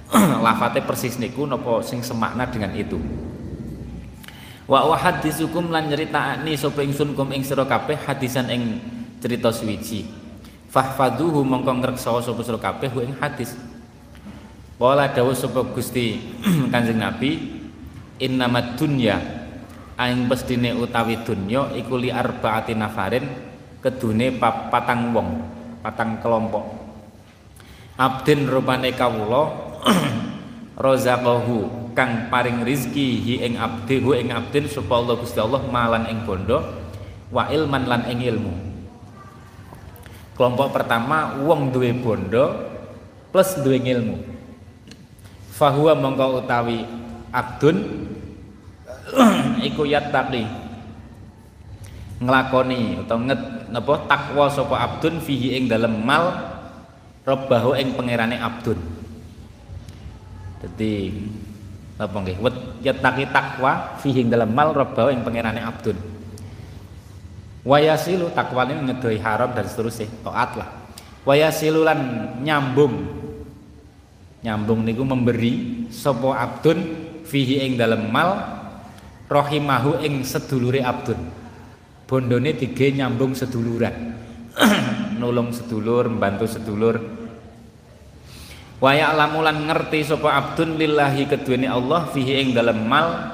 Lafate 0.45 0.79
persis 0.79 1.19
niku 1.19 1.43
napa 1.43 1.83
sing 1.83 1.99
semakna 1.99 2.47
dengan 2.47 2.71
itu. 2.71 2.95
Wa 4.63 4.87
wa 4.87 4.95
hadisukum 4.95 5.67
lan 5.67 5.91
nyeritakani 5.91 6.55
sapa 6.55 6.79
ingsun 6.79 7.19
kum 7.19 7.35
ing 7.35 7.43
sira 7.43 7.67
kabeh 7.67 7.99
hadisan 7.99 8.47
ing 8.47 8.79
cerita 9.19 9.51
suwiji. 9.51 10.07
Fahfaduhu 10.71 11.43
mongko 11.43 11.83
ngreksa 11.83 12.15
sapa 12.23 12.39
sira 12.39 12.55
kabeh 12.55 12.87
ing 13.03 13.19
hadis. 13.19 13.59
Wala 14.79 15.11
dawuh 15.11 15.35
sapa 15.35 15.67
Gusti 15.75 16.23
Kanjeng 16.71 17.03
Nabi 17.03 17.59
innamat 18.23 18.79
dunya 18.79 19.19
aing 19.99 20.25
bestine 20.31 20.73
utawi 20.73 21.21
dunya 21.21 21.69
iku 21.77 21.99
li 21.99 22.09
arbaati 22.09 22.73
nafarin 22.73 23.25
kedune 23.83 24.39
patang 24.39 25.11
wong 25.11 25.29
patang 25.83 26.23
kelompok. 26.23 26.63
Abdin 27.99 28.47
rupane 28.47 28.95
kawula 28.95 29.51
rozaqahu 30.83 31.91
kang 31.93 32.31
paring 32.31 32.63
rizki 32.65 33.21
hi 33.21 33.45
ing 33.45 33.59
abdi 33.59 34.01
hu 34.01 34.17
ing 34.17 34.33
abdin 34.33 34.65
supaya 34.65 35.05
Allah 35.05 35.15
Gusti 35.19 35.37
Allah 35.37 35.61
malan 35.67 36.09
ing 36.09 36.25
bondo 36.25 36.63
wa 37.29 37.51
ilman 37.51 37.83
lan 37.85 38.07
ing 38.07 38.23
ilmu. 38.23 38.53
Kelompok 40.33 40.73
pertama 40.73 41.37
wong 41.43 41.69
duwe 41.69 41.93
bondo 41.93 42.71
plus 43.29 43.61
duwe 43.61 43.77
ilmu 43.77 44.17
fahuwa 45.53 45.93
mongko 45.93 46.41
utawi 46.41 46.81
abdun 47.29 47.77
iku 49.67 49.85
yattaqi 49.85 50.62
nglakoni 52.23 53.03
utawa 53.03 53.19
nget 53.27 53.41
napa 53.69 53.93
takwa 54.07 54.47
sapa 54.47 54.75
abdun 54.79 55.19
fihi 55.19 55.59
ing 55.59 55.67
dalem 55.67 55.91
mal 55.91 56.31
rabbahu 57.27 57.75
ing 57.75 57.93
pangerane 57.93 58.39
abdun. 58.39 58.79
Dadi 60.63 61.11
apa 61.99 62.15
nggih 62.15 62.37
wet 62.39 62.55
yataki 62.81 63.29
takwa 63.29 63.99
fihi 63.99 64.25
ing 64.25 64.29
dalem 64.31 64.49
mal 64.49 64.71
rabbahu 64.71 65.11
ing 65.11 65.21
pangerane 65.21 65.59
abdun. 65.59 65.99
Wayasilu 67.63 68.31
takwa 68.35 68.67
ini 68.67 68.91
ngedoi 68.91 69.19
haram 69.23 69.55
dan 69.55 69.63
seterusnya 69.63 70.07
taat 70.23 70.51
lah. 70.59 70.69
Wayasilu 71.23 71.87
lan 71.87 71.99
nyambung. 72.43 73.23
Nyambung 74.43 74.83
niku 74.83 75.07
memberi 75.07 75.87
sapa 75.87 76.35
abdun 76.35 76.79
fihi 77.23 77.63
ing 77.63 77.79
dalem 77.79 78.11
mal 78.11 78.35
rahimahu 79.31 80.03
ing 80.03 80.27
sedulure 80.27 80.83
abdun 80.83 81.42
bondone 82.13 82.53
tiga 82.53 82.93
nyambung 82.93 83.33
seduluran. 83.33 84.13
Nulung 85.17 85.49
sedulur 85.49 86.05
membantu 86.05 86.45
sedulur. 86.45 87.01
Wayak 88.77 89.17
lamulan 89.17 89.65
ngerti 89.65 90.05
sopo 90.05 90.29
abdun 90.29 90.77
lillahi 90.77 91.25
keduene 91.25 91.65
Allah 91.65 92.05
fihi 92.13 92.37
ing 92.37 92.47
dalam 92.53 92.85
mal 92.85 93.33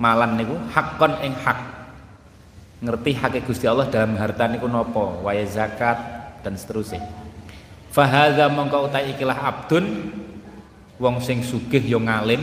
malan 0.00 0.40
niku 0.40 0.56
hakon 0.72 1.20
ing 1.20 1.36
hak. 1.36 1.60
Ngerti 2.80 3.12
hak 3.12 3.44
Gusti 3.44 3.68
Allah 3.68 3.92
dalam 3.92 4.16
harta 4.16 4.48
niku 4.48 4.72
nopo 4.72 5.20
waya 5.20 5.44
zakat 5.44 6.00
dan 6.40 6.56
seterusnya. 6.56 7.04
Fahadha 7.92 8.48
mongko 8.48 8.88
utai 8.88 9.12
ikilah 9.12 9.36
abdun 9.36 9.84
wong 10.96 11.20
sing 11.20 11.44
sugih 11.44 11.84
yo 11.84 12.00
ngalim 12.00 12.40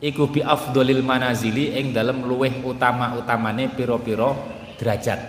iku 0.00 0.32
bi 0.32 0.40
afdolil 0.40 1.04
manazili 1.04 1.76
ing 1.76 1.92
dalam 1.92 2.24
luweh 2.24 2.64
utama-utamane 2.64 3.68
piro-piro 3.76 4.34
derajat. 4.80 5.20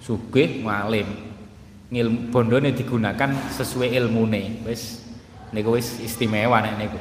Sugih 0.00 0.64
ngalim 0.64 1.06
ngilmu 1.92 2.32
bondone 2.32 2.72
digunakan 2.72 3.30
sesuai 3.52 3.92
ilmune 3.94 4.64
wis. 4.64 5.04
Niku 5.52 5.78
wis 5.78 6.02
istimewa 6.02 6.58
nek 6.64 6.74
niku. 6.80 7.00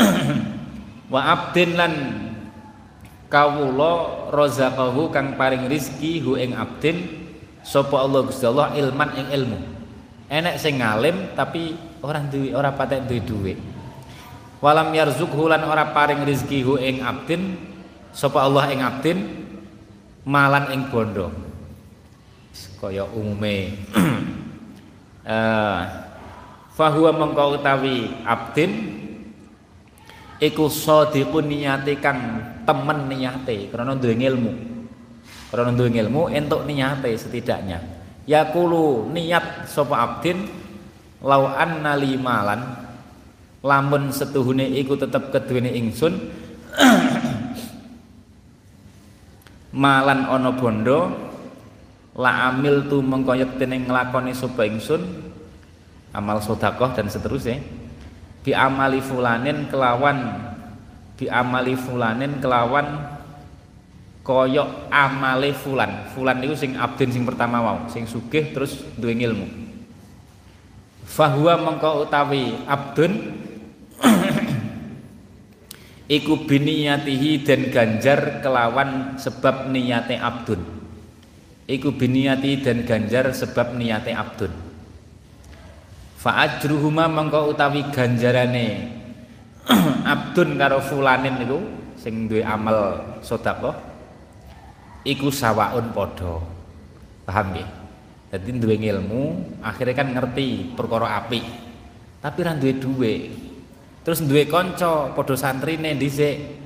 Wa 1.12 1.20
abdin 1.36 1.76
lan 1.76 1.92
kawula 3.28 4.30
razaqahu 4.32 5.12
kang 5.12 5.36
paring 5.36 5.68
rizki 5.68 6.22
hu 6.22 6.38
ing 6.40 6.56
abdin 6.56 7.28
sapa 7.60 8.00
Allah 8.00 8.24
Gusti 8.24 8.46
Allah 8.48 8.72
ilman 8.72 9.10
ing 9.20 9.26
ilmu. 9.34 9.58
Enek 10.32 10.56
sing 10.56 10.80
ngalim 10.80 11.36
tapi 11.36 11.76
orang 12.00 12.32
duwe 12.32 12.56
ora 12.56 12.72
patek 12.72 13.04
duwe 13.04 13.20
duwe 13.20 13.54
walam 14.62 14.94
yarzukhu 14.94 15.50
lan 15.50 15.64
ora 15.66 15.90
paring 15.90 16.22
rezeki 16.22 16.60
hu 16.62 16.74
ing 16.78 17.00
abdin. 17.00 17.56
Sapa 18.14 18.46
Allah 18.46 18.70
ing 18.70 18.82
abdin? 18.84 19.18
Malan 20.22 20.70
ing 20.70 20.90
bondo 20.92 21.30
kaya 22.78 23.08
umume. 23.08 23.56
Eh 25.24 26.04
fahuwa 26.74 27.14
mengko 27.14 27.56
utawi 27.56 28.10
abdin 28.26 28.72
iku 30.42 30.66
sadiqun 30.66 31.46
niyate 31.46 31.96
kang 32.02 32.42
temen 32.66 33.08
niyate 33.08 33.70
karena 33.70 33.94
duwe 33.94 34.18
ilmu 34.18 34.52
karena 35.54 35.70
duwe 35.70 35.94
ilmu 35.94 36.28
entuk 36.34 36.66
niyate 36.66 37.14
setidaknya. 37.14 37.80
Yakulu 38.24 39.08
niat 39.12 39.68
sapa 39.68 39.96
abdin 39.96 40.44
lau 41.24 41.46
anna 41.46 41.94
limalan 41.94 42.83
lamun 43.64 44.12
setuhune 44.12 44.68
iku 44.76 45.00
tetep 45.00 45.32
keduwene 45.32 45.72
ingsun. 45.72 46.12
Malan 49.74 50.28
ana 50.28 50.54
bondo 50.54 51.10
la 52.14 52.52
amil 52.52 52.86
tu 52.86 53.02
mengkoyek 53.02 53.58
tening 53.58 53.90
nglakoni 53.90 54.30
sapa 54.30 54.68
ingsun 54.68 55.02
amal 56.12 56.38
sedekah 56.44 56.92
dan 56.92 57.08
seterusnya. 57.08 57.58
Bi 58.44 58.52
amali 58.52 59.00
fulanin 59.00 59.66
kelawan 59.72 60.44
bi 61.16 61.26
amali 61.32 61.74
fulanin 61.74 62.38
kelawan 62.38 63.16
koyok 64.20 64.92
amale 64.92 65.56
fulan. 65.56 66.12
Fulan 66.12 66.44
itu 66.44 66.54
sing 66.54 66.76
abdin 66.76 67.10
sing 67.10 67.24
pertama 67.24 67.64
mau 67.64 67.88
sing 67.88 68.04
sugih 68.04 68.52
terus 68.52 68.84
duwe 69.00 69.16
ilmu 69.16 69.64
fahuwa 71.04 71.54
mengko 71.62 72.08
utawi 72.08 72.58
abdun 72.66 73.44
iku 76.18 76.34
biniyatihi 76.46 77.46
dan 77.46 77.70
ganjar 77.70 78.40
kelawan 78.40 79.20
sebab 79.20 79.70
niyate 79.70 80.18
abdun. 80.18 80.60
Iku 81.64 81.96
biniyati 81.96 82.60
dan 82.60 82.84
ganjar 82.84 83.32
sebab 83.32 83.76
niyate 83.76 84.12
abdun. 84.12 84.52
Fa 86.20 86.44
ajruhuma 86.44 87.08
mengko 87.08 87.52
utawi 87.52 87.84
ganjarane 87.92 89.04
abdun 90.12 90.60
karo 90.60 90.80
fulanin 90.80 91.40
niku 91.40 91.58
sing 92.00 92.28
duwe 92.28 92.44
amal 92.44 93.00
sedekah 93.24 93.76
iku 95.08 95.32
sawaun 95.32 95.88
podo 95.92 96.44
paham 97.24 97.56
ya 97.56 97.66
jadi 98.34 98.60
duwe 98.60 98.76
ilmu 98.76 99.22
akhirnya 99.64 99.94
kan 99.96 100.08
ngerti 100.12 100.76
perkara 100.76 101.24
api 101.24 101.40
tapi 102.20 102.38
ra 102.44 102.52
duwe 102.56 102.72
duwe 102.76 103.12
terus 104.04 104.20
duwe 104.20 104.44
kanca 104.44 105.10
padha 105.16 105.34
santrine 105.34 105.96
dhisik. 105.96 106.62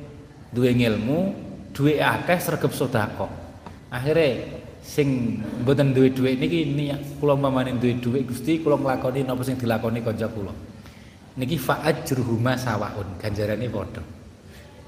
Duwe 0.51 0.75
ilmu 0.75 1.33
duwe 1.73 2.03
akeh 2.03 2.41
sregep 2.43 2.73
sedekah. 2.75 3.31
Akhirnya 3.89 4.59
sing 4.83 5.39
mboten 5.63 5.93
duwe 5.95 6.11
dhuwit 6.11 6.41
niki 6.41 6.75
niat 6.75 7.21
kula 7.21 7.37
umpamane 7.37 7.77
duwe 7.79 8.01
dhuwit 8.01 8.27
Gusti 8.27 8.61
kula 8.65 8.81
nglakoni 8.81 9.23
napa 9.25 9.45
sing 9.45 9.61
dilakoni 9.61 10.03
kanca 10.03 10.27
kula. 10.29 10.53
Niki 11.39 11.55
fa 11.61 11.79
ajruhuma 11.85 12.59
sawaun 12.59 13.21
ganjarane 13.21 13.69
padha. 13.71 14.03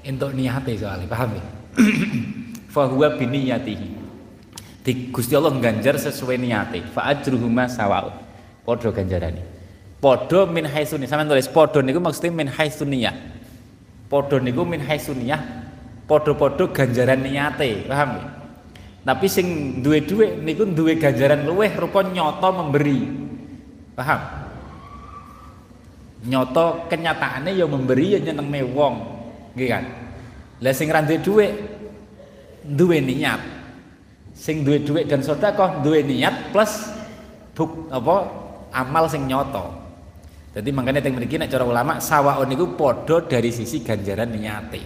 Entuk 0.03 0.33
niate 0.33 0.75
soalnya 0.75 1.07
paham 1.07 1.37
ya? 1.37 1.45
Fahuwa 2.73 3.15
biniyatihi. 3.15 3.87
Di 4.81 5.13
Gusti 5.13 5.37
Allah 5.37 5.53
ganjar 5.61 5.95
sesuai 6.01 6.41
niate. 6.41 6.81
Fa 6.89 7.13
ajruhuma 7.13 7.69
sawaun. 7.69 8.17
Padha 8.65 8.89
ganjarane 8.89 9.50
padha 10.01 10.49
min 10.49 10.65
haitsuni 10.65 11.05
sampean 11.05 11.29
tulis 11.29 11.47
padha 11.47 11.79
niku 11.85 12.01
maksudnya 12.01 12.33
min 12.33 12.49
haitsuniyah 12.49 13.15
padha 14.09 14.41
niku 14.41 14.65
min 14.65 14.81
haitsuniyah 14.81 15.41
padha-padha 16.09 16.65
ganjaran 16.73 17.21
niate 17.23 17.85
paham 17.85 18.19
ya 18.19 18.41
tapi 19.01 19.25
sing 19.25 19.81
duwe 19.81 20.05
duwe 20.05 20.37
niku 20.45 20.61
duwe 20.61 20.93
ganjaran 21.01 21.41
luweh 21.41 21.73
rupa 21.73 22.05
nyoto 22.05 22.49
memberi. 22.53 23.09
Paham? 23.97 24.21
Nyoto 26.29 26.85
kenyataannya 26.85 27.57
ya 27.57 27.65
memberi 27.65 28.13
ya 28.13 28.19
nyenenge 28.21 28.61
wong. 28.77 28.95
Nggih 29.57 29.67
kan? 29.73 29.83
Lah 30.61 30.73
sing 30.77 30.93
ra 30.93 31.01
duwe 31.01 31.49
duwe 32.61 33.01
niat. 33.01 33.41
Sing 34.37 34.61
duwe 34.61 34.85
duit 34.85 35.09
dan 35.09 35.25
sedekah 35.25 35.81
duwe 35.81 36.05
niat 36.05 36.53
plus 36.53 36.93
buk 37.57 37.89
apa 37.89 38.29
amal 38.73 39.09
sing 39.09 39.25
nyoto 39.25 39.80
jadi 40.51 40.69
makanya 40.75 40.99
yang 40.99 41.15
mriki 41.15 41.39
nek 41.39 41.47
cara 41.47 41.63
ulama 41.63 42.03
sawaun 42.03 42.47
niku 42.51 42.75
padha 42.75 43.23
dari 43.23 43.51
sisi 43.55 43.79
ganjaran 43.79 44.35
niate 44.35 44.83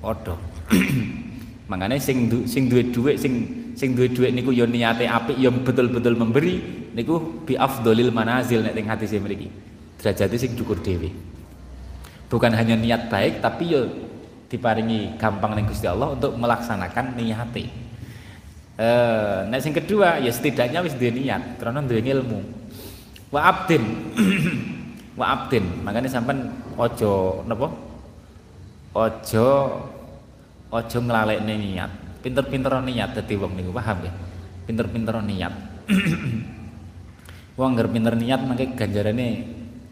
padha 0.00 0.36
makanya 1.70 1.96
sing 1.96 2.28
du, 2.28 2.44
sing 2.44 2.68
duwe 2.68 2.92
duit 2.92 3.16
sing 3.16 3.32
sing 3.72 3.96
duwe 3.96 4.12
duit 4.12 4.36
niku 4.36 4.52
yo 4.52 4.68
niate 4.68 5.08
apik 5.08 5.40
yo 5.40 5.48
betul-betul 5.48 6.18
memberi 6.20 6.60
niku 6.92 7.42
bi 7.48 7.56
afdolil 7.56 8.12
manazil 8.12 8.60
nek 8.60 8.76
teng 8.76 8.88
hadis 8.92 9.16
mriki 9.16 9.48
derajate 9.96 10.36
sing 10.36 10.52
cukur 10.52 10.76
dhewe 10.84 11.08
bukan 12.28 12.52
hanya 12.52 12.76
niat 12.76 13.08
baik 13.08 13.40
tapi 13.40 13.64
yo 13.72 13.88
diparingi 14.50 15.14
gampang 15.14 15.54
ning 15.54 15.70
Gusti 15.70 15.86
Allah 15.86 16.18
untuk 16.18 16.34
melaksanakan 16.34 17.14
niate. 17.14 17.70
Eh, 18.80 19.38
nah 19.46 19.58
sing 19.62 19.70
kedua 19.70 20.18
ya 20.18 20.34
setidaknya 20.34 20.82
wis 20.82 20.98
duwe 20.98 21.14
niat 21.14 21.62
karena 21.62 21.78
duwe 21.86 22.02
ilmu. 22.02 22.40
Wa 23.30 23.46
abdin. 23.46 23.82
wa 25.20 25.26
abdin. 25.36 25.84
Makanya 25.84 26.08
sampean 26.08 26.48
ojo 26.80 27.44
napa? 27.44 27.68
Ojo 28.96 29.46
ojo 30.72 30.98
nglalekne 31.04 31.54
niat. 31.60 31.90
Pinter-pinter 32.24 32.72
niat 32.80 33.12
dadi 33.12 33.36
wong 33.36 33.52
niku 33.60 33.76
paham 33.76 34.08
ya? 34.08 34.12
Pinter-pinter 34.64 35.20
niat. 35.20 35.54
wong 37.60 37.76
ngger 37.76 37.92
pinter 37.92 38.16
niat 38.16 38.40
mangke 38.48 38.72
ganjarane 38.72 39.44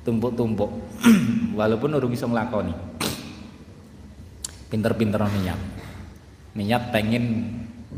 tumpuk-tumpuk. 0.09 0.73
Walaupun 1.59 1.93
urung 1.93 2.17
iso 2.17 2.25
nglakoni 2.25 2.89
pinter-pinter 4.69 5.21
niat 5.25 5.61
niat 6.53 6.93
pengen 6.93 7.25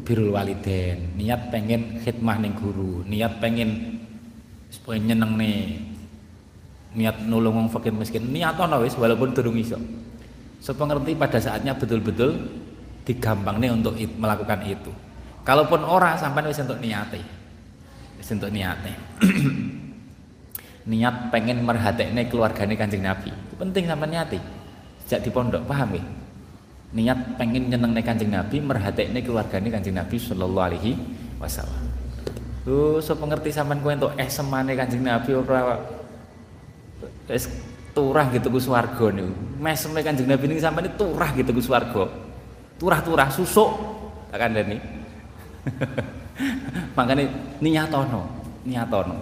birul 0.06 0.30
waliden 0.34 1.18
niat 1.18 1.50
pengen 1.50 1.98
khidmah 2.02 2.38
ning 2.38 2.54
guru 2.54 3.02
niat 3.06 3.42
pengen 3.42 4.00
supaya 4.70 5.02
nyeneng 5.02 5.34
nih 5.34 5.58
niat 6.94 7.26
nulung 7.26 7.56
wong 7.56 7.68
fakir 7.70 7.94
miskin. 7.94 8.30
Niat 8.30 8.58
ono 8.58 8.82
wis 8.82 8.94
walaupun 8.98 9.34
durung 9.34 9.56
iso. 9.58 9.78
Supaya 10.60 10.94
ngerti 10.94 11.16
pada 11.16 11.38
saatnya 11.40 11.72
betul-betul 11.72 12.36
digampang 13.08 13.58
nih 13.58 13.70
untuk 13.72 13.96
melakukan 13.96 14.60
itu. 14.66 14.92
Kalaupun 15.42 15.82
orang 15.82 16.20
sampai 16.20 16.46
wis 16.46 16.60
untuk 16.60 16.78
niate. 16.78 17.20
Wis 18.20 18.28
untuk 18.30 18.52
niate. 18.52 18.92
Niat 20.90 21.28
pengen 21.28 21.60
merhatekne 21.62 22.26
keluargane 22.32 22.74
kanjeng 22.74 23.04
nabi. 23.04 23.30
Itu 23.30 23.54
penting 23.60 23.84
sampai 23.84 24.08
niati. 24.10 24.40
Sejak 25.04 25.26
di 25.26 25.30
pondok 25.30 25.62
paham 25.68 25.92
ya? 25.92 26.02
Niat 26.90 27.38
pengen 27.38 27.70
nyeneng 27.70 27.94
kanjeng 28.02 28.34
Nabi 28.34 28.58
merhatekne 28.58 29.22
keluargane 29.22 29.70
kanjeng 29.70 29.94
Nabi 29.94 30.18
Shallallahu 30.18 30.66
Alaihi 30.74 30.98
Wasallam. 31.38 31.86
Lu 32.66 32.98
so 32.98 33.14
pengerti 33.14 33.54
sampean 33.54 33.78
kowe 33.78 33.94
entuk 33.94 34.12
eh 34.18 34.26
semane 34.26 34.74
kanjeng 34.74 35.06
Nabi 35.06 35.38
ora 35.38 35.78
wis 37.30 37.46
turah 37.94 38.26
gitu 38.34 38.50
ku 38.50 38.58
swarga 38.58 39.06
niku. 39.14 39.32
Meseme 39.58 40.00
kanjeng 40.02 40.26
Nabi 40.26 40.44
niki 40.50 40.62
sampean 40.62 40.90
turah 40.94 41.30
gitu 41.34 41.50
ku 41.54 41.62
swarga. 41.62 42.10
Turah-turah 42.80 43.28
susuk 43.28 43.70
tak 44.30 44.38
kandhani. 44.40 44.78
Makane 46.96 47.28
niatono, 47.60 48.22
niatono. 48.64 49.16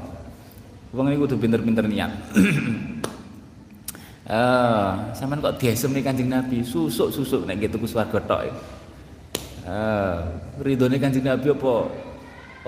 Wong 0.95 1.13
iki 1.13 1.19
kudu 1.21 1.35
pinter-pinter 1.37 1.85
niat. 1.85 2.13
Eh, 4.29 4.91
sampean 5.17 5.41
kok 5.41 5.57
diesemi 5.57 6.05
Kanjeng 6.05 6.29
Nabi, 6.29 6.61
susuk-susuk 6.61 7.49
nek 7.49 7.65
gitu 7.65 7.81
ku 7.81 7.89
swarga 7.89 8.21
tok. 8.21 8.45
Eh, 9.65 10.17
ridhone 10.61 11.01
Kanjeng 11.01 11.25
Nabi 11.25 11.49
apa 11.49 11.89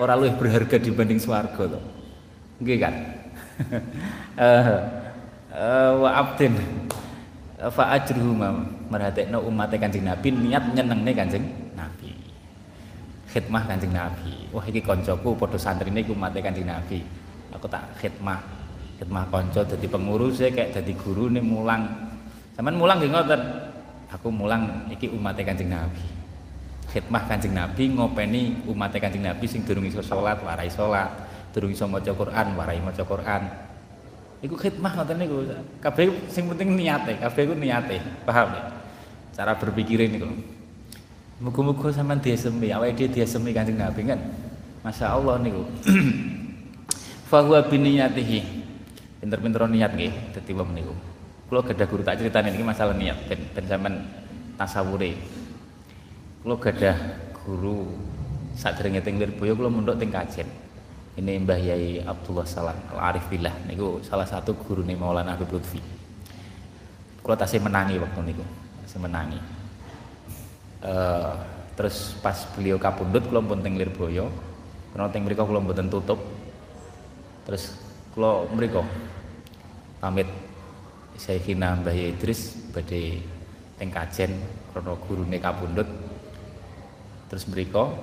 ora 0.01 0.17
luwih 0.17 0.33
berharga 0.41 0.81
dibanding 0.81 1.21
swarga 1.21 1.77
to. 1.77 1.79
Nggih 2.65 2.77
kan? 2.81 2.95
Eh 4.41 5.00
wa 5.97 6.09
abdin. 6.09 6.57
Fa 7.61 7.93
ajruhu 7.93 8.33
merhatekno 8.89 9.37
umat 9.45 9.69
Kanjeng 9.77 10.01
Nabi 10.01 10.33
niat 10.33 10.73
nyenengne 10.73 11.13
Kanjeng 11.13 11.45
Nabi. 11.77 12.09
Khidmah 13.29 13.69
Kanjeng 13.69 13.93
Nabi. 13.93 14.49
Wah 14.49 14.65
iki 14.65 14.81
koncoku 14.81 15.37
padha 15.37 15.61
santrine 15.61 16.01
iku 16.01 16.17
umat 16.17 16.33
Kanjeng 16.33 16.65
Nabi. 16.65 17.05
Aku 17.53 17.69
tak 17.69 17.85
khidmah. 18.01 18.41
Khidmah 18.97 19.29
konco 19.29 19.61
jadi 19.61 19.85
pengurus 19.85 20.41
saya 20.41 20.49
kayak 20.49 20.81
jadi 20.81 20.93
guru 20.97 21.29
nih 21.29 21.45
mulang. 21.45 21.85
Zaman 22.57 22.73
mulang 22.73 22.97
nggih 22.97 23.13
ngoten? 23.13 23.41
Aku 24.09 24.33
mulang 24.33 24.89
iki 24.89 25.13
umat 25.13 25.37
Kanjeng 25.37 25.69
Nabi. 25.69 26.05
Khidmah 26.89 27.23
Kanjeng 27.29 27.53
Nabi 27.53 27.93
ngopeni 27.93 28.65
umat 28.65 28.89
Kanjeng 28.97 29.21
Nabi 29.21 29.45
sing 29.45 29.61
durung 29.61 29.85
iso 29.85 30.01
salat 30.01 30.41
warai 30.41 30.67
salat 30.67 31.13
durung 31.53 31.69
iso 31.69 31.85
maca 31.85 32.09
Quran 32.09 32.57
warai 32.57 32.81
maca 32.83 33.03
Quran 33.05 33.70
iku 34.41 34.57
khidmah 34.57 34.91
ngoten 34.97 35.17
niku. 35.21 35.45
Kabeh 35.79 36.27
sing 36.27 36.49
penting 36.49 36.73
niate 36.73 37.17
kabeh 37.21 37.41
iku 37.45 37.53
niate. 37.55 37.97
Paham 38.25 38.53
ya? 38.53 38.63
Cara 39.37 39.55
berpikir 39.55 40.01
ini 40.01 40.17
kok. 40.19 40.29
Muga-muga 41.41 41.89
sampean 41.89 42.21
diesemi 42.21 42.69
awake 42.69 42.93
dhewe 42.93 43.09
diesemi 43.09 43.49
Kanjeng 43.49 43.81
Nabi 43.81 44.05
kan? 44.05 44.19
Masya 44.85 45.17
Allah 45.17 45.41
niku. 45.41 45.65
Fahuwa 47.29 47.63
biniyatihi 47.65 48.39
pinter-pinter 49.23 49.63
niat 49.69 49.93
nggih 49.95 50.13
dadi 50.37 50.51
wong 50.53 50.69
niku. 50.75 50.93
Kula 51.47 51.65
gadah 51.65 51.87
guru 51.89 52.01
tak 52.05 52.21
critani 52.21 52.53
niki 52.53 52.65
masalah 52.65 52.93
niat 52.97 53.17
ben 53.29 53.39
ben 53.53 53.65
sampean 53.65 53.95
tasawure. 54.57 55.17
Kula 56.45 56.55
gadah 56.57 56.97
guru 57.41 57.89
sadurunge 58.57 59.01
teng 59.01 59.17
Lirboyo 59.17 59.53
kula 59.57 59.69
mondok 59.69 59.97
teng 59.97 60.13
Kajen. 60.13 60.45
Ini 61.11 61.43
Mbah 61.43 61.59
Yai 61.59 61.99
Abdullah 62.07 62.47
Salam 62.47 62.77
Al 62.95 63.11
Arif 63.11 63.27
Billah 63.27 63.51
niku 63.67 63.99
salah 63.99 64.23
satu 64.23 64.55
guru 64.55 64.79
nih 64.87 64.95
Maulana 64.95 65.35
Habib 65.35 65.51
Lutfi. 65.51 65.83
Kula 67.19 67.35
tasih 67.35 67.59
menangi 67.59 67.99
waktu 67.99 68.31
niku, 68.31 68.45
tasih 68.87 68.99
menangi. 69.03 69.39
Uh, 70.81 71.35
terus 71.75 72.15
pas 72.23 72.47
beliau 72.55 72.79
kapundhut 72.79 73.27
kula 73.27 73.43
pun 73.43 73.59
teng 73.59 73.75
Lirboyo. 73.75 74.31
Karena 74.95 75.11
teng 75.11 75.27
mriku 75.27 75.43
kula 75.43 75.59
mboten 75.59 75.91
tutup. 75.91 76.19
Terus 77.43 77.75
kula 78.15 78.47
mriku 78.55 78.81
pamit. 79.99 80.31
Syekhina 81.19 81.75
Mbah 81.77 81.93
Idris 81.93 82.55
badhe 82.71 83.19
teng 83.77 83.91
kajen 83.91 84.31
krana 84.71 84.95
gurune 85.05 85.37
kapundhut 85.37 85.89
terus 87.29 87.45
mriku 87.45 87.93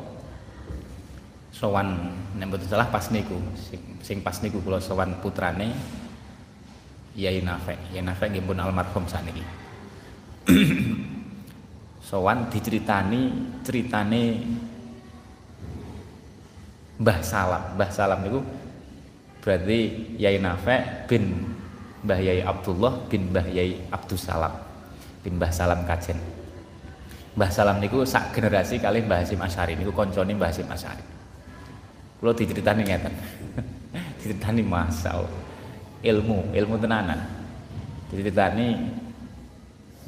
sowan. 1.59 2.15
Nek 2.39 2.47
mboten 2.47 2.71
salah 2.71 2.87
pas 2.87 3.11
niku. 3.11 3.35
Sing, 3.59 3.83
sing 3.99 4.19
pas 4.23 4.39
niku 4.39 4.63
kula 4.63 4.79
sowan 4.79 5.19
putrane 5.19 5.75
Yai 7.19 7.43
Nafe 7.43 7.75
Yai 7.91 8.07
Nafe 8.07 8.31
nggih 8.31 8.47
pun 8.47 8.63
almarhum 8.63 9.03
sakniki. 9.11 9.43
Sowan 12.09 12.47
diceritani 12.49 13.35
ceritane 13.67 14.23
Mbah 17.03 17.21
Salam. 17.27 17.75
Mbah 17.75 17.91
Salam 17.91 18.23
niku 18.23 18.41
berarti 19.43 20.15
Yai 20.15 20.39
Nafe 20.39 21.05
bin 21.11 21.43
Mbah 22.07 22.21
Yai 22.23 22.41
Abdullah 22.47 23.03
bin 23.11 23.35
Mbah 23.35 23.51
Yai 23.51 23.83
Abdus 23.91 24.31
Salam 24.31 24.55
bin 25.27 25.43
Mbah 25.43 25.51
Salam 25.51 25.83
Kajen. 25.83 26.17
Mbah 27.35 27.51
Salam 27.51 27.83
niku 27.83 28.07
sak 28.07 28.31
generasi 28.31 28.79
kali 28.79 29.03
Mbah 29.03 29.27
Hasim 29.27 29.43
Asyari. 29.43 29.75
Niku 29.75 29.91
koncone 29.91 30.39
Mbah 30.39 30.55
Hasim 30.55 30.71
Asyari 30.71 31.18
kula 32.19 32.35
diceritani 32.35 32.83
ngeten 32.87 33.15
diceritani 34.19 34.63
masal 34.67 35.31
ilmu 36.03 36.51
ilmu 36.55 36.75
tenanan 36.79 37.21
diceritani 38.11 38.99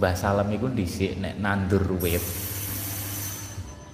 Mbah 0.00 0.16
Salam 0.16 0.48
iku 0.48 0.72
dhisik 0.72 1.20
nek 1.20 1.36
nandur 1.36 1.84
wit. 2.00 2.24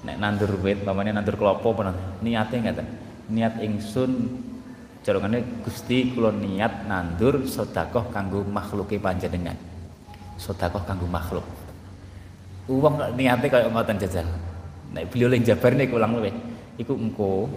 Nek 0.06 0.22
nandur 0.22 0.54
wit, 0.62 0.86
pamane 0.86 1.10
nandur 1.10 1.34
klopo 1.34 1.74
apa 1.74 1.90
niate 2.22 2.62
ngeten. 2.62 2.86
Niat 3.34 3.58
ingsun 3.58 4.38
jarongane 5.02 5.42
Gusti 5.66 6.14
kula 6.14 6.30
niat 6.30 6.86
nandur 6.86 7.42
sedekah 7.42 8.06
kanggo 8.14 8.46
makhluke 8.46 9.02
panjenengan. 9.02 9.58
Sedekah 10.38 10.86
kanggo 10.86 11.10
makhluk. 11.10 11.42
Wong 12.70 13.02
niate 13.18 13.50
kaya 13.50 13.66
ngoten 13.66 13.98
jajal. 13.98 14.30
Nek 14.94 15.10
beliau 15.10 15.26
ling 15.26 15.42
jabar 15.42 15.74
niku 15.74 15.98
ulang 15.98 16.22
luwih. 16.22 16.34
Iku 16.78 16.94
engko 16.94 17.50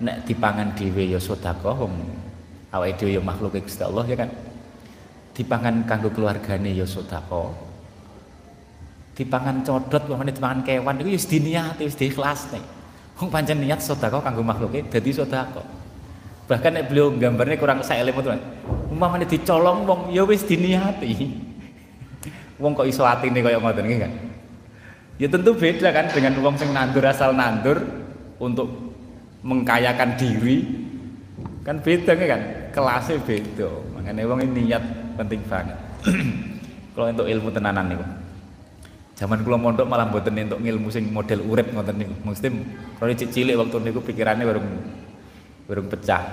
nek 0.00 0.24
dipangan 0.24 0.72
dhewe 0.72 1.12
ya 1.12 1.20
sedekah 1.20 1.76
wong 1.76 1.92
awake 2.72 2.96
dhewe 2.96 3.20
ya 3.20 3.22
makhluke 3.22 3.60
Gusti 3.60 3.84
Allah 3.84 4.04
ya 4.08 4.16
kan. 4.16 4.30
Dipangan 5.36 5.84
kanggo 5.84 6.08
keluargane 6.10 6.72
ya 6.72 6.88
sedekah. 6.88 7.52
Dipangan 9.14 9.60
codot 9.60 10.02
pamane 10.08 10.32
dipangan 10.32 10.64
kewan 10.64 10.96
iku 11.04 11.12
wis 11.12 11.28
diniati 11.28 11.84
wis 11.84 11.96
diikhlasne 12.00 12.80
wong 13.20 13.28
pancen 13.28 13.60
niat 13.60 13.84
sedekah 13.84 14.24
kanggo 14.24 14.40
makhluke 14.40 14.80
dadi 14.88 15.12
sedekah. 15.12 15.66
Bahkan 16.48 16.70
nek 16.74 16.84
beliau 16.90 17.14
gambarnya 17.14 17.60
kurang 17.60 17.84
saya 17.84 18.02
lemu 18.02 18.24
tuh 18.24 18.34
umpamane 18.90 19.28
dicolong 19.28 19.84
wong 19.84 20.00
ya 20.10 20.24
wis 20.24 20.42
diniati. 20.42 21.12
Wong 22.60 22.76
kok 22.76 22.84
iso 22.84 23.08
atine 23.08 23.40
kaya 23.40 23.56
ngoten 23.56 23.88
iki 23.88 23.96
kan? 24.04 24.12
Ya 25.16 25.32
tentu 25.32 25.56
beda 25.56 25.88
kan 25.96 26.12
dengan 26.12 26.36
wong 26.44 26.60
sing 26.60 26.76
nandur 26.76 27.00
asal 27.08 27.32
nandur 27.32 27.80
untuk 28.36 28.89
mengkayakan 29.40 30.16
diri 30.20 30.66
kan 31.64 31.80
beda 31.80 32.12
kan 32.16 32.42
kelasnya 32.72 33.20
beda 33.24 33.68
makanya 33.96 34.28
wong 34.28 34.40
ini 34.44 34.68
niat 34.68 34.84
penting 35.16 35.40
banget 35.48 35.76
kalau 36.96 37.06
untuk 37.12 37.28
ilmu 37.28 37.48
tenanan 37.52 37.86
nih 37.92 38.00
Zaman 39.20 39.44
kula 39.44 39.60
mondok 39.60 39.84
malah 39.84 40.08
mboten 40.08 40.32
entuk 40.32 40.64
ilmu 40.64 40.88
sing 40.88 41.12
model 41.12 41.44
urip 41.44 41.68
ngoten 41.76 41.92
niku. 41.92 42.16
Mesti 42.24 42.48
kalau 42.96 43.12
cilik 43.12 43.52
waktu 43.52 43.76
niku 43.84 44.00
pikirannya 44.00 44.48
baru 44.48 44.64
baru 45.68 45.82
pecah. 45.92 46.24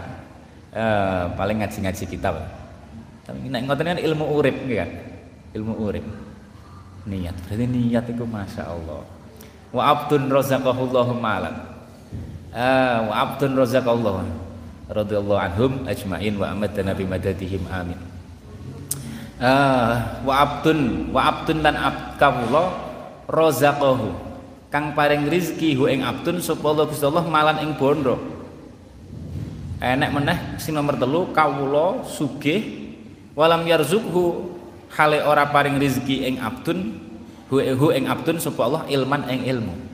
Eh, 0.71 1.23
paling 1.35 1.59
ngaji-ngaji 1.59 2.03
kitab. 2.07 2.39
Tapi 3.27 3.51
nek 3.51 3.67
ngoten 3.67 3.91
kan 3.91 3.99
ilmu 3.99 4.25
urip 4.39 4.55
kan. 4.71 4.87
Ilmu 5.51 5.73
urip. 5.83 6.05
Niat. 7.11 7.35
Berarti 7.43 7.65
niat 7.67 8.07
itu 8.07 8.23
Masya 8.23 8.63
Allah. 8.71 9.03
Wa 9.75 9.83
abdun 9.91 10.31
razaqahullahu 10.31 11.11
malan. 11.19 11.76
Eh, 12.51 12.97
wa 13.07 13.15
abdun 13.27 13.59
razaqallahu 13.59 14.23
radhiyallahu 14.87 15.39
anhum 15.39 15.71
ajmain 15.83 16.33
wa 16.39 16.51
amadana 16.55 16.95
bi 16.95 17.03
madadihim 17.03 17.63
amin. 17.67 17.99
Uh, 19.37 20.23
wa 20.25 20.33
abdun 20.41 21.13
wa 21.13 21.21
abdun 21.29 21.61
lan 21.61 21.77
abd 21.77 22.17
razaqahu. 23.29 24.09
Kang 24.67 24.91
paring 24.97 25.31
rizki 25.31 25.77
hu 25.79 25.87
ing 25.87 26.03
abdun 26.03 26.43
sapa 26.43 26.63
Allah 26.67 26.91
Gusti 26.91 27.07
Allah 27.07 27.23
malan 27.23 27.63
ing 27.63 27.79
bondo 27.79 28.19
enek 29.79 30.09
meneh 30.11 30.37
sing 30.59 30.75
nomor 30.75 30.99
telu 30.99 31.31
kawula 31.31 32.03
sugih 32.03 32.91
walam 33.31 33.63
yarzukhu 33.63 34.51
hale 34.91 35.23
ora 35.23 35.47
paring 35.47 35.79
rizki 35.79 36.27
ing 36.27 36.43
abdun 36.43 36.99
hu, 37.47 37.63
hu 37.63 37.87
ing 37.95 38.11
abdun 38.11 38.43
sapa 38.43 38.59
Allah 38.67 38.83
ilman 38.91 39.23
ing 39.31 39.47
ilmu 39.55 39.86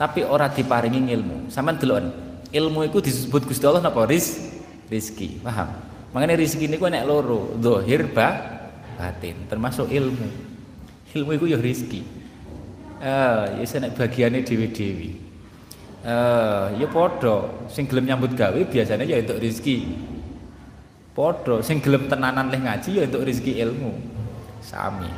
tapi 0.00 0.24
ora 0.24 0.48
diparingi 0.48 1.12
ilmu 1.12 1.52
sampean 1.52 1.76
delok 1.76 2.00
ilmu 2.48 2.80
iku 2.88 3.04
disebut 3.04 3.44
Gusti 3.44 3.68
Allah 3.68 3.84
napa 3.84 4.08
riz 4.08 4.40
rizki 4.88 5.36
paham 5.44 5.90
Makanya 6.10 6.42
rezeki 6.42 6.66
ini 6.66 6.76
nek 6.78 7.06
loro, 7.06 7.54
dohir 7.54 8.10
ba 8.10 8.34
batin, 8.98 9.46
termasuk 9.46 9.86
ilmu. 9.86 10.26
Ilmu 11.14 11.30
itu 11.38 11.46
ya 11.54 11.58
rezeki. 11.58 12.02
Eh, 13.00 13.44
ya 13.62 13.64
senek 13.64 13.94
bagiannya 13.94 14.42
dewi-dewi. 14.42 15.10
Eh, 16.02 16.66
ya 16.82 16.86
podo, 16.90 17.66
sing 17.70 17.86
gelem 17.86 18.10
nyambut 18.10 18.34
gawe 18.34 18.58
biasanya 18.66 19.06
ya 19.06 19.22
untuk 19.22 19.38
rezeki. 19.38 19.78
Podo, 21.14 21.62
sing 21.62 21.78
gelem 21.78 22.10
tenanan 22.10 22.50
leh 22.50 22.58
ngaji 22.58 22.90
ya 22.90 23.02
untuk 23.06 23.22
rezeki 23.22 23.62
ilmu. 23.62 23.94
Sami. 24.66 25.10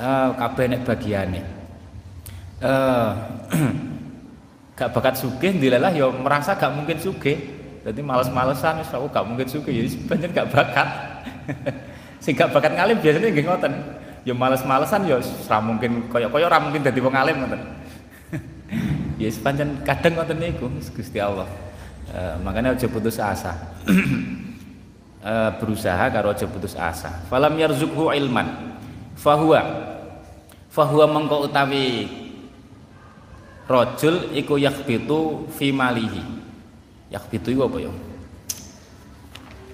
Eh, 0.00 0.28
kabeh 0.32 0.64
nek 0.72 0.82
bagiannya. 0.88 1.44
Eh, 2.64 3.10
gak 4.82 4.90
bakat 4.90 5.14
sugih 5.14 5.54
ndilalah 5.54 5.94
ya 5.94 6.10
merasa 6.10 6.58
gak 6.58 6.74
mungkin 6.74 6.98
sugih 6.98 7.62
jadi 7.82 8.00
males-malesan 8.00 8.78
wis 8.78 8.94
aku 8.94 9.10
gak 9.10 9.26
mungkin 9.26 9.46
suka 9.50 9.74
ya 9.74 9.82
banyak 10.06 10.30
gak 10.30 10.48
bakat. 10.54 10.88
Sing 12.22 12.38
gak 12.38 12.54
bakat 12.54 12.78
ngalim 12.78 13.02
biasanya 13.02 13.28
nggih 13.34 13.46
ngoten. 13.50 13.72
Ya 14.22 14.34
males-malesan 14.38 15.02
ya 15.10 15.18
ora 15.18 15.58
mungkin 15.58 16.06
kaya-kaya 16.06 16.46
ora 16.46 16.62
mungkin 16.62 16.86
dadi 16.86 17.02
wong 17.02 17.10
alim 17.10 17.42
ngoten. 17.42 17.62
ya 19.22 19.28
sepanjang 19.34 19.82
kadang 19.82 20.14
ngoten 20.22 20.38
niku 20.38 20.70
Gusti 20.94 21.18
Allah. 21.18 21.50
Uh, 22.14 22.38
makanya 22.46 22.78
aja 22.78 22.86
putus 22.86 23.18
asa. 23.18 23.50
uh, 25.26 25.50
berusaha 25.58 26.06
karo 26.06 26.30
aja 26.30 26.46
putus 26.46 26.78
asa. 26.78 27.10
Falam 27.26 27.58
yarzukhu 27.58 28.14
ilman. 28.14 28.78
Fahuwa 29.18 29.90
fahuwa 30.72 31.04
mengko 31.04 31.50
utawi 31.50 32.08
rajul 33.72 34.36
iku 34.36 34.60
yakhbitu 34.60 35.48
fi 35.56 35.72
malihi. 35.72 36.20
Yakbitu 37.08 37.56
itu 37.56 37.60
apa 37.64 37.78
ya? 37.80 37.92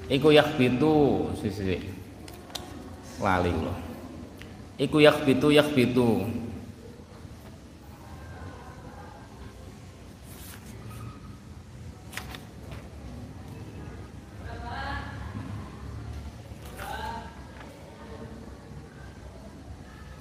Iku 0.08 0.30
yakbitu 0.30 0.92
sisi 1.42 1.82
lali 3.18 3.50
kula. 3.50 3.74
Iku 4.78 5.02
yakbitu 5.02 5.50
yakbitu 5.50 6.22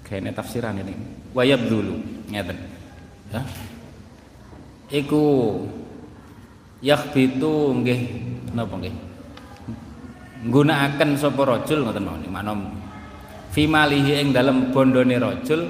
kayaknya 0.06 0.34
tafsiran 0.34 0.82
ini. 0.82 0.98
Wayab 1.38 1.62
dulu 1.70 2.02
ngeten 2.34 2.77
ya 3.34 3.42
iku 4.92 5.24
yakhbitu 6.80 7.74
nggih 7.82 8.02
napa 8.54 8.76
nggih? 8.78 8.96
Nggunakaken 10.48 11.10
sapa 11.18 11.42
rajul 11.44 11.82
ngoten 11.84 12.06
mawon 12.06 12.26
manom. 12.30 12.60
Fi 13.52 13.66
malihi 13.66 14.22
ing 14.22 14.30
dalem 14.32 14.70
bondone 14.70 15.18
rajul 15.18 15.66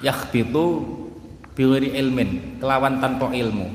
yakhbitu 0.00 0.64
biwiri 1.52 1.92
ilmin 2.00 2.58
kelawan 2.58 2.98
tanpa 3.04 3.30
ilmu. 3.36 3.68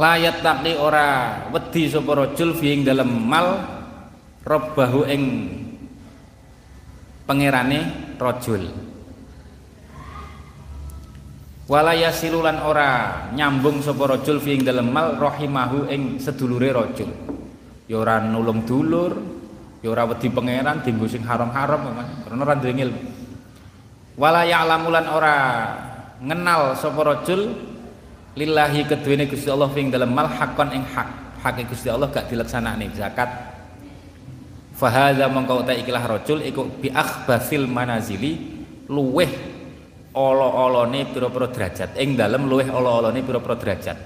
Layat 0.00 0.40
takli 0.40 0.72
ora 0.80 1.44
wedi 1.52 1.92
sapa 1.92 2.10
rajul 2.16 2.56
fi 2.56 2.72
ing 2.72 2.88
dalem 2.88 3.10
mal 3.10 3.60
robbahu 4.48 5.04
ing 5.12 5.22
pangerane 7.28 8.09
rajul. 8.20 8.68
Wala 11.70 11.96
yasilulan 11.96 12.60
ora 12.66 12.88
nyambung 13.32 13.80
sapa 13.80 14.04
rajul 14.04 14.42
fi 14.42 14.58
ing 14.58 14.62
dalem 14.66 14.92
mal 14.92 15.16
rahimahu 15.16 15.88
ing 15.88 16.20
sedulure 16.20 16.68
rajul. 16.76 17.08
Ya 17.88 17.96
ora 17.96 18.20
nulung 18.20 18.68
dulur 18.68 19.16
ya 19.80 19.88
ora 19.88 20.04
wedi 20.04 20.28
pangeran 20.28 20.84
dienggo 20.84 21.08
sing 21.08 21.24
haram-haram 21.24 21.96
karena 22.28 22.42
ora 22.44 22.54
duwe 22.60 22.72
ilmu 22.76 23.00
wala 24.20 24.44
ya'lamulan 24.44 25.06
ora 25.08 25.34
ngenal 26.20 26.76
sapa 26.76 27.00
rajul 27.00 27.56
lillahi 28.36 28.84
keduwene 28.84 29.24
Gusti 29.24 29.48
Allah 29.48 29.72
fing 29.72 29.88
dalam 29.88 30.12
mal 30.12 30.28
hakon 30.28 30.70
ing 30.76 30.84
hak. 30.84 31.08
Hak 31.40 31.56
Gusti 31.72 31.88
Allah 31.88 32.12
gak 32.12 32.28
dilaksanakne 32.28 32.92
zakat 32.92 33.32
fahadha 34.80 35.28
mongko 35.28 35.60
uta 35.60 35.76
ikilah 35.76 36.08
rajul 36.08 36.40
iku 36.40 36.64
bi 36.80 36.88
akhbasil 36.88 37.68
manazili 37.68 38.40
luweh 38.88 39.28
olo-olone 40.16 41.04
pira-pira 41.12 41.52
derajat. 41.52 42.00
Ing 42.00 42.16
dalem 42.16 42.48
luweh 42.48 42.72
olo-olone 42.72 43.20
pira-pira 43.20 43.60
derajat. 43.60 43.98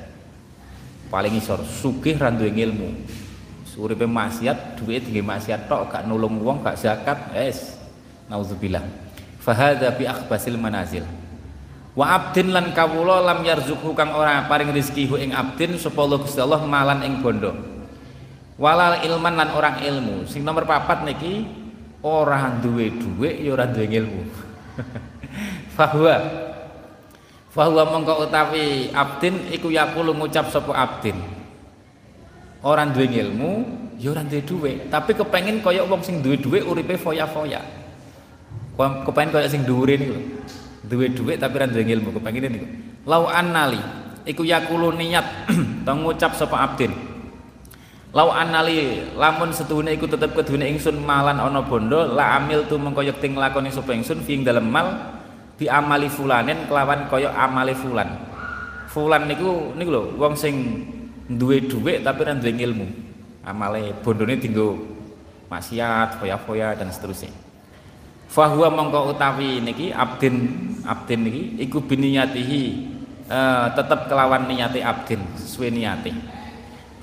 Paling 1.15 1.39
isor 1.39 1.63
sugih 1.63 2.19
ra 2.19 2.35
duwe 2.35 2.51
ilmu 2.51 2.91
uripe 3.75 4.07
maksiat 4.07 4.79
duwe 4.79 5.03
tinggi 5.03 5.19
maksiat 5.19 5.67
tok 5.67 5.91
gak 5.91 6.07
nulung 6.07 6.39
wong 6.43 6.63
gak 6.63 6.79
zakat 6.79 7.19
es. 7.39 7.79
Nauzubillah. 8.31 8.83
Fahadha 9.43 9.95
bi 9.95 10.07
akhbasil 10.07 10.59
manazil. 10.59 11.03
Wa 11.95 12.19
abdin 12.19 12.51
lan 12.51 12.75
kawula 12.75 13.23
lam 13.23 13.47
yarzuqhu 13.47 13.95
kang 13.95 14.11
ora 14.15 14.47
paring 14.51 14.75
rezeki 14.75 15.15
ing 15.15 15.31
abdin 15.31 15.79
sapa 15.79 16.03
Gusti 16.19 16.43
Allah 16.43 16.67
malan 16.67 17.07
ing 17.07 17.23
bondo 17.23 17.74
walal 18.59 19.03
ilman 19.03 19.35
lan 19.35 19.49
orang 19.55 19.77
ilmu. 19.83 20.17
Sing 20.31 20.47
nomor 20.47 20.67
papat 20.67 21.03
niki 21.07 21.47
ora 22.05 22.55
duwe 22.61 22.91
dhuwit 22.95 23.43
ya 23.43 23.51
ora 23.55 23.67
duwe 23.67 23.87
ilmu. 23.91 24.23
Fahuwa. 25.77 26.17
Fahuwa 27.55 27.83
mongko 27.87 28.27
utawi 28.27 28.91
abdin 28.91 29.51
iku 29.55 29.71
yakulu 29.71 30.15
ngucap 30.15 30.51
sapa 30.51 30.75
abdin. 30.75 31.19
Orang 32.65 32.95
duwe 32.97 33.07
ilmu 33.11 33.51
ya 33.99 34.11
ora 34.15 34.23
duwe 34.27 34.43
dhuwit 34.43 34.79
tapi 34.91 35.15
kepengin 35.15 35.63
kaya 35.63 35.83
wong 35.87 36.03
sing 36.03 36.23
duwe 36.23 36.39
dhuwit 36.39 36.63
uripe 36.67 36.95
foya-foya. 36.99 37.63
Kepengin 38.79 39.31
kaya 39.31 39.47
sing 39.51 39.63
dhuwure 39.63 39.95
niku 39.99 40.19
duwe 40.85 41.09
duit 41.09 41.41
tapi 41.41 41.55
ra 41.57 41.67
duwe 41.67 41.83
ilmu 41.87 42.11
kepengine 42.15 42.49
niku. 42.51 42.67
Lau 43.05 43.29
annali 43.29 43.81
iku 44.25 44.43
yakulu 44.45 44.93
niat 44.97 45.49
to 45.87 45.93
ngucap 45.93 46.33
sapa 46.37 46.57
abdin 46.65 47.14
lau 48.15 48.31
annali 48.31 49.03
lamun 49.19 49.51
setuhune 49.51 49.91
iku 49.99 50.07
tetep 50.07 50.39
kedune 50.39 50.71
ingsun 50.71 51.03
malan 51.03 51.43
ana 51.43 51.67
bondo 51.67 52.07
la 52.15 52.39
amil 52.39 52.63
tu 52.71 52.79
mengko 52.79 53.03
yekti 53.03 53.35
nglakoni 53.35 53.75
sapa 53.75 53.91
ingsun 53.91 54.23
fi 54.23 54.39
dalem 54.39 54.71
mal 54.71 55.19
bi 55.59 55.67
amali 55.67 56.07
fulanen 56.07 56.71
kelawan 56.71 57.11
kaya 57.11 57.35
amali 57.35 57.75
fulan. 57.75 58.07
Fulan 58.87 59.27
niku 59.27 59.75
niku 59.75 59.91
lho 59.91 60.03
wong 60.15 60.39
sing 60.39 60.55
duwe 61.27 61.67
duit 61.67 62.07
tapi 62.07 62.23
ra 62.23 62.39
duwe 62.39 62.55
ilmu 62.55 62.87
amale 63.43 63.91
bondone 64.07 64.39
dinggo 64.39 64.79
maksiat 65.51 66.23
foya-foya 66.23 66.79
dan 66.79 66.95
seterusnya. 66.95 67.35
Fahuwa 68.31 68.71
mongko 68.71 69.15
utawi 69.15 69.59
niki 69.59 69.91
abdin 69.91 70.55
abdin 70.87 71.27
niki 71.27 71.43
iku 71.67 71.83
biniyatihi 71.83 72.63
uh, 73.27 73.75
tetep 73.75 74.07
kelawan 74.07 74.47
niyati 74.47 74.79
abdin 74.83 75.23
sesuai 75.35 75.71
niyati 75.75 76.34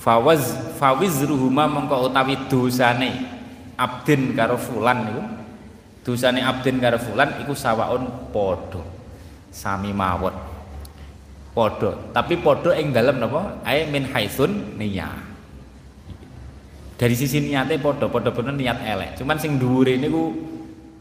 fawaz 0.02 0.74
fawizruhuma 0.82 1.70
mongko 1.70 2.10
utawi 2.10 2.36
dosane 2.50 3.22
abdin 3.78 4.34
karo 4.34 4.58
fulan 4.58 5.06
niku. 5.06 5.24
Dosane 6.02 6.42
abdin 6.42 6.82
karo 6.82 6.98
fulan 6.98 7.38
iku 7.46 7.54
sawaun 7.54 8.34
padha 8.34 8.82
sami 9.54 9.94
mawon. 9.94 10.34
Padha 11.54 11.94
tapi 12.10 12.42
padha 12.42 12.74
ing 12.82 12.90
dalem 12.90 13.22
napa? 13.22 13.62
Ae 13.62 13.86
min 13.86 14.10
haitsun 14.10 14.82
niyah 14.82 15.32
dari 17.02 17.18
sisi 17.18 17.42
niatnya 17.42 17.82
padha 17.82 18.06
padha 18.10 18.30
bener 18.30 18.54
niat 18.58 18.78
elek. 18.86 19.12
Cuman 19.18 19.38
sing 19.42 19.58
dhuwure 19.58 19.98
niku 19.98 20.34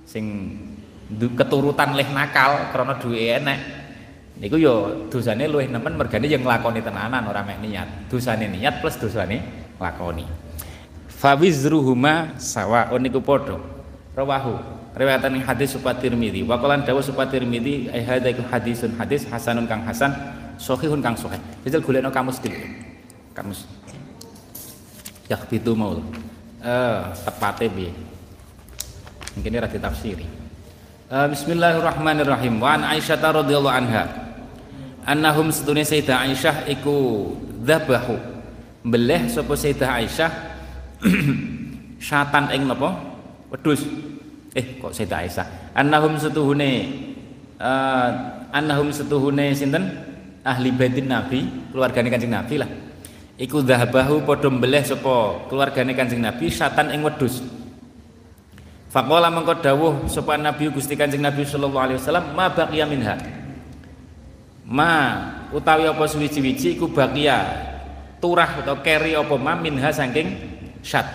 sing 0.09 0.57
keturutan 1.13 1.93
leh 1.93 2.09
nakal 2.09 2.73
krana 2.73 2.97
duwe 2.97 3.37
enek 3.37 3.80
niku 4.41 4.57
yo 4.57 5.07
dosane 5.13 5.45
luwih 5.45 5.69
nemen 5.69 6.01
mergane 6.01 6.27
yang 6.27 6.41
nglakoni 6.41 6.81
tenanan 6.81 7.29
ora 7.29 7.45
mek 7.45 7.61
niat. 7.61 8.09
Dosane 8.09 8.49
niat 8.49 8.81
plus 8.81 8.97
dosane 8.97 9.45
lakoni 9.77 10.25
fawizruhuma 11.21 12.41
sawaun 12.41 13.05
niku 13.05 13.21
padha. 13.21 13.61
Rawahu. 14.17 14.57
Riwayatan 14.91 15.39
hadis 15.47 15.77
supat 15.77 16.03
Tirmidzi. 16.03 16.43
Wa 16.43 16.59
qalan 16.59 16.83
dawu 16.83 16.99
supat 16.99 17.31
Tirmidzi 17.31 17.93
ai 17.95 18.03
hadza 18.03 18.33
iku 18.33 18.43
hadisun 18.49 18.97
hadis 18.99 19.23
hasanun 19.29 19.69
kang 19.71 19.85
hasan 19.87 20.11
sahihun 20.59 20.99
kang 20.99 21.15
sahih. 21.15 21.39
Jajal 21.63 21.85
golekno 21.85 22.11
kamus 22.11 22.43
iki 22.43 22.51
kamus. 23.37 23.69
Yakbitu 25.31 25.79
maul. 25.79 26.03
Eh 26.65 27.01
tepate 27.23 27.71
piye? 27.71 27.93
Mungkin 29.31 29.63
ini 29.63 29.79
tafsiri 29.79 30.27
uh, 31.07 31.27
Bismillahirrahmanirrahim. 31.31 32.59
Wa 32.59 32.77
an 32.77 32.83
Aisyah 32.83 33.17
radhiyallahu 33.17 33.71
anha 33.71 34.30
annahum 35.05 35.49
sedune 35.53 35.85
Sayyidah 35.85 36.27
Aisyah 36.29 36.57
iku 36.69 37.31
dzabahu. 37.65 38.17
Beleh 38.85 39.29
sapa 39.29 39.53
Sayyidah 39.57 39.91
Aisyah. 40.01 40.31
Syatan 42.07 42.53
ing 42.57 42.69
napa? 42.69 42.97
Wedhus. 43.53 43.85
Eh 44.57 44.81
kok 44.81 44.93
Sayyidah 44.93 45.19
Aisyah? 45.25 45.47
Annahum 45.77 46.17
setuhune 46.17 46.71
uh, 47.61 48.09
annahum 48.53 48.91
setuhune 48.91 49.53
sinten? 49.57 50.09
Ahli 50.41 50.73
baitin 50.73 51.05
Nabi 51.05 51.45
keluargane 51.69 52.09
Kanjeng 52.09 52.33
Nabi 52.33 52.57
lah. 52.57 52.71
Iku 53.37 53.61
dzabahu 53.61 54.25
padha 54.25 54.49
mbeleh 54.49 54.81
sapa 54.81 55.45
keluargane 55.53 55.93
Kanjeng 55.93 56.25
Nabi 56.25 56.49
syatan 56.49 56.93
ing 56.97 57.05
wedhus. 57.05 57.45
Faqala 58.91 59.31
mengko 59.31 59.61
dawuh 59.61 60.09
sapa 60.11 60.35
Nabi 60.41 60.73
Gusti 60.73 60.99
Kanjeng 60.99 61.23
Nabi 61.23 61.45
sallallahu 61.45 61.79
alaihi 61.79 61.99
wasallam 62.01 62.33
ma 62.33 62.49
minha. 62.89 63.41
Ma 64.71 64.91
utawi 65.51 65.91
apa 65.91 66.07
suwi-wiji 66.07 66.79
iku 66.79 66.87
baqiya 66.95 67.43
turah 68.23 68.63
atau 68.63 68.79
keri 68.79 69.19
apa 69.19 69.35
ma 69.35 69.59
minha 69.59 69.91
saking 69.91 70.31
syat. 70.79 71.11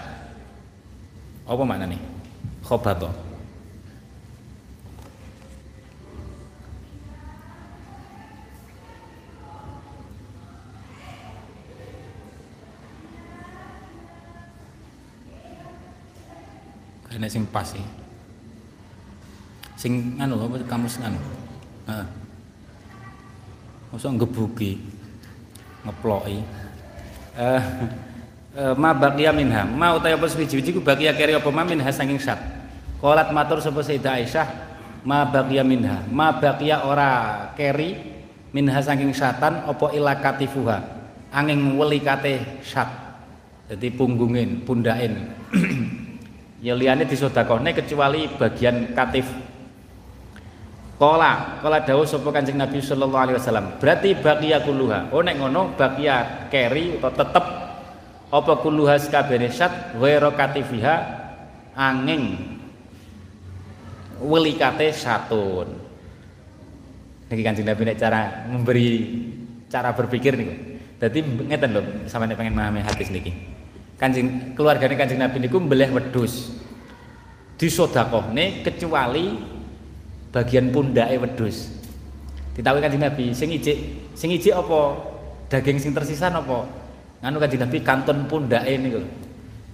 Apa 1.48 1.64
maknane? 1.64 1.96
Khobato. 2.60 3.26
enek 17.16 17.32
sing 17.32 17.48
pas 17.48 17.64
sih. 17.64 17.86
Sing 19.80 20.20
anu 20.20 20.36
apa 20.36 20.60
kamus 20.68 21.00
anu. 21.00 21.16
Heeh. 21.88 22.25
Mosok 23.96 24.12
ngebuki 24.20 24.76
ngeploki. 25.88 26.44
Eh 27.40 27.64
uh, 28.60 28.76
ma 28.76 28.92
baqiya 28.92 29.32
minha. 29.32 29.64
Ma 29.64 29.96
utawa 29.96 30.20
apa 30.20 30.28
suwi-wiji 30.28 30.76
ku 30.76 30.84
baqiya 30.84 31.16
keri 31.16 31.32
apa 31.32 31.48
ma 31.48 31.64
minha 31.64 31.88
saking 31.88 32.20
sat. 32.20 32.36
Qalat 33.00 33.32
matur 33.32 33.64
sapa 33.64 33.80
Sayyidah 33.80 34.20
Aisyah, 34.20 34.48
ma 35.08 35.24
baqiya 35.24 35.64
minha. 35.64 36.04
Ma 36.12 36.36
baqiya 36.36 36.84
ora 36.84 37.12
keri 37.56 37.96
minha 38.52 38.84
saking 38.84 39.16
syatan 39.16 39.64
apa 39.64 39.88
ilakatifuha. 39.96 40.78
Angin 41.32 41.80
welikate 41.80 42.60
syat. 42.68 42.92
Jadi 43.72 43.96
punggungin, 43.96 44.68
pundain. 44.68 45.24
ya 46.68 46.76
liyane 46.76 47.08
disedekahne 47.08 47.72
kecuali 47.72 48.28
bagian 48.28 48.92
katif 48.92 49.24
Kola, 50.96 51.60
kola 51.60 51.84
dawuh 51.84 52.08
sapa 52.08 52.32
Kanjeng 52.32 52.56
Nabi 52.56 52.80
sallallahu 52.80 53.24
alaihi 53.28 53.38
wasallam. 53.38 53.76
Berarti 53.84 54.16
baqiya 54.16 54.64
kulluha. 54.64 55.12
Oh 55.12 55.20
nek 55.20 55.36
ngono 55.36 55.76
baqiya 55.76 56.48
keri 56.48 56.96
atau 56.96 57.12
tetep 57.12 57.46
apa 58.32 58.54
kulluha 58.64 58.96
sakabehane 58.96 59.52
syat 59.52 59.92
ghairu 60.00 60.32
katifiha 60.32 60.96
angin 61.76 62.56
welikate 64.24 64.96
satun. 64.96 65.76
Niki 67.28 67.44
Kanjeng 67.44 67.68
Nabi 67.68 67.82
nek 67.92 68.00
cara 68.00 68.48
memberi 68.48 68.88
cara 69.68 69.92
berpikir 69.92 70.40
niku. 70.40 70.80
Dadi 70.96 71.20
ngeten 71.20 71.70
lho 71.76 71.82
sampeyan 72.08 72.40
pengen 72.40 72.56
memahami 72.56 72.80
hadis 72.88 73.12
niki. 73.12 73.36
Kanjeng 74.00 74.56
keluargane 74.56 74.96
Kanjeng 74.96 75.20
Nabi 75.20 75.44
niku 75.44 75.60
mbeleh 75.60 75.92
wedhus. 75.92 76.56
Disodakohne 77.60 78.64
kecuali 78.64 79.55
bagian 80.36 80.68
pundake 80.76 81.16
wedhus. 81.16 81.72
Ditawi 82.52 82.84
Kanjeng 82.84 83.08
Nabi 83.08 83.32
sing 83.32 83.56
ijik 83.56 83.78
sing 84.12 84.36
ijik 84.36 84.52
apa 84.52 85.00
daging 85.48 85.80
sing 85.80 85.96
tersisa 85.96 86.28
apa? 86.28 86.68
Nganu 87.24 87.40
Kanjeng 87.40 87.64
Nabi 87.64 87.80
kantun 87.80 88.28
pundake 88.28 88.76
niku. 88.76 89.00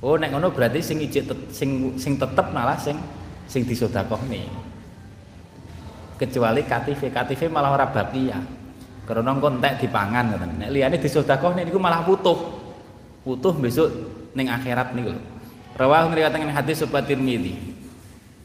Oh 0.06 0.22
nek 0.22 0.30
ngono 0.30 0.54
berarti 0.54 0.86
sing 0.86 1.02
ijik 1.02 1.26
sing 1.50 1.98
sing 1.98 2.14
tetep 2.22 2.54
malah 2.54 2.78
sing 2.78 3.02
sing 3.50 3.66
disodakohne. 3.66 4.70
Kecuali 6.22 6.62
katife, 6.62 7.10
katife 7.10 7.50
malah 7.50 7.74
ora 7.74 7.90
bakia. 7.90 8.38
Karena 9.10 9.34
kontek 9.34 9.82
dipangan 9.82 10.38
ngoten. 10.38 10.62
Nek 10.62 10.70
liyane 10.70 11.02
disodakohne 11.02 11.66
niku 11.66 11.82
malah 11.82 12.06
putuh 12.06 12.38
putuh 13.26 13.54
besok 13.58 13.90
neng 14.38 14.50
akhirat 14.50 14.94
nih 14.94 15.10
loh. 15.10 15.18
Rawah 15.74 16.06
ngriwayatkan 16.10 16.54
hadis 16.54 16.86
sobat 16.86 17.10
Tirmidzi. 17.10 17.71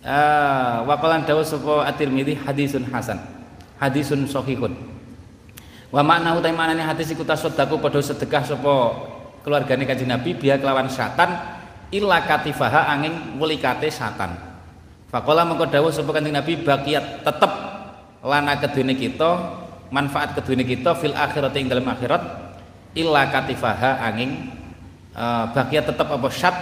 Uh, 0.06 0.86
waqalan 0.86 1.26
dawu 1.26 1.42
sapa 1.42 1.90
at-Tirmidzi 1.90 2.38
hadisun 2.46 2.86
hasan. 2.94 3.18
Hadisun 3.76 4.24
sahihun 4.24 4.96
wa 5.92 6.02
makna 6.02 6.34
utai 6.34 6.50
manane 6.50 6.82
hadis 6.82 7.14
iku 7.14 7.22
tasaddaku 7.22 7.78
padha 7.78 8.02
sedekah 8.02 8.42
sapa 8.42 8.74
keluargane 9.46 9.86
Kanjeng 9.86 10.10
Nabi 10.10 10.34
biya 10.34 10.58
kelawan 10.58 10.90
syatan 10.90 11.30
illa 11.94 12.18
katifaha 12.26 12.90
angin 12.90 13.38
welikate 13.38 13.86
satan 13.92 14.34
faqala 15.12 15.46
mengko 15.46 15.70
dawuh 15.70 15.94
sapa 15.94 16.18
Nabi 16.18 16.58
baqiyat 16.66 17.22
tetep 17.22 17.52
lana 18.26 18.58
kedune 18.58 18.98
kita 18.98 19.30
manfaat 19.94 20.34
kedune 20.34 20.66
kita 20.66 20.98
fil 20.98 21.14
akhirat 21.14 21.54
ing 21.54 21.70
dalam 21.70 21.86
akhirat 21.86 22.22
illa 22.98 23.30
katifaha 23.30 24.02
angin 24.02 24.50
uh, 25.14 25.46
baqiyat 25.54 25.86
tetep 25.86 26.08
apa 26.10 26.28
syat 26.32 26.56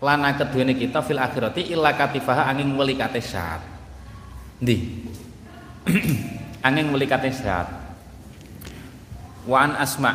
lana 0.00 0.36
keduene 0.36 0.76
kita 0.76 1.00
fil 1.00 1.16
akhirati 1.16 1.72
illa 1.72 1.96
katifaha 1.96 2.48
angin 2.52 2.76
welikate 2.76 3.20
syat 3.20 3.60
ndi? 4.60 4.76
Angin 6.66 6.90
welikate 6.90 7.30
syat 7.30 7.70
wa 9.46 9.58
an 9.62 9.78
asma. 9.78 10.12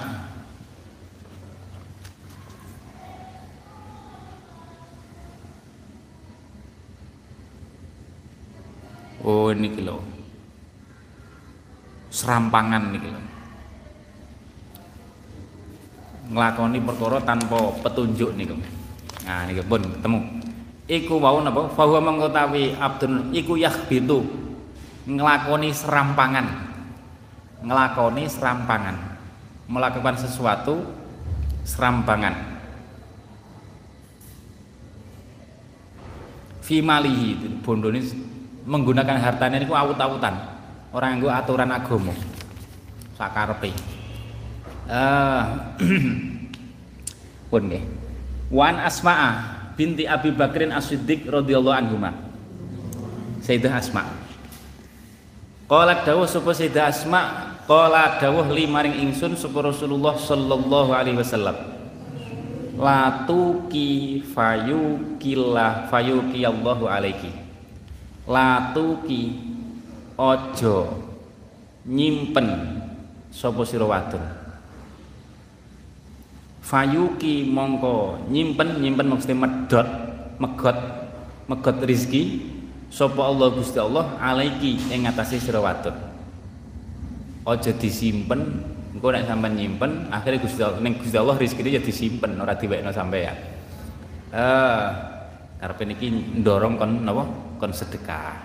Oh 9.21 9.53
ini 9.53 9.69
kilo 9.71 10.01
serampangan 12.11 12.91
nih 12.91 12.99
kilo 12.99 13.21
ngelakoni 16.33 16.79
perkara 16.81 17.17
tanpa 17.23 17.69
petunjuk 17.85 18.33
nih 18.33 18.49
kilo 18.49 18.80
Nah 19.25 19.45
niki 19.45 19.61
pun 19.65 19.81
ketemu. 19.81 20.19
Iku 20.89 21.21
wau 21.21 21.39
napa? 21.39 21.71
Fahuwa 21.71 22.01
mengetahui 22.03 22.75
abdun 22.75 23.31
iku 23.31 23.55
yakhbitu 23.55 24.25
ngelakoni 25.07 25.69
serampangan. 25.71 26.47
Ngelakoni 27.61 28.23
serampangan. 28.27 28.95
Melakukan 29.71 30.15
sesuatu 30.19 30.83
serampangan. 31.63 32.33
Fimalihi 36.61 37.61
bondo 37.63 37.89
ini 37.91 38.01
menggunakan 38.65 39.17
hartanya 39.17 39.61
niku 39.61 39.73
awut-awutan. 39.77 40.35
Orang 40.91 41.23
yang 41.23 41.31
aturan 41.31 41.71
agama. 41.71 42.11
Sakarepe. 43.15 43.71
Eh 43.71 44.91
uh, 44.91 45.43
pun 47.51 47.63
nggih. 47.63 48.00
Wan 48.51 48.83
Asma'a 48.83 49.31
binti 49.79 50.03
Abi 50.03 50.35
Bakrin 50.35 50.75
As-Siddiq 50.75 51.23
radhiyallahu 51.23 51.71
anhuma. 51.71 52.11
Sayyidah 53.39 53.79
Asma. 53.79 54.03
Qala 55.71 56.03
dawuh 56.03 56.27
sapa 56.27 56.51
Sayyidah 56.51 56.91
Asma, 56.91 57.55
qala 57.63 58.19
dawuh 58.19 58.51
limaring 58.51 59.07
ingsun 59.07 59.39
sapa 59.39 59.71
Rasulullah 59.71 60.19
sallallahu 60.19 60.91
alaihi 60.91 61.15
wasallam. 61.15 61.55
La 62.75 63.23
tuki 63.23 64.19
fayukillah 64.35 65.87
fayuki 65.87 66.43
Allahu 66.43 66.91
alaiki. 66.91 67.31
La 68.27 68.75
tuki 68.75 69.39
ojo 70.19 70.91
nyimpen 71.87 72.47
sapa 73.31 73.63
sira 73.63 73.87
wadon 73.87 74.40
fayuki 76.61 77.49
mongko. 77.49 78.29
Nyimpen 78.29 78.79
nyimpen 78.79 79.09
maksudnya 79.09 79.37
medot 79.49 79.87
megot 80.37 80.77
megot 81.49 81.77
rizki. 81.83 82.53
Sapa 82.91 83.23
Allah 83.23 83.47
Gusti 83.55 83.79
Allah 83.79 84.19
alaiki 84.19 84.91
ing 84.91 85.07
ngatasi 85.07 85.39
sira 85.39 85.63
wadon 85.63 85.95
aja 87.47 87.71
disimpen 87.73 88.61
engko 88.93 89.07
nek 89.09 89.25
sampean 89.25 89.55
nyimpen 89.57 90.11
akhirnya 90.13 90.43
Gusti 90.43 90.61
Allah 90.61 90.83
ning 90.83 90.99
Gusti 90.99 91.17
Allah 91.17 91.35
rezekine 91.39 91.73
ya 91.73 91.81
disimpen 91.81 92.35
ora 92.37 92.53
diwekno 92.53 92.91
sampean. 92.91 93.37
Eh 94.29 94.85
karepe 95.57 95.83
niki 95.87 96.07
ndorong 96.43 96.75
kon 96.75 96.91
napa? 97.01 97.23
Kon 97.57 97.71
sedekah. 97.71 98.37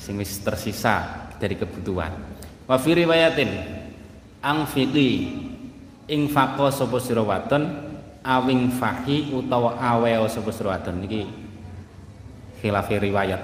Sing 0.00 0.16
wis 0.16 0.40
tersisa 0.40 1.28
dari 1.36 1.58
kebutuhan. 1.58 2.14
Wa 2.64 2.78
fi 2.78 2.96
riwayatin 2.96 3.50
angfiqi 4.40 5.10
ing 6.10 6.26
faqo 6.26 6.66
sapa 6.74 6.98
sira 6.98 7.22
awing 8.20 8.68
fahi 8.74 9.32
utawa 9.32 9.78
aweo 9.80 10.26
sapa 10.28 10.50
sira 10.52 10.76
niki 10.92 11.24
khilaf 12.60 12.90
riwayat. 12.90 13.40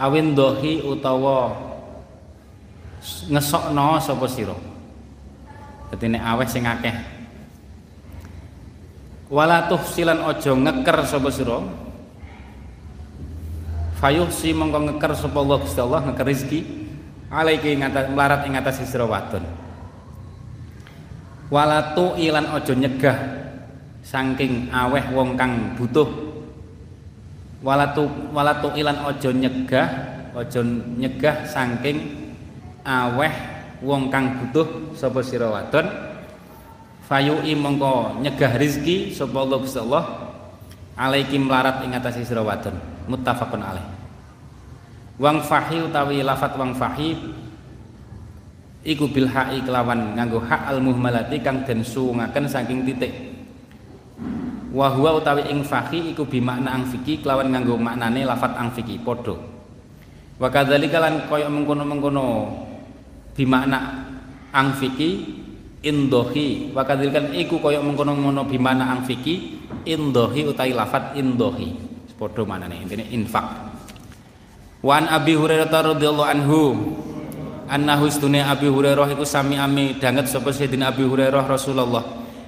Awin 0.00 0.34
dohi 0.34 0.82
utawa 0.82 1.54
ngesokno 3.30 4.00
sapa 4.02 4.26
sira? 4.26 4.56
Dadi 5.92 6.06
nek 6.10 6.22
aweh 6.24 6.48
sing 6.50 6.66
akeh. 6.66 6.96
Wala 9.30 9.70
tuhsilan 9.70 10.22
aja 10.26 10.52
ngeker 10.54 10.98
sapa 11.06 11.30
sira? 11.30 11.58
Fayuh 13.96 14.28
si 14.28 14.52
mongko 14.52 14.90
ngeker 14.90 15.12
sapa 15.14 15.38
Allah 15.38 15.56
Gusti 15.62 15.80
Allah 15.80 16.00
ngeker 16.10 16.26
rezeki. 16.26 16.60
Alaiki 17.26 17.74
ngatas 17.78 18.10
melarat 18.10 18.46
ing 18.46 18.54
atas 18.58 18.82
sira 18.82 19.06
walatu 21.50 22.18
ilan 22.18 22.50
ojo 22.54 22.72
nyegah 22.74 23.18
saking 24.02 24.70
aweh 24.70 25.02
wong 25.10 25.34
kang 25.34 25.74
butuh. 25.74 26.06
Walatu 27.64 28.06
walatu 28.30 28.70
ilan 28.78 29.02
ojo 29.02 29.30
nyegah 29.34 29.86
ojo 30.34 30.60
nyegah 31.00 31.46
saking 31.46 31.98
aweh 32.86 33.32
wong 33.82 34.10
kang 34.10 34.38
butuh 34.42 34.94
sapa 34.94 35.22
sira 35.26 35.50
wadon? 35.50 35.86
Fayui 37.06 37.54
mongko 37.54 38.18
nyegah 38.22 38.58
rizki 38.58 39.14
sapa 39.14 39.42
Allah 39.42 39.58
Gusti 39.62 39.78
Allah. 39.82 40.04
Alaiki 40.96 41.36
melarat 41.36 41.84
ing 41.84 41.92
atase 41.92 42.24
sira 42.24 42.40
wadon. 42.42 42.74
Muttafaqun 43.06 43.62
alaih. 43.62 43.86
Wang 45.16 45.40
fahi 45.40 45.80
utawi 45.80 46.20
lafat 46.20 46.60
wang 46.60 46.76
fahi 46.76 47.16
iku 48.86 49.10
bil 49.10 49.26
ha'i 49.26 49.66
kelawan 49.66 50.14
nganggo 50.14 50.38
hak 50.46 50.70
al 50.70 50.78
muhmalati 50.78 51.42
kang 51.42 51.66
den 51.66 51.82
suwungaken 51.82 52.46
saking 52.46 52.86
titik. 52.86 53.10
Wa 54.70 54.94
huwa 54.94 55.18
utawi 55.18 55.50
ing 55.50 55.66
fakhi 55.66 56.14
iku 56.14 56.22
bimakna 56.22 56.70
angfiki 56.78 57.18
kelawan 57.18 57.50
nganggo 57.50 57.74
maknane 57.74 58.22
lafat 58.22 58.54
angfiki 58.54 59.02
padha. 59.02 59.34
Wa 60.38 60.48
kadzalika 60.52 61.02
lan 61.02 61.26
kaya 61.26 61.50
mengkono-mengkono 61.50 62.54
bimakna 63.34 64.06
angfiki 64.54 65.42
indohi 65.82 66.70
wa 66.70 66.86
kadzalika 66.86 67.24
iku 67.34 67.58
kaya 67.58 67.82
mengkono-mengkono 67.82 68.46
bimakna 68.46 68.94
angfiki 68.94 69.58
indohi 69.82 70.46
utawi 70.46 70.76
lafat 70.76 71.18
indohi 71.18 71.74
padha 72.14 72.42
maknane 72.46 72.86
intine 72.86 73.04
infak. 73.10 73.44
Wan 74.84 75.08
Abi 75.08 75.34
Hurairah 75.34 75.72
radhiyallahu 75.72 76.28
anhu 76.30 76.60
annahu 77.66 78.06
istune 78.10 78.42
Abi 78.42 78.70
Hurairah 78.70 79.10
iku 79.14 79.26
sami 79.26 79.58
ame 79.58 79.98
danget 79.98 80.30
sapa 80.30 80.54
Sayyidina 80.54 80.94
Abi 80.94 81.02
Hurairah 81.06 81.44
Rasulullah. 81.46 82.02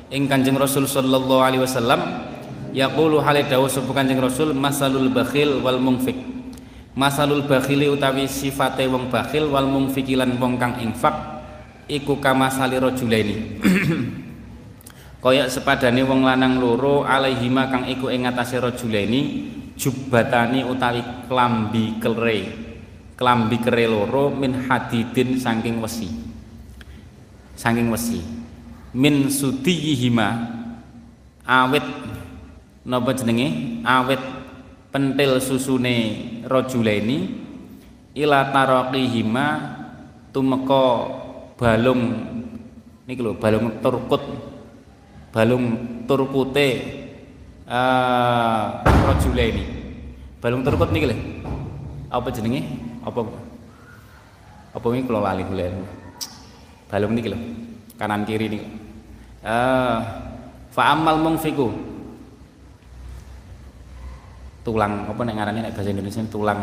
Ing 0.08 0.24
Kanjeng 0.24 0.56
Rasul 0.56 0.88
sallallahu 0.88 1.42
alaihi 1.44 1.62
wasallam 1.62 2.00
yaqulu 2.72 3.20
hale 3.20 3.44
dawuh 3.44 3.68
sapa 3.68 3.92
Kanjeng 3.92 4.22
Rasul 4.22 4.56
masalul 4.56 5.12
bakhil 5.12 5.60
wal 5.60 5.76
munfik 5.76 6.16
masalul 6.98 7.46
bakhili 7.46 7.86
utawi 7.86 8.26
sifate 8.26 8.88
wong 8.90 9.06
bakhil 9.12 9.52
wal 9.52 9.68
munfiki 9.68 10.18
lan 10.18 10.34
wong 10.40 10.58
kang 10.58 10.82
infak 10.82 11.14
iku 11.86 12.18
kamasali 12.18 12.80
rajulaini. 12.80 13.36
Kaya 15.22 15.50
sepadane 15.50 16.06
wong 16.06 16.22
lanang 16.22 16.62
loro 16.62 17.02
alaihima 17.02 17.66
kang 17.70 17.84
iku 17.90 18.06
ing 18.10 18.26
ngatasé 18.26 18.62
rajulaini 18.62 19.50
jubbatani 19.78 20.66
utawi 20.66 21.02
klambi 21.26 21.98
kere 22.02 22.67
kelambi 23.18 23.58
kere 23.58 23.90
loro 23.90 24.30
min 24.30 24.70
hadidin 24.70 25.42
saking 25.42 25.82
wesi. 25.82 26.06
Saking 27.58 27.90
wesi. 27.90 28.22
Min 28.94 29.26
sudiyihima 29.26 30.28
awet 31.42 31.82
napa 32.86 33.10
jenenge? 33.18 33.82
Awet 33.82 34.22
pentil 34.94 35.42
susune 35.42 35.94
rajulaini 36.46 37.18
ila 38.14 38.54
taraqihima 38.54 39.46
tumeka 40.30 40.86
balung 41.58 42.02
niki 43.04 43.20
lho 43.20 43.34
balung 43.36 43.82
turkut 43.82 44.22
balung 45.34 45.64
turkute 46.06 46.68
uh, 47.66 48.80
rajulaini 48.86 49.64
balung 50.38 50.62
turkut 50.62 50.94
niki 50.94 51.10
lho. 51.10 51.16
Apa 52.08 52.32
jenenge 52.32 52.87
apa 53.08 53.20
apa 54.76 54.86
ini 54.92 55.08
kalau 55.08 55.24
lali 55.24 55.42
kula 55.48 55.72
balung 56.92 57.16
niki 57.16 57.32
lho 57.32 57.38
kanan 57.96 58.28
kiri 58.28 58.46
nih 58.52 58.62
uh, 59.48 59.98
fa 60.68 60.92
amal 60.92 61.16
mungfiku 61.18 61.72
tulang 64.68 65.08
apa 65.08 65.20
nek 65.24 65.34
ngarane 65.40 65.60
nek 65.64 65.72
bahasa 65.72 65.88
Indonesia 65.88 66.20
tulang 66.28 66.60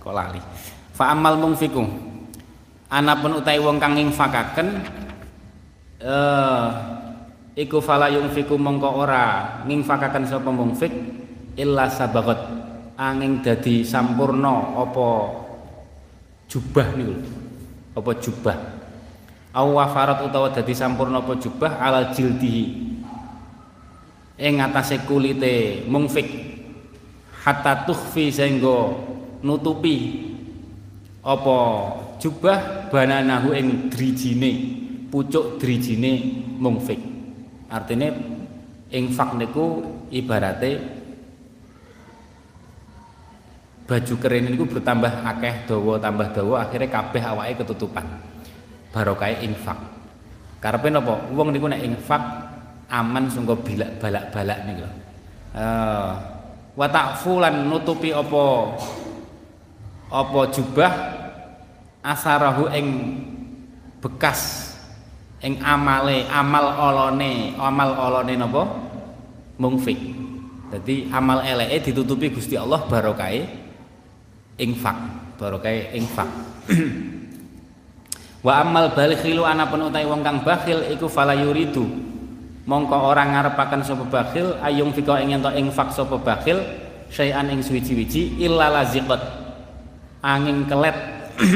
kok 0.00 0.14
lali. 0.16 0.40
Fa 0.96 1.12
amal 1.12 1.36
mungfiku 1.36 1.84
anapun 2.88 3.36
utai 3.36 3.60
wong 3.60 3.76
kang 3.76 4.00
infakaken 4.00 4.68
eh 6.00 6.66
iku 7.60 7.84
fala 7.84 8.08
yungfiku 8.08 8.56
mongko 8.56 8.88
ora 9.04 9.24
ngingfakaken 9.68 10.24
sapa 10.24 10.48
mungfik 10.48 10.92
illa 11.60 11.92
sabagot. 11.92 12.56
Angin 12.98 13.44
dadi 13.46 13.86
sampurna 13.86 14.74
apa 14.74 15.06
jubah 16.48 16.96
niku 16.96 17.14
apa 17.94 18.10
jubah? 18.18 18.56
Au 19.52 19.76
wafarat 19.76 20.24
utawa 20.24 20.48
dadi 20.52 20.72
sampurna 20.72 21.20
apa 21.20 21.36
jubah 21.36 21.78
ala 21.78 22.10
jildihi. 22.10 22.64
Ing 24.38 24.54
atase 24.62 25.02
kulite 25.04 25.84
mungfik. 25.86 26.28
Hatta 27.42 27.84
tukhfi 27.88 28.30
sehingga 28.30 28.92
nutupi 29.42 30.26
apa 31.24 31.58
jubah 32.22 32.90
bananahu 32.92 33.54
ing 33.56 33.90
drijine 33.90 34.52
pucuk 35.10 35.58
drijine 35.58 36.44
mungfik. 36.60 37.00
Artinya 37.68 38.14
infak 38.92 39.36
niku 39.36 39.84
ibarate 40.12 40.97
baju 43.88 44.14
keren 44.20 44.52
niku 44.52 44.68
bertambah 44.68 45.24
akeh 45.24 45.64
dawa 45.64 45.96
tambah 45.96 46.28
dawa 46.36 46.68
akhirnya 46.68 46.92
kabeh 46.92 47.22
awake 47.24 47.64
ketutupan. 47.64 48.04
Barokah 48.92 49.32
infak. 49.40 49.80
Karepe 50.60 50.92
napa 50.92 51.24
wong 51.32 51.48
niku 51.56 51.72
nek 51.72 51.80
infak 51.80 52.20
aman 52.92 53.32
sungguh 53.32 53.56
bilak 53.64 53.96
balak-balak 53.96 54.58
niku 54.68 54.84
lho. 54.84 54.92
Uh, 55.56 56.12
nutupi 57.64 58.12
apa? 58.12 58.44
Apa 60.08 60.40
jubah 60.52 60.92
asarahu 62.04 62.68
ing 62.76 62.86
bekas 64.04 64.72
ing 65.40 65.60
amale 65.64 66.28
amal 66.28 66.76
olone 66.76 67.52
amal 67.56 67.90
olone 67.94 68.34
napa 68.34 68.62
mungfik 69.60 69.98
dadi 70.72 71.10
amal 71.12 71.44
eleke 71.44 71.90
ditutupi 71.90 72.32
Gusti 72.32 72.56
Allah 72.56 72.84
infak 74.58 74.98
barokahe 75.38 75.94
infak. 75.94 76.26
Wa 78.38 78.62
amal 78.62 78.94
balikhilu 78.94 79.42
anapun 79.46 79.90
utai 79.90 80.06
wong 80.06 80.22
kang 80.22 80.42
bakhil 80.42 80.82
iku 80.90 81.10
fala 81.10 81.34
yuridu. 81.34 81.86
Mongko 82.68 83.08
ora 83.08 83.24
ngarepaken 83.24 83.80
sapa 83.80 84.04
bakhil 84.04 84.60
ayung 84.60 84.92
fika 84.92 85.24
ing 85.24 85.40
ento 85.40 85.48
infak 85.56 85.88
sapa 85.88 86.20
bakhil 86.20 86.60
syai'an 87.08 87.48
ing 87.48 87.64
suwi-wiji 87.64 88.36
illa 88.44 88.68
laziqat. 88.68 89.22
Angin 90.20 90.68
kelet. 90.68 90.98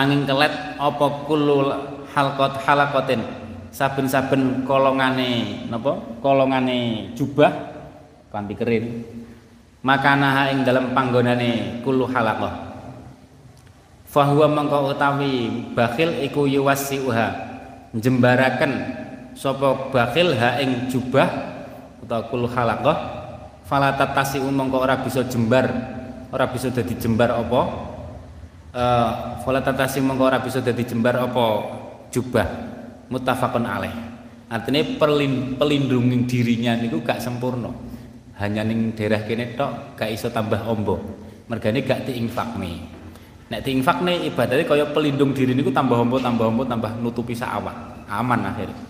Angin 0.00 0.22
kelet 0.28 0.54
apa 0.78 1.06
kullu 1.26 1.74
halqat 2.14 2.62
halaqatin. 2.62 3.20
Saben-saben 3.70 4.66
kolongane 4.66 5.66
napa? 5.70 5.98
Kolongane 6.22 7.10
jubah 7.14 7.50
kanthi 8.30 8.54
kerin 8.54 9.02
makanaha 9.80 10.52
ing 10.52 10.64
dalam 10.64 10.92
panggonane 10.92 11.80
kullu 11.80 12.08
halaqah. 12.08 12.68
Fahuwa 14.10 14.50
mengko 14.50 14.90
utawi 14.90 15.48
bakhil 15.72 16.20
iku 16.26 16.44
yuwassiuha. 16.44 17.48
Jembaraken 17.94 18.72
sapa 19.34 19.90
bakhil 19.90 20.34
ha 20.36 20.58
ing 20.62 20.90
jubah 20.90 21.28
utawa 22.02 22.26
kullu 22.28 22.50
halaqah. 22.50 22.96
Fala 23.64 23.94
tatasi 23.94 24.42
mengko 24.42 24.82
ora 24.82 24.98
bisa 24.98 25.22
jembar 25.24 25.70
ora 26.30 26.46
bisa 26.50 26.68
dadi 26.74 26.94
jembar 26.98 27.38
apa? 27.38 27.60
Eh 28.70 29.10
fala 29.46 29.62
tatasim 29.62 30.06
mengko 30.06 30.26
ora 30.26 30.38
bisa 30.42 30.58
dadi 30.58 30.82
jembar 30.82 31.22
apa? 31.22 31.46
Jubah. 32.10 32.46
Muttafaqun 33.10 33.66
alaih. 33.66 33.94
Artinya 34.50 34.82
pelindungi 35.54 36.26
dirinya 36.26 36.74
niku 36.74 37.06
gak 37.06 37.22
sempurna 37.22 37.70
hanya 38.40 38.64
ning 38.64 38.96
daerah 38.96 39.20
kene 39.28 39.52
tok 39.52 40.00
gak 40.00 40.08
iso 40.08 40.32
tambah 40.32 40.64
ombo. 40.64 40.96
Mergane 41.46 41.84
gak 41.84 42.08
diinfakne. 42.08 42.72
Nek 43.52 43.60
diinfakne 43.60 44.24
ibadate 44.32 44.64
kaya 44.64 44.88
pelindung 44.88 45.36
diri 45.36 45.52
niku 45.52 45.68
tambah 45.68 46.00
ombo 46.00 46.16
tambah 46.16 46.48
ombo 46.48 46.64
tambah 46.64 46.96
nutupi 47.04 47.36
awak. 47.36 48.08
Aman 48.08 48.40
akhirnya. 48.48 48.80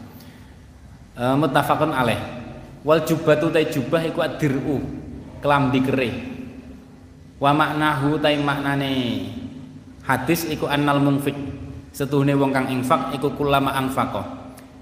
E, 1.18 1.24
muttafaqun 1.34 1.90
alaih. 1.90 2.20
Wal 2.86 3.02
jubatu 3.04 3.50
ta 3.50 3.60
jubah 3.60 4.00
iku 4.06 4.24
adiru 4.24 4.80
kelambi 5.44 5.80
kerih 5.84 6.14
wa 7.42 7.50
maknahu 7.50 8.22
ta 8.22 8.30
maknane. 8.38 8.94
Hadis 10.06 10.46
iku 10.48 10.70
annal 10.70 11.02
mungfik 11.02 11.36
setuhune 11.90 12.32
wong 12.38 12.54
kang 12.54 12.70
infak 12.70 13.12
iku 13.18 13.34
kulama 13.34 13.74
anfaqah 13.74 14.39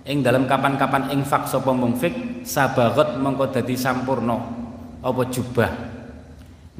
ing 0.09 0.25
dalam 0.25 0.49
kapan-kapan 0.49 1.13
infak 1.13 1.45
sapa 1.45 1.69
mungfik 1.69 2.41
sabagot 2.41 3.21
mongko 3.21 3.53
dadi 3.53 3.77
sampurna. 3.77 4.41
Apa 5.05 5.23
jubah? 5.29 5.71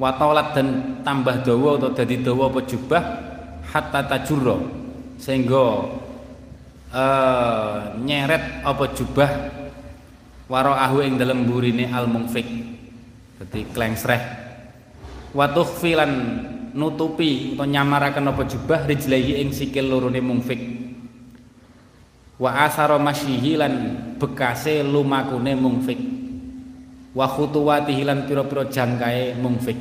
Wa 0.01 0.17
dan 0.57 0.99
tambah 1.05 1.45
dawa 1.45 1.77
atau 1.77 1.93
dadi 1.93 2.25
dawa 2.25 2.49
apa 2.49 2.59
jubah? 2.65 3.03
Hatta 3.69 4.01
tajurra. 4.09 4.57
Sehingga 5.21 5.65
uh, 6.89 7.77
nyeret 8.01 8.65
apa 8.65 8.85
jubah? 8.97 9.29
Waraahu 10.49 11.05
ing 11.05 11.21
dalam 11.21 11.45
burine 11.45 11.85
al 11.93 12.09
mungfik 12.09 12.49
dadi 13.37 13.61
klengsreh. 13.69 14.21
Wa 15.37 15.53
tukhfilan 15.53 16.11
nutupi 16.73 17.53
atau 17.53 17.69
nyamaraken 17.69 18.25
apa 18.25 18.43
jubah? 18.49 18.89
Rijlaihi 18.89 19.37
ing 19.45 19.53
sikil 19.53 19.85
lorone 19.85 20.17
mungfik 20.17 20.88
wa 22.39 22.55
asara 22.63 22.95
masyihi 22.95 23.59
lan 23.59 23.73
bekase 24.15 24.79
lumakune 24.79 25.53
mungfik. 25.59 25.99
Wa 27.11 27.27
khutuwatihi 27.27 28.07
lan 28.07 28.23
pira-pira 28.23 28.63
jangkae 28.71 29.35
mungfik. 29.35 29.75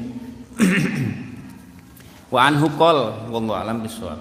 Wa 2.35 2.51
anhu 2.51 2.67
qol 2.75 3.31
wallahu 3.31 3.57
alam 3.57 3.85
bisawab. 3.85 4.21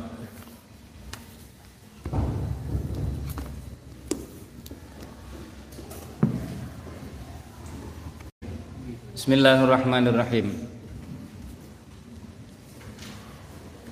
Bismillahirrahmanirrahim 9.17 10.66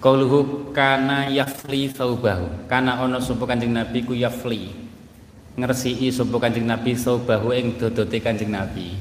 Qauluhu 0.06 0.69
kana 0.69 1.34
yafli 1.34 1.90
saubahu. 1.90 2.69
Kana 2.69 3.02
ana 3.02 3.18
sapa 3.18 3.49
Kanjeng 3.49 3.73
Nabi 3.73 4.06
ku 4.06 4.14
yafli. 4.14 4.69
Ngresiki 5.57 6.14
sapa 6.14 6.38
Kanjeng 6.38 6.69
Nabi 6.69 6.94
saubahu 6.94 7.49
ing 7.49 7.73
dodote 7.73 8.22
Kanjeng 8.22 8.53
Nabi. 8.53 8.94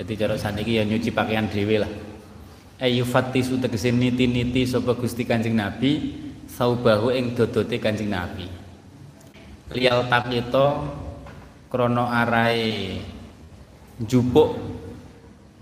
Jadi 0.00 0.12
cara 0.16 0.40
saniki 0.40 0.80
ya 0.80 0.88
nyuci 0.88 1.12
pakaian 1.12 1.52
dhewe 1.52 1.84
lah. 1.84 1.92
Ayu 2.80 3.04
fatisu 3.04 3.60
tegese 3.60 3.92
niti-niti 3.92 4.64
sapa 4.64 4.96
Gusti 4.96 5.28
Kanjeng 5.28 5.52
Nabi 5.52 6.16
saubahu 6.48 7.12
ing 7.12 7.36
dodote 7.36 7.76
Kanjeng 7.76 8.08
Nabi. 8.08 8.48
Lial 9.76 10.08
tapito 10.08 10.88
krono 11.68 12.08
arai 12.08 12.96
jupuk 14.00 14.56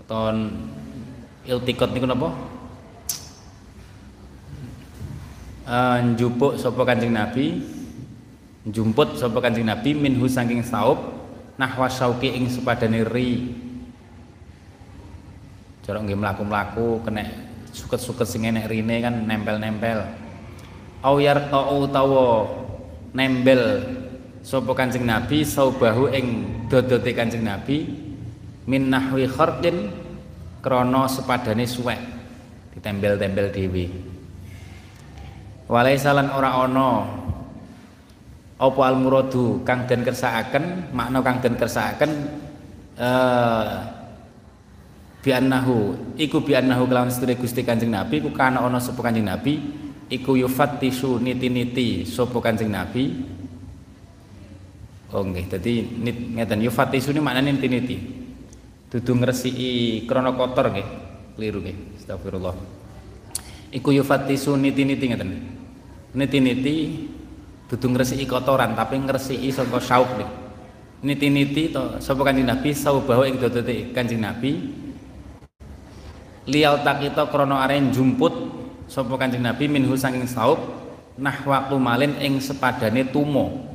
ton 0.07 0.47
iltikot 1.43 1.91
niku 1.91 2.07
napa? 2.07 2.46
Uh, 5.67 5.99
njupuk 6.01 6.55
sapa 6.55 6.81
Kanjeng 6.87 7.13
Nabi 7.13 7.59
jumput 8.63 9.19
sapa 9.19 9.43
Kanjeng 9.43 9.67
Nabi 9.67 9.91
minhu 9.93 10.25
saking 10.25 10.63
saub 10.63 10.97
nahwa 11.59 11.91
sauki 11.91 12.31
ing 12.31 12.47
sepadane 12.47 13.03
ri. 13.03 13.51
Cara 15.83 16.03
nggih 16.03 16.19
mlaku-mlaku 16.19 17.03
kena 17.07 17.23
suket-suket 17.71 18.27
sing 18.27 18.43
enek 18.43 18.67
rine 18.67 18.95
kan 18.99 19.15
nempel-nempel. 19.23 20.03
Au 20.99 21.21
yarta'u 21.21 21.87
utawa 21.87 22.49
nembel 23.15 23.85
sapa 24.43 24.71
Kanjeng 24.75 25.07
Nabi 25.07 25.43
saubahu 25.47 26.11
ing 26.11 26.27
dodote 26.67 27.11
Kanjeng 27.15 27.47
Nabi 27.47 27.87
min 28.67 28.91
nahwi 28.91 29.29
kharqin 29.31 29.93
krana 30.59 31.07
sepadane 31.07 31.63
suwek 31.63 31.99
ditempel-tempel 32.75 33.47
dhewe 33.55 34.16
Walai 35.67 35.99
salan 35.99 36.31
ora 36.31 36.63
ono. 36.63 36.91
Apa 38.57 38.81
al 38.89 38.97
muradu 38.97 39.61
kang 39.61 39.85
den 39.85 40.01
kersakaken 40.01 40.89
makna 40.89 41.21
kang 41.21 41.37
den 41.45 41.53
kersakaken 41.61 42.09
eh 42.97 43.77
bi 45.21 45.29
annahu 45.29 45.93
iku 46.17 46.41
bi 46.41 46.57
annahu 46.57 46.89
kelawan 46.89 47.13
sedere 47.13 47.37
Gusti 47.37 47.61
Kanjeng 47.61 47.93
Nabi 47.93 48.17
ku 48.17 48.33
kana 48.33 48.65
ana 48.65 48.81
sapa 48.81 49.05
Kanjeng 49.05 49.29
Nabi 49.29 49.61
iku 50.09 50.33
yufattisu 50.33 51.21
niti-niti 51.21 52.01
sapa 52.07 52.41
Kanjeng 52.41 52.73
Nabi. 52.73 53.03
Oh 55.13 55.21
nggih 55.21 55.45
dadi 55.53 55.85
ngeten 56.33 56.57
yufattisu 56.65 57.13
ni 57.13 57.21
maknane 57.21 57.53
niti-niti. 57.53 57.97
Dudu 58.89 59.21
ngresiki 59.21 60.01
krana 60.09 60.33
kotor 60.33 60.73
nggih 60.73 60.87
keliru 61.37 61.61
nggih 61.61 61.77
astagfirullah. 62.01 62.57
Iku 63.69 63.93
yufatisu 63.93 64.57
niti-niti 64.57 65.13
ngeten 65.13 65.29
niti-niti 66.15 67.07
dudu 67.67 67.87
ngresiki 67.91 68.23
kotoran 68.23 68.77
tapi 68.77 68.95
ngresiki 69.01 69.51
saka 69.51 69.79
sauk 69.83 70.07
nggih 70.15 70.31
niti-niti 71.03 71.69
to 71.69 72.01
sapa 72.01 72.25
kanjeng 72.25 72.49
Nabi? 72.49 72.69
Saubahu 72.73 73.27
ing 73.27 73.37
dodote 73.37 73.93
kanjeng 73.93 74.21
Nabi. 74.23 74.51
Liyal 76.47 76.79
takita 76.81 77.27
krana 77.27 77.67
aren 77.67 77.91
jumput 77.91 78.33
sapa 78.87 79.13
kanjeng 79.19 79.43
Nabi 79.43 79.67
minhu 79.67 79.93
saking 79.93 80.25
sauk 80.25 80.57
nahwa 81.19 81.69
malin 81.77 82.17
ing 82.21 82.37
sepadane 82.37 83.09
tumo 83.09 83.65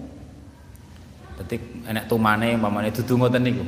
dadi 1.38 1.59
enek 1.90 2.06
tumane 2.06 2.54
umpamane 2.56 2.90
dudu 2.90 3.14
ngoten 3.18 3.42
niku. 3.44 3.66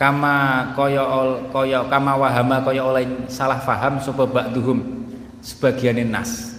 Kama 0.00 0.72
kaya 0.72 1.04
kaya 1.52 1.84
kama 1.92 2.16
wahama 2.16 2.64
kaya 2.64 2.80
oleh 2.80 3.04
salah 3.28 3.60
faham 3.60 4.00
sapa 4.00 4.24
ba'duhum 4.24 4.99
sebagian 5.40 6.00
nas. 6.08 6.56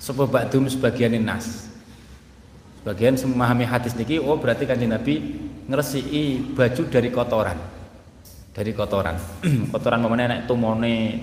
Sapa 0.00 0.28
ba'dhum 0.28 0.68
sebagian 0.68 1.16
nas. 1.24 1.68
Sebagian 2.84 3.16
memahami 3.16 3.64
hadis 3.64 3.96
niki 3.96 4.20
oh 4.20 4.36
berarti 4.36 4.68
kanjeng 4.68 4.92
Nabi 4.92 5.40
ngresiki 5.64 6.52
baju 6.52 6.82
dari 6.92 7.08
kotoran. 7.08 7.58
Dari 8.52 8.70
kotoran. 8.76 9.16
Kotoran 9.72 10.04
mamane 10.04 10.28
nek 10.28 10.40
tumone 10.44 11.16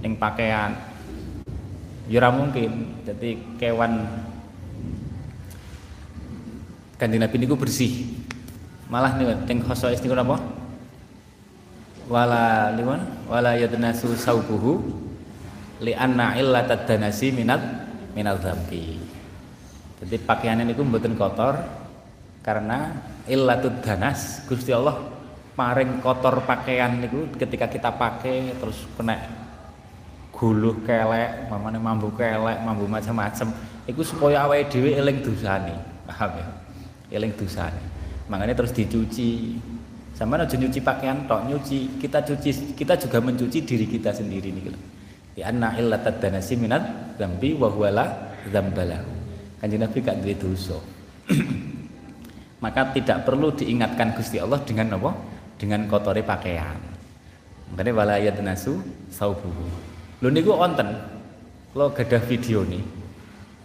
ning 0.00 0.12
pakaian. 0.16 0.74
Ya 2.08 2.32
mungkin. 2.32 3.04
Jadi 3.04 3.60
kewan. 3.60 4.08
Kanjeng 6.96 7.20
Nabi 7.20 7.36
niku 7.36 7.54
bersih. 7.54 8.08
Malah 8.88 9.20
nih 9.20 9.44
teng 9.44 9.60
khosois 9.60 10.00
niku 10.00 10.16
napa 10.16 10.40
wala 12.08 12.72
liwan? 12.72 13.04
Wala 13.28 13.60
yadnasu 13.60 14.16
saubuhu 14.16 15.07
li 15.84 15.92
anna 15.94 16.34
illatad 16.34 16.86
danasi 16.88 17.30
minat 17.30 17.60
minal 18.14 18.38
dzambi 18.38 18.98
jadi 20.02 20.16
pakaiannya 20.22 20.70
niku 20.70 20.82
mboten 20.86 21.14
kotor 21.18 21.58
karena 22.42 22.94
illatud 23.26 23.82
danas 23.82 24.42
Gusti 24.46 24.74
Allah 24.74 24.98
paring 25.58 25.98
kotor 26.02 26.42
pakaian 26.46 26.98
niku 27.02 27.30
ketika 27.34 27.66
kita 27.66 27.90
pakai 27.94 28.54
terus 28.58 28.86
kena 28.94 29.18
guluh 30.30 30.78
kelek 30.86 31.50
mamane 31.50 31.82
mambu 31.82 32.14
kelek 32.14 32.62
mambu 32.62 32.86
macam-macam 32.86 33.50
iku 33.90 34.06
supaya 34.06 34.46
awake 34.46 34.70
dhewe 34.70 34.94
eling 34.94 35.18
dosane 35.22 35.98
paham 36.08 36.40
ya? 36.40 36.46
Eling 37.12 37.36
dosane. 37.36 37.80
Makanya 38.32 38.56
terus 38.56 38.72
dicuci. 38.72 39.60
Sama 40.16 40.34
aja 40.34 40.56
nyuci 40.58 40.82
pakaian 40.82 41.28
tok 41.28 41.46
nyuci. 41.46 42.00
Kita 42.00 42.24
cuci 42.24 42.74
kita 42.74 42.98
juga 42.98 43.22
mencuci 43.22 43.62
diri 43.62 43.86
kita 43.86 44.10
sendiri 44.10 44.50
nih 44.50 44.64
ya 45.38 45.54
anna 45.54 45.78
illatad 45.78 46.18
danasi 46.18 46.58
minat 46.58 47.14
zambi 47.14 47.54
wa 47.54 47.70
huwala 47.70 48.34
dzambalahu 48.50 49.18
kanjeng 49.62 49.82
Nabi 49.82 49.98
gak 50.02 50.18
duwe 50.22 50.34
dosa. 50.38 50.78
Maka 52.62 52.90
tidak 52.90 53.22
perlu 53.22 53.54
diingatkan 53.54 54.18
Gusti 54.18 54.42
Allah 54.42 54.58
dengan 54.66 54.98
apa? 54.98 55.14
Dengan 55.58 55.86
kotori 55.86 56.26
pakaian. 56.26 56.78
Makanya 57.70 57.92
wala 57.94 58.14
yadnasu 58.18 58.82
saubuhu. 59.10 59.66
Lho 60.22 60.28
niku 60.30 60.54
onten 60.54 60.94
lo 61.76 61.94
gadah 61.94 62.22
video 62.26 62.66
nih 62.66 62.82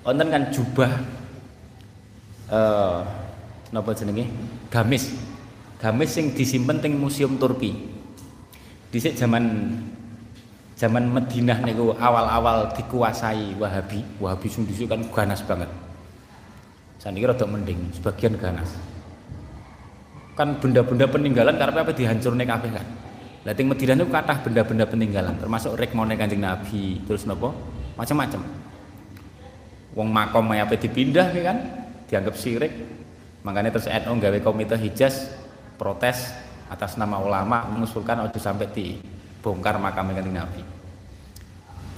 onten 0.03 0.27
kan 0.27 0.43
jubah 0.51 0.91
uh, 2.51 3.01
napa 3.71 3.91
jenenge? 3.95 4.27
Gamis. 4.69 5.13
Gamis 5.79 6.11
yang 6.19 6.27
disimpan 6.35 6.77
teng 6.83 6.99
museum 6.99 7.39
Turki. 7.39 7.73
Dhisik 8.93 9.17
zaman 9.17 9.73
zaman 10.77 11.09
Madinah 11.09 11.61
niku 11.65 11.93
awal-awal 11.97 12.71
dikuasai 12.73 13.57
Wahabi. 13.57 14.01
Wahabi 14.17 14.47
sing 14.49 14.65
dhisik 14.65 14.89
kan 14.89 15.01
ganas 15.09 15.41
banget. 15.45 15.69
Saniki 17.01 17.27
rada 17.27 17.45
mending 17.45 17.91
sebagian 17.93 18.39
ganas. 18.39 18.69
Kan 20.33 20.57
benda-benda 20.57 21.05
peninggalan 21.05 21.55
karena 21.59 21.79
apa 21.85 21.91
dihancurne 21.93 22.43
kabeh 22.47 22.71
kan? 22.73 22.87
Lah 23.43 23.53
teng 23.53 23.67
Madinah 23.67 23.95
niku 23.99 24.09
kathah 24.09 24.37
benda-benda 24.39 24.85
peninggalan 24.87 25.35
termasuk 25.35 25.75
rekmone 25.75 26.15
Kanjeng 26.15 26.41
Nabi 26.41 27.03
terus 27.03 27.27
napa? 27.27 27.51
Macam-macam 27.93 28.41
wong 29.93 30.09
makom 30.09 30.51
apa 30.53 30.73
dipindah 30.77 31.29
kan? 31.33 31.57
Dianggap 32.09 32.35
sirik. 32.37 32.73
Makanya 33.43 33.73
terus 33.73 33.89
NU 33.89 34.13
gawe 34.17 34.37
komite 34.39 34.75
Hijaz 34.79 35.29
protes 35.75 36.31
atas 36.71 36.95
nama 36.95 37.19
ulama 37.19 37.67
mengusulkan 37.69 38.23
ojo 38.23 38.39
sampai 38.39 38.71
dibongkar 39.43 39.75
makam 39.75 40.15
kanjeng 40.15 40.39
Nabi 40.39 40.63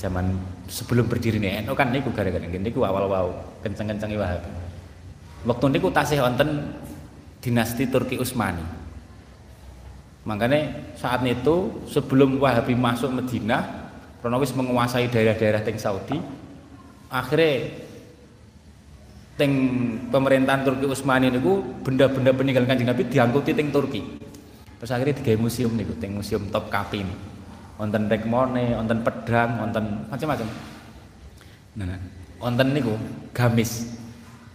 zaman 0.01 0.33
sebelum 0.65 1.05
berdiri 1.05 1.37
nih 1.37 1.61
NU 1.61 1.77
kan 1.77 1.93
niku 1.93 2.09
gara-gara 2.09 2.41
niku 2.41 2.81
awal 2.81 3.05
wow 3.05 3.27
kenceng-kenceng 3.61 4.17
Wahabi 4.17 4.49
waktu 5.45 5.65
niku 5.77 5.93
tasih 5.93 6.25
wonten 6.25 6.73
dinasti 7.45 7.85
Turki 7.85 8.17
Utsmani 8.17 8.65
makanya 10.25 10.89
saat 10.97 11.21
itu 11.21 11.85
sebelum 11.85 12.41
Wahabi 12.41 12.73
masuk 12.73 13.13
Madinah 13.13 13.93
kronologis 14.25 14.57
menguasai 14.57 15.05
daerah-daerah 15.13 15.61
teng 15.61 15.77
Saudi 15.77 16.17
akhirnya 17.13 17.69
teng 19.37 19.53
pemerintahan 20.09 20.65
Turki 20.65 20.89
Utsmani 20.89 21.29
niku 21.29 21.61
benda-benda 21.85 22.33
peninggalan 22.33 22.65
Kanjeng 22.65 22.89
Nabi 22.89 23.03
diangkuti 23.05 23.51
teng 23.53 23.67
Turki. 23.67 24.01
Terus 24.79 24.91
akhirnya 24.91 25.19
digawe 25.19 25.37
museum 25.43 25.75
niku, 25.75 25.91
teng 25.99 26.15
museum 26.15 26.47
Topkapi 26.47 27.03
ini. 27.03 27.34
Wonten 27.75 28.07
rekmone, 28.07 28.71
wonten 28.79 29.03
pedang, 29.03 29.59
wonten 29.59 30.07
macam-macam. 30.07 30.47
Nah, 31.75 31.85
nah, 31.91 31.99
wonten 32.39 32.71
niku 32.71 32.95
gamis. 33.35 33.99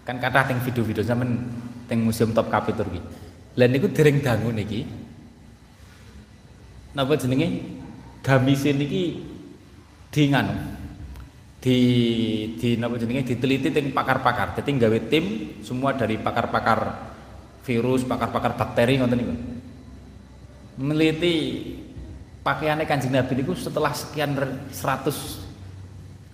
Kan 0.09 0.17
kata 0.17 0.49
teng 0.49 0.59
video-video 0.65 1.05
zaman 1.05 1.37
teng 1.85 2.01
museum 2.01 2.33
Topkapi 2.33 2.73
Turki. 2.73 3.01
Lah 3.61 3.69
niku 3.69 3.93
dereng 3.93 4.25
dangu 4.25 4.49
niki. 4.49 4.89
Napa 6.97 7.15
jenenge? 7.21 7.79
Gamis 8.21 8.65
niki 8.65 9.21
nganu 10.11 10.53
di 11.61 11.77
di 12.57 12.69
napa 12.81 12.97
jenenge 12.97 13.29
diteliti 13.29 13.69
teng 13.69 13.93
pakar-pakar. 13.93 14.57
Dadi 14.57 14.81
gawe 14.81 14.99
tim 15.13 15.25
semua 15.61 15.93
dari 15.93 16.17
pakar-pakar 16.17 17.13
virus, 17.69 18.01
pakar-pakar 18.09 18.57
bakteri 18.57 18.97
ngoten 18.97 19.19
niku. 19.21 19.35
Meneliti 20.81 21.35
pakaiannya 22.41 22.87
Kanjeng 22.89 23.13
Nabi 23.13 23.41
niku 23.41 23.53
setelah 23.57 23.93
sekian 23.93 24.37
100 24.37 24.73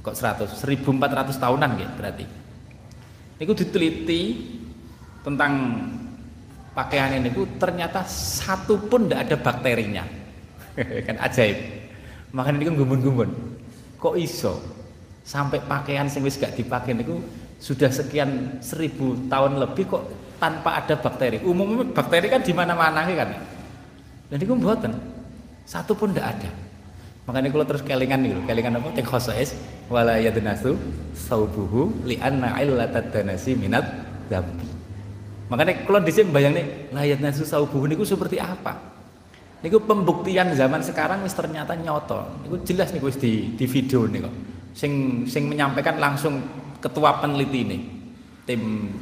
kok 0.02 0.14
100 0.14 0.54
1400 0.54 1.42
tahunan 1.42 1.70
gitu 1.78 1.92
berarti. 1.98 2.24
Niku 3.36 3.52
diteliti 3.52 4.22
tentang 5.20 5.52
pakaian 6.72 7.18
ini 7.18 7.30
ternyata 7.58 8.06
satu 8.08 8.80
pun 8.86 9.06
tidak 9.06 9.28
ada 9.28 9.36
bakterinya. 9.40 10.04
kan 11.06 11.16
ajaib. 11.20 11.58
Makanya 12.32 12.68
kan 12.68 12.76
gumun-gumun. 12.76 13.30
Kok 13.96 14.14
iso? 14.20 14.76
sampai 15.26 15.58
pakaian 15.66 16.06
sing 16.06 16.22
wis 16.22 16.38
gak 16.38 16.54
dipakai 16.54 16.94
niku 16.94 17.18
sudah 17.58 17.90
sekian 17.90 18.62
seribu 18.62 19.26
tahun 19.26 19.58
lebih 19.58 19.90
kok 19.90 20.02
tanpa 20.38 20.78
ada 20.78 20.94
bakteri. 20.94 21.42
Umumnya 21.42 21.82
bakteri 21.90 22.30
kan 22.30 22.46
di 22.46 22.54
mana-mana 22.54 23.02
kan. 23.02 23.34
Dan 24.30 24.38
itu 24.38 24.54
buatan 24.54 24.94
satu 25.66 25.92
pun 25.98 26.14
tidak 26.14 26.38
ada. 26.38 26.50
Makanya 27.26 27.50
kalau 27.50 27.66
terus 27.66 27.82
kelingan 27.82 28.22
nih, 28.22 28.32
kelingan 28.46 28.78
apa? 28.78 28.88
Teng 28.94 29.04
khosais 29.04 29.58
wala 29.90 30.16
yadnasu 30.22 30.78
saubuhu 31.12 32.06
li 32.06 32.16
anna 32.22 32.54
illatad 32.62 33.10
danasi 33.10 33.58
minat 33.58 33.82
dzambi. 34.30 34.66
Makanya 35.50 35.82
kalau 35.82 36.00
di 36.02 36.12
sini 36.14 36.30
bayang 36.30 36.54
nih, 36.54 36.94
layat 36.94 37.18
nasu 37.18 37.42
saubuhu 37.42 37.90
niku 37.90 38.06
seperti 38.06 38.38
apa? 38.38 38.78
Niku 39.62 39.82
pembuktian 39.82 40.54
zaman 40.54 40.82
sekarang 40.86 41.26
wis 41.26 41.34
ternyata 41.34 41.74
nyoto. 41.74 42.46
Niku 42.46 42.62
jelas 42.62 42.94
wis 42.94 43.18
di, 43.18 43.58
di 43.58 43.66
video 43.66 44.06
nih 44.06 44.22
kok 44.22 44.34
sing 44.76 45.24
sing 45.24 45.48
menyampaikan 45.48 45.96
langsung 45.96 46.44
ketua 46.84 47.16
peneliti 47.24 47.64
ini 47.64 47.78
tim 48.44 48.92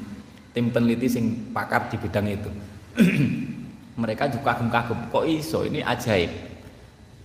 tim 0.54 0.70
peneliti 0.70 1.10
sing 1.10 1.50
pakar 1.50 1.90
di 1.90 1.98
bidang 1.98 2.30
itu 2.30 2.50
mereka 4.00 4.30
juga 4.30 4.54
kagum-kagum 4.54 5.10
kok 5.10 5.26
iso 5.26 5.66
ini 5.66 5.82
ajaib 5.82 6.30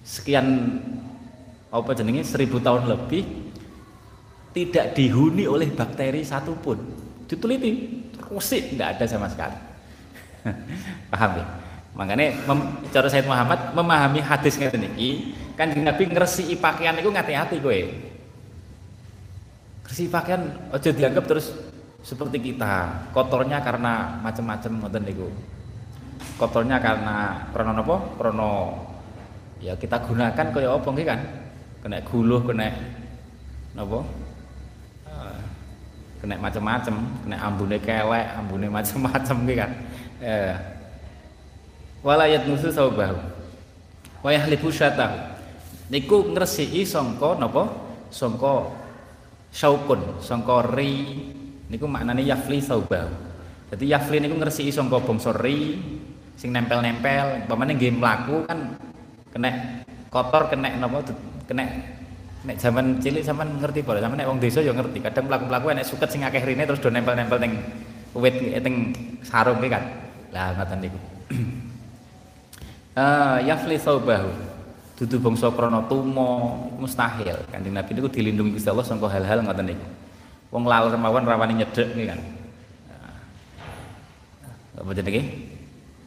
sekian 0.09 0.45
apa 1.69 1.93
jenenge 1.93 2.25
seribu 2.25 2.57
tahun 2.57 2.89
lebih 2.89 3.21
tidak 4.49 4.97
dihuni 4.97 5.45
oleh 5.45 5.69
bakteri 5.69 6.25
satupun. 6.25 6.81
Diteliti 7.29 8.01
terus 8.17 8.49
tidak 8.49 8.97
ada 8.97 9.05
sama 9.05 9.29
sekali. 9.29 9.53
Paham 11.13 11.31
ya? 11.37 11.45
Makanya 11.93 12.41
cara 12.89 13.05
Said 13.05 13.29
Muhammad 13.29 13.77
memahami 13.77 14.23
hadis 14.25 14.57
ngeten 14.57 14.89
iki 14.97 15.37
kan 15.53 15.69
Nabi 15.77 16.09
ngresi 16.09 16.49
pakaian 16.57 16.97
itu 16.97 17.13
ngati-hati 17.13 17.61
kowe. 17.61 17.79
Bersih 19.85 20.09
pakaian 20.09 20.41
aja 20.73 20.89
dianggap 20.89 21.29
terus 21.29 21.53
seperti 22.01 22.53
kita 22.53 23.05
kotornya 23.13 23.61
karena 23.61 24.17
macam-macam 24.25 24.71
ngoten 24.81 25.03
niku. 25.05 25.29
Kotornya 26.39 26.81
karena 26.81 27.45
krono 27.53 27.71
nopo? 27.75 27.95
Krono 28.15 28.51
ya 29.59 29.75
kita 29.75 29.99
gunakan 30.03 30.47
kaya 30.51 30.69
apa 30.71 30.87
nggih 30.87 31.07
kan? 31.07 31.19
Kena 31.79 32.03
guluh 32.03 32.43
kena 32.43 32.75
nopo 33.75 34.03
uh, 35.07 35.39
kena 36.19 36.35
macam-macam 36.41 36.95
kena 37.23 37.37
ambune 37.39 37.77
kelek 37.79 38.27
ambune 38.35 38.67
macam-macam 38.77 39.35
nggih 39.45 39.57
kan? 39.59 39.71
Eh 40.19 40.55
walayat 42.03 42.47
nusu 42.47 42.71
saubahu 42.71 43.19
wa 44.23 44.29
yahlibu 44.31 44.67
syatahu. 44.71 45.39
Niku 45.89 46.35
ngresiki 46.35 46.85
sangka 46.85 47.39
napa? 47.39 47.65
Sangka 48.13 48.73
syaukun 49.53 50.21
sangka 50.21 50.65
ri. 50.75 51.27
Niku 51.69 51.85
maknane 51.85 52.25
yafli 52.25 52.57
saubahu 52.61 53.29
jadi 53.69 53.85
yafli 53.85 54.17
niku 54.17 54.35
ngresiki 54.41 54.73
sangka 54.73 54.97
bangsa 54.97 55.29
ri 55.37 55.77
sing 56.33 56.49
nempel-nempel. 56.49 57.45
Pamane 57.45 57.77
nggih 57.77 57.93
mlaku 58.01 58.49
kan 58.49 58.73
kena 59.29 59.49
kotor 60.09 60.49
kena 60.49 60.73
napa 60.77 61.05
kena 61.45 61.63
nek 62.45 62.55
zaman 62.55 63.03
cilik 63.03 63.23
zaman 63.23 63.59
ngerti 63.59 63.83
boleh. 63.83 63.99
Zaman 63.99 64.15
nek 64.15 64.27
wong 64.27 64.39
desa 64.39 64.63
ya 64.63 64.71
ngerti. 64.71 65.03
Kadang 65.03 65.27
mlaku-mlaku 65.27 65.75
enek 65.75 65.85
suket 65.87 66.09
sing 66.11 66.23
akeh 66.23 66.43
rine 66.43 66.63
terus 66.63 66.79
do 66.79 66.87
nempel-nempel 66.87 67.37
ning 67.41 67.59
wit 68.15 68.35
teng 68.63 68.95
sarung 69.25 69.59
kan. 69.67 69.83
Lah 70.31 70.55
ngoten 70.55 70.79
niku. 70.79 70.99
Ah 72.95 73.39
yafli 73.47 73.75
saubahu 73.75 74.31
dudu 74.99 75.19
bangsa 75.19 75.51
krana 75.51 75.83
tumo 75.87 76.71
mustahil. 76.79 77.39
Kanjeng 77.51 77.75
Nabi 77.75 77.91
niku 77.95 78.07
dilindungi 78.07 78.55
Gusti 78.55 78.69
Allah 78.71 78.87
sangka 78.87 79.11
hal-hal 79.11 79.43
ngoten 79.43 79.75
niku. 79.75 79.87
Wong 80.49 80.63
laler 80.65 80.95
mawon 80.97 81.27
rawani 81.27 81.61
nyedhek 81.61 81.93
nggih 81.93 82.07
kan. 82.09 82.19
Apa 84.79 84.91
jenenge? 84.95 85.23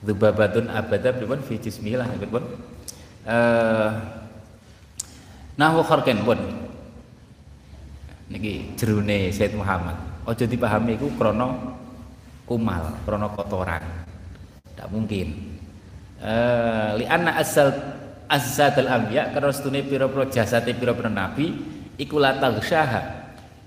Dzubabatun 0.02 0.66
abada 0.72 1.14
pripun 1.14 1.44
fi 1.44 1.60
jismillah 1.60 2.08
pripun. 2.18 2.71
Eh 3.22 3.90
Nahu 5.52 5.84
kharken 5.84 6.24
pun. 6.24 6.40
Niki 8.32 8.72
jerune 8.74 9.28
Said 9.28 9.52
Muhammad. 9.52 9.94
Aja 10.24 10.48
dipahami 10.48 10.96
iku 10.96 11.12
krana 11.20 11.76
kumal, 12.48 12.96
krana 13.04 13.28
kotoran. 13.36 13.84
Tidak 14.64 14.88
mungkin. 14.88 15.28
Eh 16.18 16.90
li 16.98 17.04
anna 17.04 17.36
asal 17.36 17.68
azzatul 18.32 18.88
anbiya 18.88 19.28
karena 19.36 19.52
stune 19.52 19.84
pira-pira 19.84 20.24
jasate 20.32 20.72
pira-pira 20.72 21.12
nabi 21.12 21.52
iku 22.00 22.16
la 22.16 22.32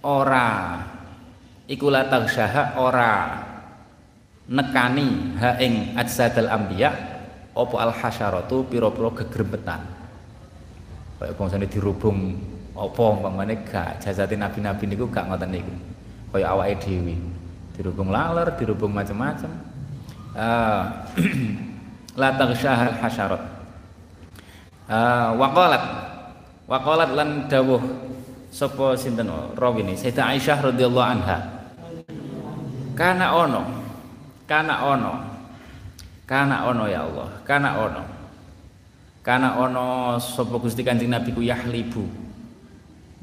ora 0.02 0.82
iku 1.70 1.88
la 1.94 2.10
ora 2.82 3.14
nekani 4.50 5.38
ha 5.38 5.50
ing 5.62 5.94
ajsadal 5.98 6.50
anbiya 6.50 7.15
apa 7.56 7.76
al 7.80 7.92
hasyaratu 7.96 8.68
pira-pira 8.68 9.10
gegrembetan 9.24 9.96
kaya 11.16 11.32
bangsane 11.32 11.64
dirubung 11.72 12.36
apa 12.76 13.02
umpamane 13.08 13.64
gak 13.64 14.04
jazati 14.04 14.36
nabi-nabi 14.36 14.84
niku 14.84 15.08
gak 15.08 15.32
ngoten 15.32 15.48
niku. 15.48 15.74
Kaya 16.36 16.52
awake 16.52 16.76
dhewe. 16.84 17.16
Dirubung 17.76 18.12
laler 18.12 18.52
dirubung 18.60 18.92
macam-macam 18.92 19.52
uh, 20.36 20.84
la 22.20 22.30
taghsyahal 22.36 22.96
hasyarat 23.00 23.44
uh, 24.92 25.36
waqalat. 25.40 25.84
Waqalat 26.68 27.10
lan 27.16 27.48
dawuh 27.48 27.80
sapa 28.52 29.00
sinten? 29.00 29.32
Rawi 29.56 29.88
ini 29.88 29.94
Sayyidah 29.96 30.36
Aisyah 30.36 30.58
radhiyallahu 30.72 31.08
anha. 31.08 31.38
Kana 32.96 33.28
ono 33.40 33.64
Kana 34.48 34.76
ono. 34.84 35.35
Kana 36.26 36.66
ono 36.66 36.90
ya 36.90 37.06
Allah. 37.06 37.30
Kana 37.46 37.70
ono. 37.78 38.04
Kana 39.22 39.62
ono 39.62 40.18
sapa 40.18 40.58
Gusti 40.58 40.82
Kanjeng 40.82 41.14
Nabi 41.14 41.30
ku 41.34 41.42
yahlibu. 41.42 42.06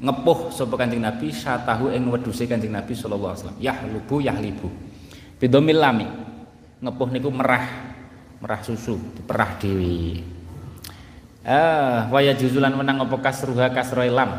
Ngepuh 0.03 0.51
sapa 0.51 0.75
Kanjeng 0.79 1.03
Nabi 1.03 1.31
satahu 1.31 1.91
ing 1.91 2.07
wedhuse 2.07 2.47
Kanjeng 2.47 2.71
Nabi 2.71 2.95
sallallahu 2.95 3.31
alaihi 3.35 3.43
wasallam. 3.43 3.59
Yahlubu 3.59 4.15
yahlibu. 4.23 4.67
Bidomil 5.39 5.79
lami. 5.79 6.07
Ngepuh 6.79 7.07
niku 7.11 7.29
merah. 7.31 7.67
Merah 8.43 8.59
susu, 8.59 8.99
diperah 9.15 9.55
dewi. 9.55 10.19
Ah, 11.47 12.11
waya 12.11 12.35
juzulan 12.35 12.75
menang 12.75 13.03
apa 13.03 13.15
kasruha 13.19 13.71
kasroil 13.71 14.11
lam. 14.11 14.31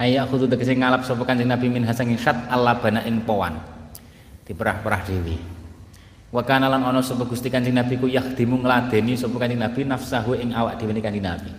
Ayah 0.00 0.24
kudu 0.24 0.48
tegese 0.48 0.72
ngalap 0.72 1.04
sapa 1.04 1.28
Kanjeng 1.28 1.52
Nabi 1.52 1.68
min 1.68 1.84
hasangin 1.84 2.16
syat 2.16 2.48
bana 2.48 3.04
ing 3.04 3.20
pawan 3.20 3.60
diperah-perah 4.48 5.04
dewi 5.04 5.59
wa 6.30 6.42
kana 6.46 6.70
lan 6.70 6.86
ana 6.86 7.02
sapa 7.02 7.26
Gusti 7.26 7.50
Kanjeng 7.50 7.74
Nabi 7.74 7.98
ku 7.98 8.06
yakhdimu 8.06 8.62
ngladeni 8.62 9.18
sapa 9.18 9.34
Kanjeng 9.34 9.58
Nabi 9.58 9.82
nafsahu 9.82 10.38
ing 10.38 10.54
awak 10.54 10.78
dhewe 10.78 10.94
Kanjeng 11.02 11.26
Nabi. 11.26 11.50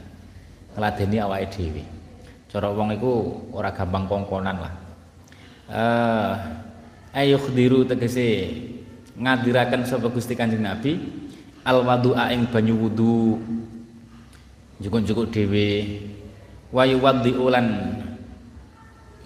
Ngladeni 0.72 1.18
awake 1.20 1.48
dhewe. 1.52 1.84
Cara 2.48 2.72
wong 2.72 2.96
iku 2.96 3.12
ora 3.52 3.72
gampang 3.76 4.08
kongkonan 4.08 4.58
lah. 4.60 4.74
Eh 5.72 6.32
ayukhdiru 7.12 7.84
tegese 7.84 8.48
ngadiraken 9.20 9.84
sapa 9.84 10.08
Gusti 10.08 10.40
Kanjeng 10.40 10.64
Nabi 10.64 10.96
al 11.68 11.84
wadu'a 11.84 12.32
ing 12.32 12.48
banyu 12.48 12.80
wudu. 12.80 13.44
Jukuk-jukuk 14.80 15.30
dhewe. 15.36 15.70
Wa 16.72 16.88
yuwaddi 16.88 17.36
ulan 17.36 17.68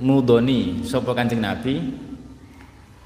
nudoni 0.01 0.81
sapa 0.81 1.13
Kanjeng 1.13 1.45
Nabi 1.45 1.77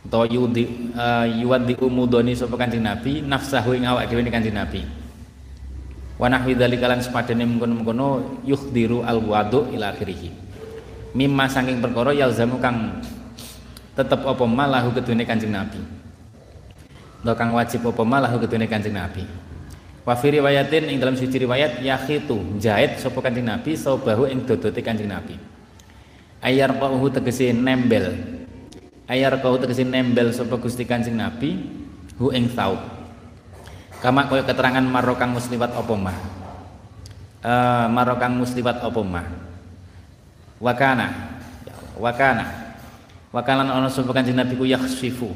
utawa 0.10 0.26
yudi 0.26 0.90
uh, 0.98 1.30
yuwaddi 1.30 1.78
umudoni 1.78 2.34
sapa 2.34 2.58
Kanjeng 2.58 2.82
Nabi 2.82 3.22
nafsahu 3.22 3.78
ing 3.78 3.86
awak 3.86 4.10
dhewe 4.10 4.26
Kanjeng 4.26 4.58
Nabi. 4.58 4.82
Wa 6.18 6.26
nahwi 6.26 6.58
dzalika 6.58 6.90
lan 6.90 7.00
sepadane 7.00 7.46
mengkono-mengkono 7.46 8.42
yukhdiru 8.42 9.06
al 9.06 9.22
wudu 9.22 9.70
ila 9.70 9.94
akhirih. 9.94 10.34
Mimma 11.14 11.46
saking 11.46 11.78
perkara 11.78 12.10
yalzamu 12.18 12.58
kang 12.58 13.06
tetep 13.94 14.26
apa 14.26 14.44
malahu 14.50 14.90
kedune 14.98 15.30
Kanjeng 15.30 15.54
Nabi. 15.54 15.78
Ndo 17.22 17.38
kang 17.38 17.54
wajib 17.54 17.86
apa 17.86 18.02
malahu 18.02 18.42
kedune 18.42 18.66
Kanjeng 18.66 18.98
Nabi. 18.98 19.22
Wa 20.10 20.18
fi 20.18 20.42
riwayatin 20.42 20.90
ing 20.90 20.98
dalam 20.98 21.14
suci 21.14 21.38
riwayat 21.38 21.86
yakhitu 21.86 22.58
jahit 22.58 22.98
sapa 22.98 23.22
Kanjeng 23.22 23.46
Nabi 23.46 23.78
saubahu 23.78 24.26
ing 24.26 24.42
dodote 24.42 24.82
Kanjeng 24.82 25.14
Nabi. 25.14 25.38
Ayar 26.42 26.74
qahu 26.82 27.14
tegese 27.14 27.54
nembel 27.54 28.39
ayar 29.10 29.42
kau 29.42 29.58
tegese 29.58 29.82
nembel 29.82 30.30
sapa 30.30 30.56
Gusti 30.62 30.86
Kanjeng 30.86 31.18
Nabi 31.18 31.58
hu 32.22 32.30
ing 32.30 32.48
saub 32.54 33.00
kama 34.00 34.32
kaya 34.32 34.48
keterangan 34.48 34.84
marokang 34.84 35.36
musliwat 35.36 35.76
apa 35.76 35.94
mah? 35.96 36.18
Uh, 37.40 37.86
marokang 37.92 38.36
musliwat 38.36 38.80
apa 38.80 39.02
mah? 39.04 39.28
Wakana. 40.60 41.08
Wakana. 42.00 42.48
Wakalan 43.30 43.70
ana 43.70 43.92
sapa 43.92 44.16
Kanjeng 44.16 44.40
Nabi 44.40 44.56
ku 44.56 44.66
yakhsifu. 44.66 45.30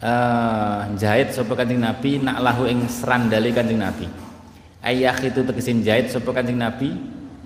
Uh, 0.00 0.88
jahit 0.96 1.36
sapa 1.36 1.52
Kanjeng 1.52 1.84
Nabi 1.84 2.16
nak 2.20 2.40
lahu 2.40 2.64
ing 2.64 2.88
serandali 2.88 3.52
Kanjeng 3.52 3.80
Nabi. 3.80 4.08
Ayah 4.80 5.20
itu 5.20 5.44
tegesin 5.44 5.84
jahit 5.84 6.08
sapa 6.08 6.32
Kanjeng 6.32 6.56
Nabi 6.56 6.96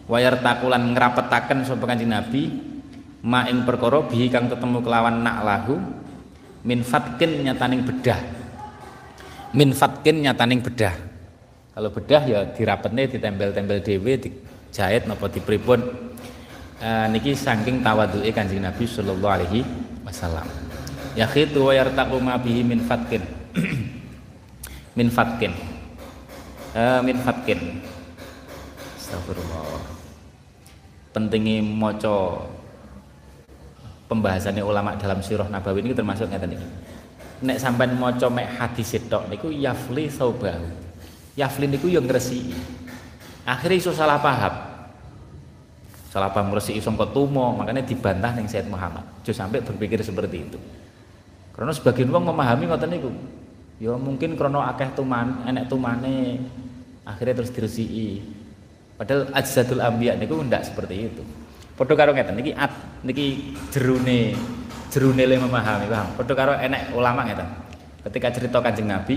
wayar 0.07 0.39
takulan 0.39 0.95
ngrapetaken 0.95 1.67
sapa 1.67 1.85
Kanjeng 1.91 2.15
Nabi 2.15 2.43
ma 3.25 3.49
ing 3.49 3.65
perkara 3.65 4.05
bihi 4.05 4.29
kang 4.29 4.53
ketemu 4.53 4.85
kelawan 4.85 5.25
nak 5.25 5.41
lahu 5.41 5.81
min 6.61 6.85
fatkin 6.85 7.41
nyataning 7.41 7.81
bedah. 7.81 8.21
Min 9.57 9.73
fatkin 9.73 10.21
nyataning 10.21 10.61
bedah. 10.61 10.93
Kalau 11.73 11.91
bedah 11.91 12.23
ya 12.29 12.41
dirapetne 12.53 13.09
ditempel-tempel 13.09 13.81
dhewe 13.81 14.13
dijahit 14.21 15.09
napa 15.09 15.27
dipripun? 15.33 15.81
Uh, 16.85 17.07
niki 17.09 17.33
saking 17.33 17.81
tawaduke 17.81 18.29
Kanjeng 18.29 18.61
Nabi 18.61 18.85
sallallahu 18.85 19.35
alaihi 19.41 19.61
wasallam. 20.05 20.45
Ya 21.17 21.25
khitu 21.25 21.65
wa 21.65 21.73
yartaqu 21.73 22.21
ma 22.21 22.37
bihi 22.37 22.61
min 22.61 22.85
fatkin. 22.85 23.25
Min 24.95 25.11
fatkin. 25.11 25.51
Uh, 26.71 27.03
min 27.03 27.19
fatkin. 27.19 27.83
Astagfirullah. 28.95 29.83
Pentingnya 31.11 31.67
maca 31.67 32.47
pembahasannya 34.15 34.63
ulama 34.63 34.95
dalam 34.95 35.19
sirah 35.19 35.51
nabawi 35.51 35.83
ini 35.83 35.91
termasuk 35.91 36.31
ngeten 36.31 36.55
iki. 36.55 36.69
Nek 37.43 37.59
sampean 37.59 37.99
maca 37.99 38.31
mek 38.31 38.47
hadis 38.55 38.95
tok 39.11 39.27
niku 39.27 39.51
yafli 39.51 40.07
saubahu. 40.07 40.65
Yafli 41.35 41.67
niku 41.67 41.91
yo 41.91 41.99
ngresiki. 41.99 42.55
Akhirnya 43.43 43.77
iso 43.83 43.91
salah 43.91 44.23
paham. 44.23 44.55
Salah 46.15 46.31
paham 46.31 46.55
ngresiki 46.55 46.79
sangka 46.79 47.11
tumo, 47.11 47.59
makanya 47.59 47.83
dibantah 47.83 48.33
ning 48.39 48.47
Said 48.47 48.71
Muhammad. 48.71 49.03
Jo 49.27 49.35
sampai 49.35 49.59
berpikir 49.61 49.99
seperti 50.01 50.47
itu. 50.47 50.59
Karena 51.53 51.75
sebagian 51.75 52.15
wong 52.15 52.31
memahami 52.31 52.71
ngoten 52.71 52.91
niku. 52.95 53.11
Ya 53.83 53.99
mungkin 53.99 54.39
krono 54.39 54.63
akeh 54.63 54.95
tuman, 54.95 55.43
enek 55.51 55.67
tumane 55.67 56.39
akhirnya 57.03 57.43
terus 57.43 57.51
diresiki. 57.51 58.23
Padahal 58.95 59.27
ajzatul 59.35 59.83
anbiya 59.83 60.15
niku 60.15 60.39
ndak 60.39 60.71
seperti 60.71 61.11
itu. 61.11 61.23
Padha 61.75 61.95
karo 61.99 62.11
ngeten 62.15 62.39
niki 62.39 62.55
at 62.55 62.71
niki 63.03 63.59
jerune 63.75 64.39
jerune 64.95 65.25
le 65.27 65.37
memahami 65.39 65.91
paham. 65.91 66.09
Padha 66.15 66.33
karo 66.35 66.53
enek 66.55 66.95
ulama 66.95 67.27
ngeten. 67.27 67.65
ketika 68.05 68.29
cerita 68.37 68.61
Kanjeng 68.61 68.93
Nabi 68.93 69.17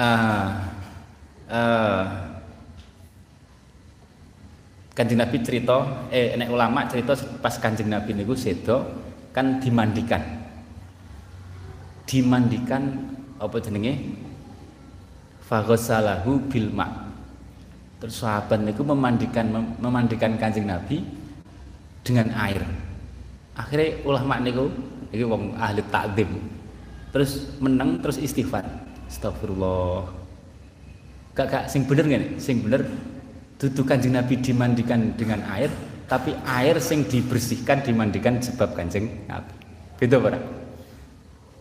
uh, 0.00 0.48
uh, 1.52 2.04
Kanjeng 4.96 5.20
Nabi 5.20 5.36
cerita 5.44 6.08
eh 6.08 6.32
nek 6.40 6.48
ulama 6.48 6.88
cerita 6.88 7.12
pas 7.42 7.52
Kanjeng 7.60 7.92
Nabi 7.92 8.16
niku 8.16 8.38
sedo 8.38 8.86
kan 9.34 9.58
dimandikan. 9.58 10.22
Dimandikan 12.06 13.10
apa 13.42 13.58
jenenge? 13.58 13.98
Faghasalahu 15.50 16.46
bil 16.46 16.70
ma. 16.70 17.03
Terus 18.04 18.20
sahabat 18.20 18.60
niku 18.60 18.84
memandikan 18.84 19.48
memandikan 19.80 20.36
Kanjeng 20.36 20.68
Nabi 20.68 21.00
dengan 22.04 22.36
air. 22.36 22.60
Akhirnya 23.56 23.96
ulama 24.04 24.44
niku 24.44 24.68
iki 25.08 25.24
wong 25.24 25.56
ahli 25.56 25.80
takdim. 25.88 26.36
Terus 27.16 27.56
menang 27.64 28.04
terus 28.04 28.20
istighfar. 28.20 28.60
Astagfirullah. 29.08 30.04
Gak 31.32 31.46
gak 31.48 31.64
sing 31.72 31.88
bener 31.88 32.04
ngene, 32.04 32.26
sing 32.36 32.60
bener 32.60 32.84
Dudu 33.56 33.88
kanjeng 33.88 34.12
Nabi 34.12 34.36
dimandikan 34.36 35.16
dengan 35.16 35.40
air, 35.48 35.72
tapi 36.04 36.36
air 36.44 36.76
sing 36.84 37.08
dibersihkan 37.08 37.80
dimandikan 37.88 38.36
sebab 38.36 38.76
kanjeng 38.76 39.08
Nabi. 39.24 39.54
Beda 39.96 40.20
ora? 40.20 40.36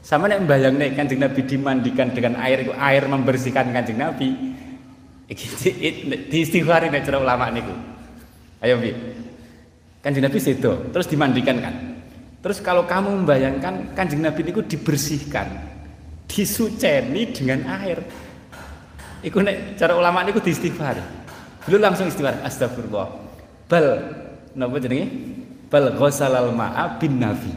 Sama 0.04 0.28
nek 0.28 0.44
nih 0.44 0.92
kanjeng 0.92 1.24
Nabi 1.24 1.48
dimandikan 1.48 2.12
dengan 2.12 2.36
air 2.44 2.68
itu 2.68 2.76
air 2.76 3.08
membersihkan 3.08 3.72
kanjeng 3.72 3.96
Nabi. 3.96 4.60
Iki 5.28 5.46
diistighfari 6.28 6.92
nek 6.92 7.08
cara 7.08 7.18
ulama 7.24 7.48
niku. 7.48 7.72
Ayo 8.60 8.80
Bi. 8.80 8.92
Kanjeng 10.04 10.28
Nabi 10.28 10.40
sedo, 10.44 10.92
terus 10.92 11.08
dimandikan 11.08 11.64
kan. 11.64 11.76
Terus 12.44 12.60
kalau 12.60 12.84
kamu 12.84 13.24
membayangkan 13.24 13.96
kanjeng 13.96 14.20
Nabi 14.20 14.44
niku 14.44 14.60
dibersihkan, 14.68 15.48
disuceni 16.28 17.32
dengan 17.32 17.64
air. 17.80 18.04
Iku 19.24 19.40
cara 19.80 19.96
ulama 19.96 20.28
niku 20.28 20.44
diistighfari. 20.44 21.00
Beliau 21.64 21.80
langsung 21.80 22.12
istighfar, 22.12 22.44
astagfirullah. 22.44 23.08
Bal 23.72 23.86
napa 24.52 24.76
jenenge? 24.84 25.08
Bal 25.72 25.96
ghasalal 25.96 26.52
ma'a 26.52 27.00
bin 27.00 27.24
nabi. 27.24 27.56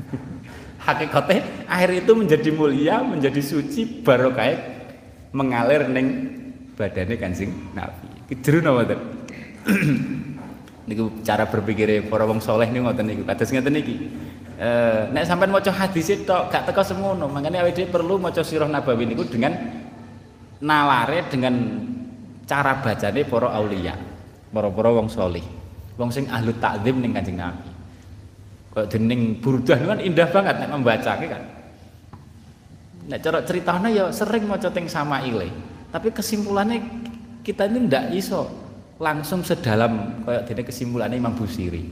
Hakikatnya 0.88 1.68
air 1.68 2.00
itu 2.00 2.16
menjadi 2.16 2.48
mulia, 2.48 3.04
menjadi 3.04 3.44
suci 3.44 4.00
barokah 4.00 4.80
mengalir 5.36 5.86
neng 5.92 6.39
badannya 6.80 7.16
kancing 7.20 7.76
Nabi. 7.76 8.08
Jeru 8.40 8.64
napa 8.64 8.88
to? 8.88 8.96
niku 10.88 11.20
cara 11.20 11.44
berpikir 11.44 12.08
para 12.08 12.24
wong 12.24 12.40
soleh 12.40 12.72
niku 12.72 12.88
ngoten 12.88 13.04
niku. 13.04 13.22
Kados 13.28 13.52
ngoten 13.52 13.74
niki. 13.76 13.94
Eh 14.56 15.12
nek 15.12 15.28
sampean 15.28 15.52
maca 15.52 15.68
hadis 15.68 16.08
tok 16.24 16.48
gak 16.48 16.64
teko 16.72 16.80
semono, 16.80 17.28
makanya 17.28 17.60
awake 17.60 17.84
perlu 17.92 18.16
maca 18.16 18.40
sirah 18.40 18.68
nabawi 18.68 19.04
niku 19.04 19.28
dengan 19.28 19.52
nalare 20.64 21.28
dengan 21.28 21.54
cara 22.48 22.80
bacane 22.80 23.24
para 23.28 23.48
aulia, 23.56 23.94
para-para 24.52 24.90
wong 24.96 25.08
saleh. 25.12 25.44
Wong 26.00 26.08
sing 26.08 26.24
ahlu 26.32 26.56
takzim 26.56 26.96
ning 27.04 27.12
Kanjeng 27.12 27.36
Nabi. 27.36 27.68
Kok 28.72 28.86
dening 28.88 29.36
Burdah 29.36 29.76
kan 29.76 30.00
indah 30.00 30.28
banget 30.32 30.54
nek 30.64 30.70
membacake 30.72 31.26
kan. 31.28 31.42
Nek 33.10 33.20
cara 33.20 33.38
ceritanya 33.44 33.88
ya 33.90 34.04
sering 34.08 34.48
maca 34.48 34.68
teng 34.72 34.88
sama 34.88 35.20
ile. 35.26 35.52
Tapi 35.90 36.08
kesimpulannya 36.14 36.78
kita 37.42 37.66
ini 37.66 37.90
ndak 37.90 38.14
iso 38.14 38.46
langsung 39.00 39.42
sedalam 39.42 40.22
kayak 40.22 40.46
dene 40.46 40.62
kesimpulannya 40.62 41.16
Imam 41.18 41.34
Busiri. 41.34 41.82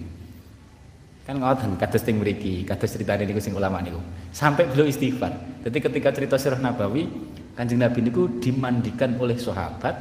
Kan 1.29 1.45
ngoten 1.45 1.77
kados 1.77 2.01
teng 2.09 2.25
mriki, 2.25 2.65
kados 2.65 2.89
critane 2.89 3.29
niku 3.29 3.37
sing 3.37 3.53
ulama 3.53 3.85
niku. 3.85 4.01
Sampai 4.33 4.65
beliau 4.65 4.89
istighfar. 4.89 5.61
Jadi 5.61 5.79
ketika 5.85 6.09
cerita 6.09 6.41
Sirah 6.41 6.57
Nabawi, 6.57 7.05
Kanjeng 7.53 7.85
Nabi 7.85 8.01
niku 8.01 8.41
dimandikan 8.41 9.12
oleh 9.20 9.37
sahabat 9.37 9.93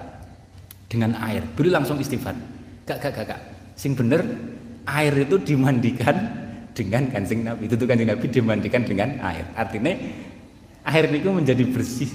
dengan 0.87 1.19
air. 1.19 1.43
Beliau 1.51 1.83
langsung 1.83 1.99
istighfar. 1.99 2.31
Gak, 2.87 3.03
gak, 3.03 3.11
gak, 3.11 3.25
gak. 3.35 3.41
Sing 3.75 3.91
bener 3.91 4.23
air 4.87 5.11
itu 5.19 5.35
dimandikan 5.35 6.15
dengan 6.71 7.11
kancing 7.11 7.43
Nabi. 7.43 7.67
Itu 7.67 7.75
tuh 7.75 7.87
kancing 7.91 8.07
Nabi 8.07 8.25
dimandikan 8.31 8.81
dengan 8.87 9.19
air. 9.19 9.43
Artinya 9.51 9.91
air 10.87 11.05
itu 11.11 11.27
menjadi 11.27 11.63
bersih, 11.67 12.07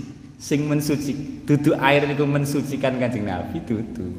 sing 0.43 0.66
mensuci. 0.66 1.47
Dudu 1.47 1.78
air 1.78 2.02
itu 2.10 2.27
mensucikan 2.27 2.98
kancing 2.98 3.31
Nabi, 3.31 3.62
dudu. 3.62 4.10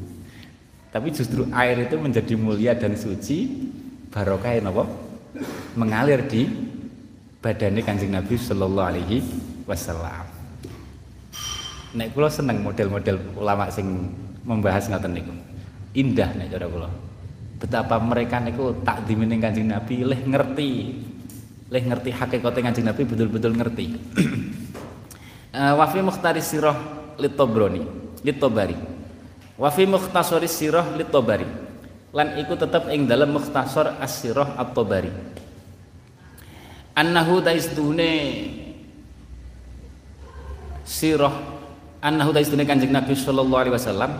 Tapi 0.88 1.12
justru 1.12 1.44
air 1.52 1.84
itu 1.84 2.00
menjadi 2.00 2.40
mulia 2.40 2.72
dan 2.72 2.96
suci 2.96 3.52
barokah 4.08 4.56
napa? 4.64 4.88
Mengalir 5.76 6.24
di 6.24 6.48
badannya 7.44 7.84
kancing 7.84 8.16
Nabi 8.16 8.40
Shallallahu 8.40 8.88
Alaihi 8.88 9.20
Wasallam. 9.68 10.32
Nek 11.94 12.16
kula 12.16 12.32
seneng 12.32 12.64
model-model 12.64 13.20
ulama 13.36 13.68
sing 13.68 13.86
membahas 14.48 14.88
ngoten 14.88 15.12
niku. 15.12 15.34
Indah 15.94 16.32
nek 16.40 16.50
cara 16.56 16.66
kula. 16.72 16.90
Betapa 17.60 18.00
mereka 18.02 18.40
niku 18.42 18.74
tak 18.82 19.06
ning 19.06 19.42
Kanjeng 19.42 19.70
Nabi 19.70 20.02
leh 20.02 20.22
ngerti. 20.24 20.72
Leh 21.70 21.84
ngerti 21.84 22.10
hakikate 22.14 22.60
Kanjeng 22.64 22.86
Nabi 22.90 23.02
betul-betul 23.06 23.54
ngerti. 23.58 23.88
Uh, 25.54 25.74
wa 25.78 25.86
fi 25.88 26.02
mukhtari 26.02 26.42
sirah 26.42 26.76
litobroni, 27.22 27.86
litobari. 28.26 28.76
Wa 29.54 29.70
fi 29.70 29.86
mukhtasari 29.86 30.50
sirah 30.50 30.98
litobari. 30.98 31.46
Lan 32.14 32.38
iku 32.42 32.58
tetep 32.58 32.90
ing 32.94 33.10
dalam 33.10 33.34
mukhtasar 33.34 33.98
as-sirah 33.98 34.58
at-tabari. 34.58 35.10
Annahu 36.94 37.42
taistune 37.42 38.14
sirah 40.86 41.34
annahu 42.04 42.36
taistune 42.36 42.68
Kanjeng 42.68 42.94
Nabi 42.94 43.18
sallallahu 43.18 43.62
alaihi 43.66 43.76
wasallam 43.80 44.12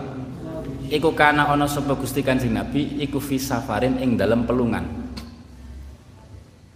iku 0.90 1.14
kana 1.14 1.46
ana 1.52 1.70
sapa 1.70 1.94
Gusti 1.94 2.24
Kanjeng 2.24 2.50
Nabi 2.56 2.98
iku 3.04 3.22
fi 3.22 3.38
safarin 3.38 4.00
ing 4.02 4.18
dalam 4.18 4.42
pelungan 4.42 4.82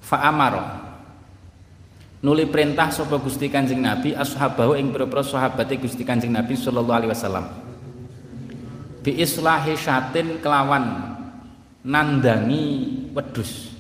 fa 0.05 0.23
amara 0.29 0.88
nuli 2.19 2.51
perintah 2.51 2.91
sapa 2.91 3.19
Gusti 3.23 3.47
Kanjeng 3.47 3.79
Nabi 3.79 4.15
ashabahu 4.15 4.75
ing 4.75 4.91
pira-pira 4.91 5.23
sahabate 5.23 5.79
Gusti 5.79 6.03
Kanjeng 6.03 6.35
Nabi 6.35 6.59
sallallahu 6.59 6.99
alaihi 6.99 7.13
wasallam. 7.15 7.47
Bi 9.03 9.23
islahi 9.23 9.79
syatin 9.79 10.43
kelawan 10.43 11.15
nandangi 11.87 12.63
wedus 13.15 13.71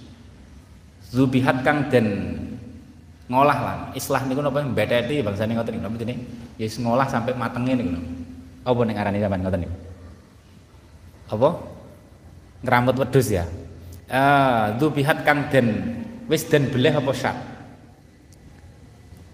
zubihat 1.10 1.66
kang 1.66 1.90
den 1.90 2.38
ngolah 3.26 3.58
lah 3.58 3.76
islah 3.98 4.22
niku 4.24 4.40
napa? 4.40 4.62
Mbetheti 4.62 5.20
bangsane 5.20 5.58
ngoten 5.58 5.72
niku 5.74 5.84
napa 5.84 5.96
jenenge? 5.98 6.22
Ya 6.56 6.64
wis 6.70 6.78
ngolah 6.78 7.10
sampai 7.10 7.34
matenge 7.34 7.74
niku 7.74 7.98
apa 8.62 8.80
ning 8.86 8.96
arane 8.96 9.18
sampean 9.18 9.42
ngoten 9.42 9.60
niku? 9.66 9.76
Apa? 11.28 11.48
Ngeramut 12.62 12.96
wedhus 13.02 13.28
ya? 13.34 13.44
Ah 14.06 14.78
dzubihat 14.78 15.26
kang 15.26 15.50
den 15.50 15.68
wis 16.30 16.46
den 16.46 16.70
beleh 16.70 16.94
apa 16.94 17.10
syak 17.10 17.57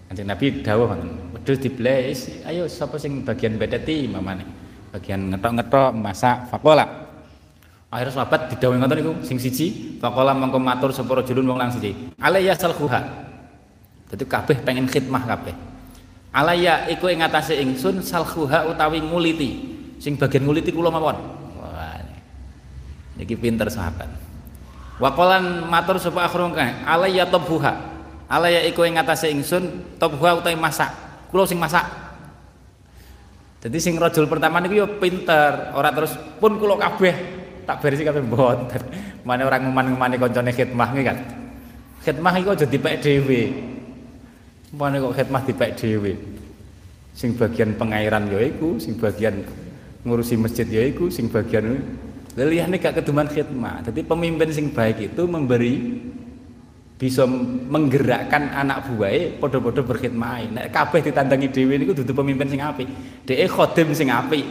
Kanjeng 0.05 0.29
Nabi 0.29 0.45
dawuh 0.61 0.85
ngoten 0.85 1.09
wedhus 1.33 1.57
dibeleh 1.61 2.13
ayo 2.45 2.69
sapa 2.69 3.01
sing 3.01 3.25
bagian 3.25 3.57
mbetheti 3.57 4.05
mamane 4.05 4.45
bagian 4.93 5.33
ngetok-ngetok 5.33 5.91
masak 5.97 6.45
fakola 6.53 6.85
akhirnya 7.89 8.13
sahabat 8.13 8.53
didhawuhi 8.53 8.77
ngoten 8.81 8.97
niku 9.01 9.13
sing 9.25 9.37
siji 9.41 9.97
fakola 9.97 10.37
mangko 10.37 10.61
matur 10.61 10.93
sapa 10.93 11.25
rajulun 11.25 11.49
wong 11.49 11.57
lang 11.57 11.73
siji 11.73 12.13
alayya 12.21 12.53
salhuha 12.53 13.25
jadi 14.15 14.23
kabeh 14.31 14.57
pengen 14.61 14.85
khidmah 14.85 15.23
kabeh. 15.25 15.55
Alaya 16.35 16.85
iku 16.91 17.09
ing 17.09 17.23
atase 17.23 17.57
ingsun 17.57 18.03
salhuha 18.03 18.69
utawi 18.69 19.01
nguliti. 19.01 19.75
Sing 19.97 20.19
bagian 20.19 20.45
nguliti 20.45 20.69
kula 20.69 20.91
mawon. 20.93 21.15
Niki 23.15 23.33
pinter 23.39 23.71
sahabat. 23.71 24.11
Wakolan 24.99 25.67
matur 25.67 25.99
sapa 25.99 26.27
akhrun 26.27 26.55
kae, 26.55 26.83
alaya 26.83 27.27
tabhuha. 27.27 27.94
Alaya 28.25 28.65
iku 28.65 28.81
ing 28.89 28.97
atase 28.97 29.29
ingsun 29.29 29.97
tabhuha 30.01 30.41
utawi 30.41 30.57
masak. 30.57 30.89
Kula 31.29 31.45
sing 31.45 31.61
masak. 31.61 31.85
Jadi 33.61 33.77
sing 33.81 33.97
rajul 33.97 34.29
pertama 34.29 34.61
niku 34.61 34.85
yo 34.85 34.87
pinter, 35.01 35.73
ora 35.73 35.89
terus 35.89 36.13
pun 36.37 36.57
kula 36.61 36.77
kabeh 36.77 37.13
tak 37.65 37.81
berisi 37.81 38.05
kabeh 38.05 38.21
mboten. 38.21 38.81
Mane 39.27 39.41
orang 39.41 39.65
nguman-ngumani 39.65 40.21
kancane 40.21 40.53
khidmah 40.53 40.89
nggih 40.93 41.05
kan. 41.05 41.17
Khidmah 42.05 42.33
iku 42.37 42.53
aja 42.53 42.65
dipek 42.69 43.01
dhewe. 43.01 43.41
Mana 44.77 45.01
kok 45.01 45.17
khidmah 45.17 45.41
dipek 45.49 45.73
dhewe. 45.73 46.13
Sing 47.17 47.33
bagian 47.33 47.73
pengairan 47.73 48.29
ya 48.29 48.37
iku, 48.45 48.77
sing 48.77 49.01
bagian 49.01 49.41
ngurusi 50.05 50.37
masjid 50.37 50.67
ya 50.69 50.85
iku, 50.85 51.09
sing 51.09 51.25
bagian 51.33 51.81
leliyane 52.37 52.77
gak 52.77 53.01
keduman 53.01 53.25
khidmah. 53.25 53.81
Jadi 53.81 54.05
pemimpin 54.05 54.53
sing 54.53 54.69
baik 54.69 55.13
itu 55.13 55.25
memberi 55.25 55.73
bisa 56.95 57.27
menggerakkan 57.69 58.55
anak 58.55 58.87
buahnya 58.87 59.39
podo-podo 59.39 59.83
berkhidmah. 59.83 60.47
Nek 60.55 60.71
kabeh 60.71 61.03
ditandangi 61.03 61.51
dhewe 61.51 61.75
niku 61.75 61.91
dudu 61.91 62.15
pemimpin 62.15 62.47
sing 62.47 62.61
apik. 62.63 62.87
Dhek 63.27 63.51
khodim 63.51 63.91
sing 63.91 64.07
apik. 64.07 64.43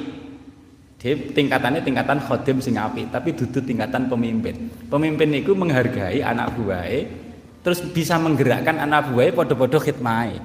Dhek 1.00 1.32
tingkatannya 1.32 1.80
tingkatan 1.80 2.20
khodim 2.20 2.60
sing 2.60 2.76
apik, 2.76 3.08
tapi 3.08 3.32
dudu 3.32 3.64
tingkatan 3.64 4.12
pemimpin. 4.12 4.68
Pemimpin 4.92 5.32
itu 5.32 5.56
menghargai 5.56 6.20
anak 6.20 6.52
buahnya 6.56 7.24
terus 7.64 7.80
bisa 7.80 8.20
menggerakkan 8.20 8.76
anak 8.76 9.08
buahnya 9.08 9.32
podo-podo 9.32 9.80
khidmai 9.80 10.36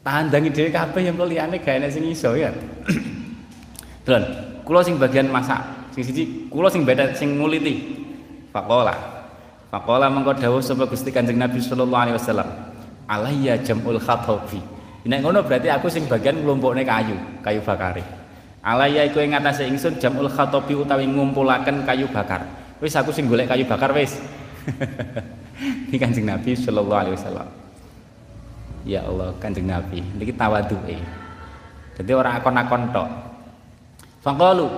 tandangi 0.00 0.48
dhewe 0.48 0.72
kabeh 0.72 1.04
yang 1.04 1.20
liyane 1.20 1.60
enek 1.60 1.92
sing 1.92 2.08
iso 2.08 2.32
ya 2.32 2.48
Delon 4.08 4.24
kula 4.64 4.80
sing 4.80 4.96
bagian 4.96 5.28
masak 5.28 5.60
sing 5.92 6.00
siji 6.00 6.48
kula 6.48 6.72
sing 6.72 6.88
beda 6.88 7.12
sing 7.12 7.36
nguliti 7.36 8.00
faqala 8.48 8.96
faqala 9.68 10.08
mengko 10.12 10.36
dawuh 10.36 10.60
sapa 10.60 10.88
Gusti 10.88 11.12
Kanjeng 11.12 11.40
Nabi 11.40 11.60
sallallahu 11.60 12.02
alaihi 12.08 12.16
wasallam 12.16 12.48
alayya 13.08 13.60
jamul 13.64 14.00
khatabi 14.00 14.60
nek 15.08 15.24
ngono 15.24 15.40
berarti 15.44 15.72
aku 15.72 15.88
sing 15.88 16.04
bagian 16.04 16.40
nglumpukne 16.44 16.84
kayu 16.84 17.16
kayu 17.40 17.60
bakare 17.64 18.04
alayya 18.64 19.08
iku 19.08 19.24
ing 19.24 19.32
ngatasé 19.32 19.68
ingsun 19.68 19.96
jamul 19.96 20.28
khatabi 20.28 20.76
utawi 20.76 21.08
ngumpulaken 21.08 21.84
kayu 21.88 22.08
bakar 22.08 22.44
wis 22.80 22.92
aku 22.96 23.12
sing 23.12 23.28
golek 23.28 23.48
kayu 23.48 23.64
bakar 23.64 23.92
wis 23.96 24.16
Ini 25.58 25.96
Kanjeng 25.98 26.26
Nabi 26.28 26.54
sallallahu 26.54 27.00
alaihi 27.00 27.16
wasallam. 27.18 27.48
Ya 28.86 29.02
Allah, 29.04 29.34
Kanjeng 29.42 29.66
Nabi, 29.66 30.00
niki 30.16 30.30
tawaduke. 30.32 30.96
Jadi 31.98 32.10
orang 32.14 32.38
akon-akon 32.38 32.94
tok. 32.94 33.08
Faqalu, 34.22 34.68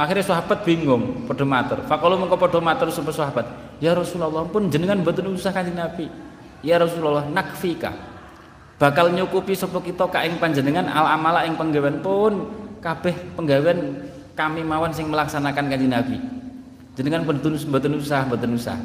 akhirnya 0.00 0.24
sahabat 0.24 0.64
bingung, 0.64 1.28
padha 1.28 1.44
matur. 1.44 1.78
Faqalu 1.84 2.14
mengko 2.24 2.40
padha 2.40 2.58
matur 2.62 2.88
sahabat, 2.88 3.44
"Ya 3.80 3.96
Rasulullah, 3.96 4.46
pun 4.46 4.68
jenengan 4.68 5.00
mboten 5.00 5.26
usah 5.32 5.50
Kanjeng 5.50 5.76
Nabi. 5.76 6.06
Ya 6.60 6.76
Rasulullah, 6.76 7.26
nakfika." 7.26 7.90
Bakal 8.80 9.12
nyukupi 9.12 9.52
sapa 9.52 9.76
kita 9.84 10.08
ka 10.08 10.24
ing 10.24 10.40
panjenengan 10.40 10.88
al 10.88 11.20
amala 11.20 11.44
ing 11.44 11.52
penggawean 11.52 12.00
pun 12.00 12.48
kabeh 12.80 13.12
penggawean 13.36 14.08
kami 14.32 14.64
mawon 14.64 14.88
sing 14.88 15.12
melaksanakan 15.12 15.68
Kanjeng 15.68 15.92
Nabi. 15.92 16.16
Jenengan 16.96 17.28
mboten 17.28 17.60
mboten 17.60 17.92
usah, 18.00 18.24
mboten 18.24 18.56
usah. 18.56 18.76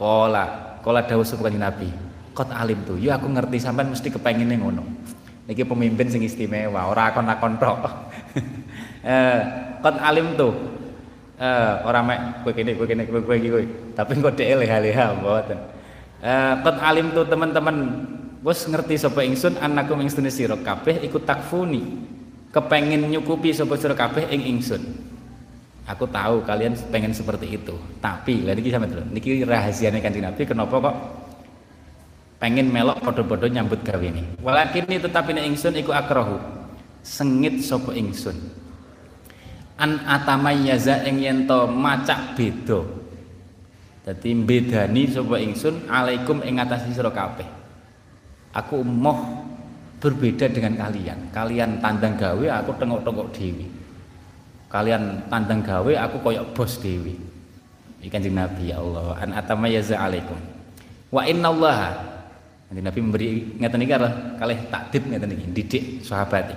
Kola, 0.00 0.76
kola 0.80 1.04
dawuh 1.04 1.24
sapa 1.24 1.52
Nabi. 1.52 1.88
Kot 2.36 2.52
alim 2.52 2.76
tuh, 2.84 3.00
ya 3.00 3.16
aku 3.16 3.32
ngerti 3.32 3.56
sampean 3.56 3.92
mesti 3.92 4.12
kepengine 4.12 4.60
ngono. 4.60 4.84
Niki 5.48 5.64
pemimpin 5.64 6.12
sing 6.12 6.20
istimewa, 6.20 6.92
ora 6.92 7.08
akon-akon 7.08 7.56
tok. 7.56 7.80
eh, 9.08 9.40
kot 9.80 9.96
alim 10.00 10.36
tuh. 10.36 10.75
Eh, 11.36 11.74
ora 11.84 12.00
mek 12.00 12.40
kowe 12.40 12.52
kene 12.56 12.72
kowe 12.72 12.88
kene 12.88 13.04
kowe 13.04 13.36
iki 13.36 13.52
kowe. 13.52 13.64
Tapi 13.92 14.10
kok 14.24 14.32
dhek 14.40 14.56
leha-leha 14.56 15.20
mboten. 15.20 15.58
Eh, 16.24 16.80
alim 16.80 17.12
tuh 17.12 17.28
teman-teman 17.28 17.76
wis 18.40 18.64
ngerti 18.64 18.96
sapa 18.96 19.20
ingsun 19.20 19.60
anakku 19.60 19.92
ing 20.00 20.08
sedene 20.08 20.32
sira 20.32 20.56
kabeh 20.56 21.04
ikut 21.04 21.28
takfuni. 21.28 21.84
Kepengin 22.48 23.04
nyukupi 23.12 23.52
sapa 23.52 23.76
sira 23.76 23.92
kabeh 23.92 24.32
ing 24.32 24.56
ingsun. 24.56 24.80
Aku 25.84 26.08
tahu 26.08 26.40
kalian 26.40 26.72
pengen 26.88 27.12
seperti 27.12 27.52
itu. 27.52 27.76
Tapi 28.00 28.40
lha 28.40 28.56
niki 28.56 28.72
sampe 28.72 28.88
dulu. 28.88 29.04
Niki 29.12 29.44
rahasiane 29.44 30.00
Kanjeng 30.00 30.24
Nabi 30.24 30.42
kenapa 30.48 30.72
kok 30.88 30.96
pengen 32.40 32.72
melok 32.72 33.04
podo-podo 33.04 33.44
nyambut 33.44 33.84
gawe 33.84 34.00
ini. 34.00 34.40
Walakin 34.40 34.88
ini 34.88 35.04
tetapi 35.04 35.36
nek 35.36 35.44
ingsun 35.52 35.76
iku 35.76 35.92
akrahu. 35.92 36.40
Sengit 37.04 37.60
sapa 37.60 37.92
ingsun. 37.92 38.65
An 39.76 40.00
atamayyaza 40.08 41.04
ing 41.04 41.20
yen 41.20 41.38
to 41.44 41.68
macak 41.68 42.32
beda. 42.32 42.80
Dadi 44.06 44.30
bedani 44.32 45.10
sapa 45.10 45.36
ingsun 45.42 45.90
alaikum 45.90 46.40
ing 46.46 46.62
atase 46.62 46.94
sira 46.94 47.12
kabeh. 47.12 47.46
Aku 48.56 48.80
moh 48.80 49.44
berbeda 50.00 50.48
dengan 50.48 50.80
kalian. 50.80 51.28
Kalian 51.28 51.82
tandang 51.82 52.16
gawe, 52.16 52.46
aku 52.62 52.70
tengok-tengok 52.80 53.28
dewi 53.36 53.66
kalian 54.66 55.30
tandang 55.30 55.62
gawe 55.62 55.92
aku 56.04 56.16
koyok 56.20 56.46
bos 56.52 56.82
dewi 56.82 57.14
ikan 58.06 58.22
kanjeng 58.22 58.36
Nabi 58.38 58.70
ya 58.70 58.78
Allah. 58.78 59.18
An 59.18 59.30
atamayaza 59.34 59.98
alaikum. 59.98 60.38
Wa 61.10 61.26
inna 61.26 61.50
Allah 61.50 61.78
nanti 62.70 62.82
Nabi 62.82 62.98
memberi 63.02 63.28
ngeten 63.56 63.82
iki 63.82 63.94
kalih 64.38 64.58
takdib 64.70 65.02
ngeten 65.06 65.32
iki 65.32 65.44
didik 65.54 65.84
sahabat 66.02 66.50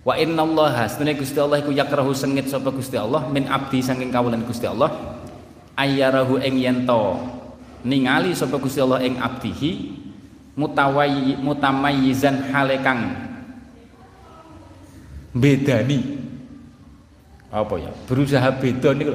wa 0.00 0.14
inna 0.16 0.42
Allah 0.44 0.88
sebenarnya 0.88 1.20
Gusti 1.20 1.38
Allah 1.40 1.58
iku 1.60 1.70
yakrahu 1.72 2.12
sengit 2.16 2.48
sapa 2.48 2.72
Gusti 2.72 2.96
Allah 2.96 3.28
min 3.28 3.48
abdi 3.48 3.84
saking 3.84 4.08
kawulan 4.08 4.44
Gusti 4.48 4.64
Allah 4.64 5.20
ayyarahu 5.76 6.40
ing 6.40 6.60
yento 6.60 7.20
ningali 7.84 8.32
sapa 8.36 8.56
Gusti 8.60 8.80
Allah 8.80 9.00
ing 9.04 9.16
abdihi 9.20 10.00
mutawayyi 10.56 11.40
mutamayyizan 11.40 12.52
halekang 12.52 13.30
bedani. 15.34 16.18
Apa 17.50 17.74
ya? 17.82 17.90
Berusaha 18.06 18.48
beda 18.62 18.94
nih 18.94 19.10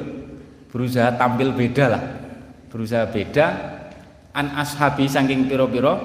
berusaha 0.68 1.08
tampil 1.16 1.56
beda 1.56 1.84
lah. 1.88 2.02
Berusaha 2.68 3.08
beda 3.08 3.46
an 4.36 4.52
ashabi 4.60 5.08
saking 5.08 5.48
piro-piro 5.48 5.96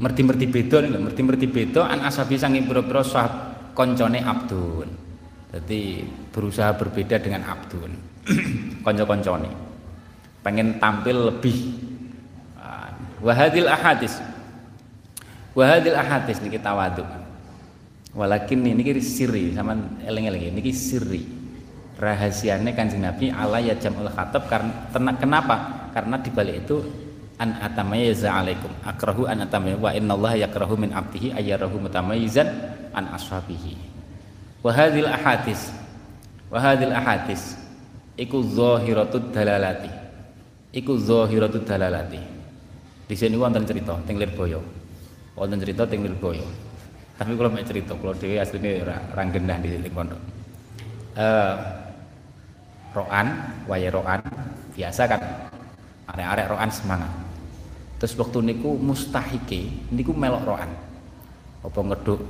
merti-merti 0.00 0.48
beda 0.48 0.80
nih 0.80 0.96
merti-merti 0.96 1.44
beda 1.44 1.92
an 1.92 2.00
ashabi 2.08 2.40
saking 2.40 2.64
piro-piro 2.64 3.04
sahab 3.04 3.49
koncone 3.80 4.20
abdun. 4.20 4.88
Jadi 5.56 6.04
berusaha 6.28 6.76
berbeda 6.76 7.16
dengan 7.16 7.48
abdun. 7.48 7.96
Konco-koncone. 8.84 9.48
Pengen 10.44 10.76
tampil 10.76 11.32
lebih. 11.32 11.88
Wahadil 13.24 13.68
ahadis. 13.68 14.20
Wahadil 15.56 15.96
ahadis 15.96 16.38
nih 16.44 16.60
kita 16.60 16.70
waduk 16.70 17.08
Walakin 18.10 18.62
ini 18.66 18.82
kiri 18.86 19.02
siri 19.02 19.54
sama 19.54 19.74
eleng-eleng 20.02 20.50
ini 20.50 20.70
siri 20.74 21.22
rahasianya 21.94 22.74
kanjeng 22.74 23.06
Nabi 23.06 23.30
ala 23.30 23.62
ya 23.62 23.78
jamul 23.78 24.10
khatab 24.10 24.50
karena 24.50 25.12
kenapa? 25.14 25.56
Karena 25.94 26.18
dibalik 26.18 26.66
itu 26.66 26.82
an 27.38 27.54
atamayyaza 27.62 28.34
alaikum 28.34 28.72
akrahu 28.82 29.30
an 29.30 29.46
atamay 29.46 29.78
wa 29.78 29.94
inna 29.94 30.18
Allah 30.18 30.42
yakrahu 30.42 30.74
min 30.74 30.90
abdihi 30.90 31.38
ayyarahu 31.38 31.86
mutamayyizan 31.86 32.50
an 32.94 33.10
ashabihi. 33.14 33.74
Wa 34.60 34.70
hadhil 34.74 35.08
ahadis 35.08 35.72
wa 36.52 36.58
hadhil 36.60 36.92
ahadis 36.92 37.56
iku 38.18 38.44
zahiratud 38.44 39.32
dalalati 39.32 39.90
iku 40.74 40.98
zahiratud 40.98 41.66
dalalati. 41.66 42.20
Di 43.10 43.14
sini 43.18 43.34
wonten 43.34 43.66
cerita 43.66 43.98
teng 44.06 44.22
Lirboyo. 44.22 44.62
Wonten 45.34 45.58
cerita 45.58 45.82
teng 45.82 46.06
Lirboyo. 46.06 46.46
Tapi 47.18 47.36
kalau 47.36 47.50
mau 47.52 47.60
cerita 47.60 47.92
kalau 47.98 48.14
dia 48.16 48.40
aslinya 48.40 48.86
orang 49.12 49.28
gendah 49.34 49.56
di 49.60 49.68
titik 49.76 49.92
pondok. 49.92 50.20
Uh, 51.18 51.52
roan 52.96 53.28
waya 53.66 53.90
roan 53.92 54.22
biasa 54.72 55.04
kan 55.10 55.20
arek-arek 56.14 56.46
roan 56.48 56.70
semangat. 56.70 57.12
Terus 58.00 58.16
waktu 58.16 58.38
niku 58.40 58.78
mustahike 58.80 59.68
niku 59.92 60.16
melok 60.16 60.48
roan 60.48 60.70
apa 61.60 61.76
ngeduk 61.76 62.20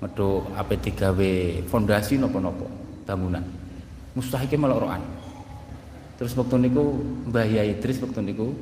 ngeduk 0.00 0.56
apa 0.56 0.72
w 1.16 1.20
fondasi 1.68 2.16
nopo-nopo 2.16 2.66
bangunan. 3.04 3.44
Mustahike 4.16 4.56
roan 4.56 5.02
terus 6.20 6.36
waktu 6.36 6.68
niku 6.68 7.00
Mbah 7.32 7.48
Yai 7.48 7.80
Idris 7.80 7.96
waktu 8.04 8.20
niku 8.20 8.52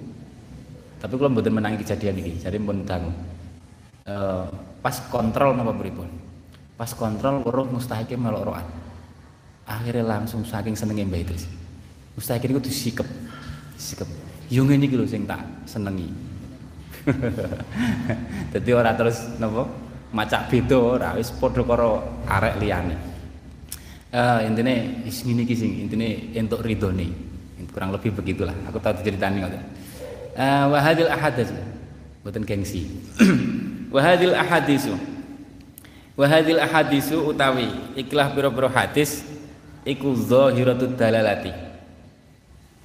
tapi 0.98 1.14
kalau 1.14 1.30
mboten 1.30 1.54
menangi 1.54 1.82
kejadian 1.82 2.18
ini 2.18 2.32
jadi 2.42 2.58
pun 2.58 2.82
dangu. 2.82 3.10
Uh, 4.08 4.46
pas 4.82 4.94
kontrol 5.10 5.54
napa 5.54 5.74
pripun? 5.74 6.08
Pas 6.78 6.90
kontrol 6.94 7.42
weruh 7.46 7.66
mustahike 7.70 8.18
roan 8.18 8.66
akhirnya 9.68 10.04
langsung 10.04 10.42
saking 10.42 10.74
senenge 10.74 11.06
Mbak 11.06 11.20
Idris. 11.22 11.44
Mustahik 12.18 12.50
niku 12.50 12.62
disikep 12.62 13.06
disikep. 13.78 14.10
Yo 14.50 14.66
ngene 14.66 14.90
iki 14.90 14.98
lho 14.98 15.06
sing 15.06 15.22
tak 15.22 15.44
senengi. 15.70 16.10
Dadi 18.52 18.70
ora 18.74 18.92
terus 18.98 19.22
napa 19.38 19.70
macak 20.14 20.48
beda 20.48 20.78
ora 20.78 21.08
wis 21.16 21.32
padha 21.34 21.62
karo 21.64 22.04
arek 22.28 22.54
liyane. 22.60 22.96
Uh, 24.08 24.40
intine 24.48 25.04
wis 25.04 25.20
ngene 25.24 25.44
iki 25.44 25.54
sing 25.54 25.70
intine 25.84 26.32
entuk 26.36 26.64
ridhone. 26.64 27.08
Kurang 27.68 27.92
lebih 27.92 28.16
begitulah. 28.16 28.56
Aku 28.70 28.80
tahu 28.80 29.04
ceritanya 29.04 29.44
ngoten. 29.44 29.62
Uh, 30.38 30.64
wa 30.72 30.78
hadil 30.80 31.10
ahadath 31.10 31.52
mboten 32.22 32.42
gengsi. 32.44 32.88
Wahadil 33.88 34.36
ahadisu 34.36 34.92
Wahadil 36.18 36.60
ahadisu 36.60 37.30
utawi 37.30 37.70
ikhlah 37.94 38.34
pira-pira 38.34 38.66
hadis 38.68 39.22
iku 39.86 40.18
zahiratud 40.18 40.98
dalalati. 40.98 41.54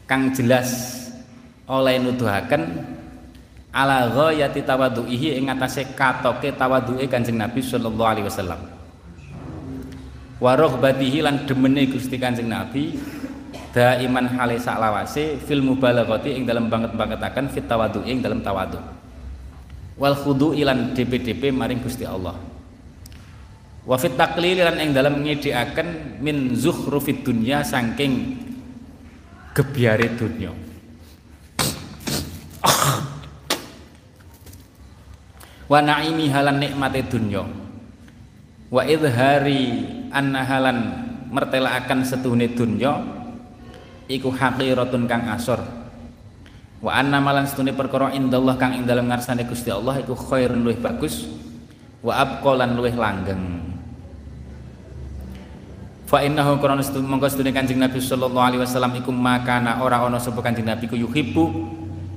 Kang 0.06 0.30
jelas 0.38 1.02
oleh 1.66 1.98
nuduhaken 1.98 2.62
ala 3.74 4.06
ghayati 4.14 4.62
tawadhuihi 4.62 5.42
ing 5.42 5.50
atase 5.50 5.98
katoke 5.98 6.54
tawadhuke 6.54 7.10
Kanjeng 7.10 7.42
Nabi 7.42 7.60
sallallahu 7.66 8.06
alaihi 8.06 8.30
wasallam. 8.30 8.62
Wa 10.38 10.54
raghbatihi 10.54 11.26
lan 11.26 11.50
demene 11.50 11.90
Gusti 11.90 12.22
Kanjeng 12.22 12.54
Nabi 12.54 12.94
daiman 13.74 14.30
hale 14.38 14.62
saklawase 14.62 15.42
fil 15.42 15.66
mubalaghati 15.66 16.38
ing 16.38 16.46
dalem 16.46 16.70
banget-bangetaken 16.70 17.50
fit 17.50 17.66
tawadhu 17.66 18.06
ing 18.06 18.22
dalem 18.22 18.46
tawadhu 18.46 18.78
wal 19.98 20.14
khudu 20.14 20.54
ilan 20.54 20.94
DP-DP 20.94 21.50
maring 21.50 21.82
Gusti 21.82 22.06
Allah. 22.06 22.38
Wa 23.84 23.98
fit 23.98 24.14
taqlil 24.14 24.62
lan 24.62 24.78
ing 24.78 24.94
dalam 24.94 25.18
nyediaken 25.26 26.22
min 26.22 26.54
zukhrufid 26.54 27.26
dunya 27.26 27.66
saking 27.66 28.38
gebyare 29.58 30.14
dunya 30.14 30.63
wa 35.74 35.82
naimi 35.82 36.30
halan 36.30 36.62
nikmate 36.62 37.02
dunya. 37.10 37.42
Wa 38.70 38.86
idhari 38.86 39.90
anna 40.14 40.46
halan 40.46 40.78
mertelaaken 41.34 42.06
setuhune 42.06 42.54
dunya 42.54 42.94
iku 44.06 44.30
haqiratun 44.30 45.10
kang 45.10 45.26
asor. 45.34 45.66
Wa 46.78 47.02
anna 47.02 47.18
malan 47.18 47.50
setune 47.50 47.74
perkara 47.74 48.14
indallah 48.14 48.54
kang 48.62 48.78
ing 48.78 48.86
dalem 48.86 49.10
ngarsane 49.10 49.50
Gusti 49.50 49.74
Allah 49.74 49.98
iku 49.98 50.14
khairun 50.14 50.62
luwih 50.62 50.78
bagus. 50.78 51.26
Wa 52.06 52.22
abqalan 52.22 52.78
luwih 52.78 52.94
langgeng. 52.94 53.74
Fa 56.06 56.22
innahu 56.22 56.62
qur'an 56.62 56.78
mongko 56.78 57.26
sedune 57.26 57.50
Kanjeng 57.50 57.82
Nabi 57.82 57.98
sallallahu 57.98 58.46
alaihi 58.46 58.62
wasallam 58.62 58.94
iku 59.02 59.10
makana 59.10 59.82
ora 59.82 59.98
ana 60.06 60.22
sapa 60.22 60.46
Kanjeng 60.46 60.70
Nabi 60.70 60.86
ku 60.86 60.94
yuhibbu 60.94 61.44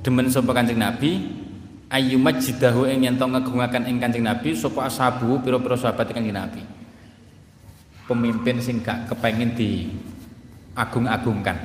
demen 0.04 0.28
sapa 0.28 0.52
Kanjeng 0.52 0.76
Nabi 0.76 1.45
ayu 1.86 2.18
majidahu 2.18 2.86
ing 2.90 3.06
yen 3.06 3.14
to 3.14 3.26
ngegungaken 3.26 3.86
ing 3.86 4.02
Kanjeng 4.02 4.26
Nabi 4.26 4.58
sapa 4.58 4.90
ashabu 4.90 5.38
pira-pira 5.42 5.78
sahabat 5.78 6.10
Kanjeng 6.10 6.34
Nabi. 6.34 6.62
Pemimpin 8.06 8.62
sing 8.62 8.82
gak 8.82 9.10
kepengin 9.10 9.54
di 9.54 9.90
agung-agungkan. 10.74 11.58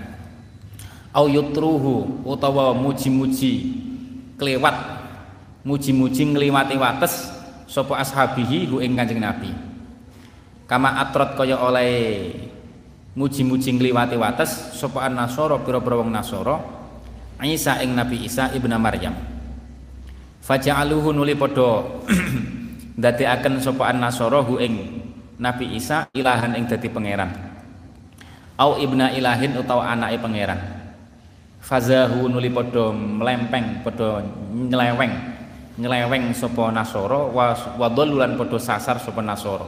Au 1.13 1.27
yutruhu 1.29 2.23
utawa 2.25 2.73
muji-muji 2.73 3.53
kelewat 4.39 4.73
muji-muji 5.67 6.33
ngliwati 6.33 6.75
wates 6.79 7.29
sapa 7.69 8.01
ashabihi 8.01 8.69
hu 8.69 8.81
ing 8.81 8.93
Kanjeng 8.97 9.21
Nabi. 9.21 9.49
Kama 10.69 11.01
atrot 11.01 11.35
kaya 11.35 11.59
oleh 11.59 12.31
muji-muji 13.17 13.75
ngliwati 13.75 14.15
wates 14.15 14.77
sapa 14.77 15.09
an-nasara 15.09 15.59
pira-pira 15.61 15.99
wong 15.99 16.13
Nasara 16.13 16.61
Isa 17.41 17.81
ing 17.81 17.97
Nabi 17.97 18.21
Isa 18.21 18.53
ibnu 18.53 18.77
Maryam. 18.77 19.30
Faja'aluhu 20.41 21.13
nuli 21.13 21.37
padha 21.37 21.85
ndadekaken 22.97 23.61
sapa 23.61 23.93
an-nasara 23.93 24.41
hu 24.41 24.57
ing 24.57 24.73
Nabi 25.37 25.77
Isa 25.77 26.09
ilahan 26.17 26.57
ing 26.57 26.65
dadi 26.65 26.89
pangeran. 26.89 27.29
Au 28.57 28.77
ibna 28.77 29.13
ilahin 29.13 29.57
utawa 29.57 29.89
anake 29.89 30.17
pangeran. 30.17 30.57
Fazahu 31.61 32.25
nuli 32.25 32.49
padha 32.49 32.89
mlempeng 32.89 33.85
padha 33.85 34.25
nyeleweng 34.49 35.13
nyeleweng 35.77 36.33
sapa 36.33 36.73
Nasara 36.73 37.21
wa 37.29 37.87
lan 37.89 38.37
padha 38.37 38.57
sasar 38.57 38.97
sapa 38.97 39.21
Nasara. 39.21 39.65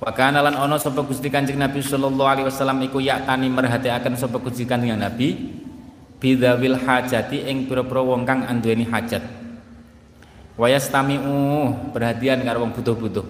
Wa 0.00 0.08
kana 0.16 0.40
lan 0.40 0.56
ana 0.56 0.80
sapa 0.80 1.04
Gusti 1.04 1.28
Kanjeng 1.28 1.60
Nabi 1.60 1.84
sallallahu 1.84 2.28
alaihi 2.28 2.48
wasallam 2.48 2.80
iku 2.80 3.04
yaktani 3.04 3.52
merhatiaken 3.52 4.16
sapa 4.16 4.40
Gusti 4.40 4.64
Kanjeng 4.64 4.96
Nabi 4.96 5.59
bidawil 6.20 6.76
hajati 6.76 7.48
ing 7.48 7.64
pira-pira 7.64 8.04
wong 8.04 8.28
kang 8.28 8.44
anduweni 8.44 8.84
hajat. 8.84 9.24
Wayastami'u 10.60 11.34
perhatian 11.96 12.44
karo 12.44 12.62
wong 12.62 12.76
butuh-butuh. 12.76 13.24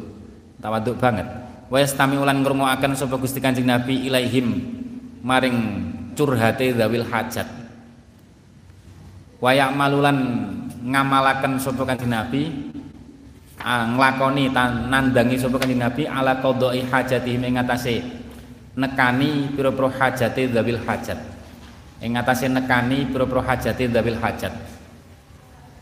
Tawaduk 0.59 0.99
banget. 0.99 1.31
Wayastami'u 1.71 2.27
lan 2.27 2.43
ngrungokaken 2.43 2.99
sapa 2.99 3.15
Gusti 3.17 3.39
Kanjeng 3.39 3.71
Nabi 3.71 4.11
ilaihim 4.11 4.47
maring 5.23 5.59
curhate 6.19 6.75
dawil 6.75 7.07
hajat. 7.07 7.47
Wayak 9.39 9.71
malulan 9.79 10.19
ngamalaken 10.83 11.63
sapa 11.63 11.87
Kanjeng 11.87 12.11
Nabi 12.11 12.51
nglakoni 13.63 14.51
nandangi 14.91 15.39
sapa 15.39 15.63
Kanjeng 15.63 15.79
Nabi 15.79 16.11
ala 16.11 16.43
qadai 16.43 16.83
hajatihim 16.91 17.47
ing 17.47 17.57
nekani 18.75 19.55
pira-pira 19.55 19.89
hajate 19.91 20.51
dawil 20.51 20.79
hajat 20.83 21.40
ing 22.01 22.17
atase 22.17 22.49
nekani 22.49 23.09
pira-pira 23.13 23.45
hajate 23.45 23.89
dzawil 23.93 24.17
hajat. 24.17 24.53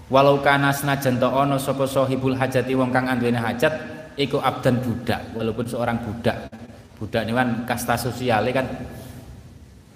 Walau 0.09 0.41
kana 0.43 0.75
senajan 0.75 1.21
to 1.21 1.29
ana 1.29 1.61
sapa 1.61 1.85
sahibul 1.87 2.35
hajati 2.35 2.73
wong 2.75 2.91
kang 2.91 3.07
anduweni 3.07 3.39
hajat 3.39 3.71
iku 4.19 4.43
abdan 4.43 4.83
budak 4.83 5.21
walaupun 5.37 5.65
seorang 5.69 6.01
budak. 6.03 6.51
Budak 6.99 7.23
ini 7.23 7.33
kan 7.37 7.49
kasta 7.69 7.95
sosialnya 7.95 8.51
kan 8.51 8.67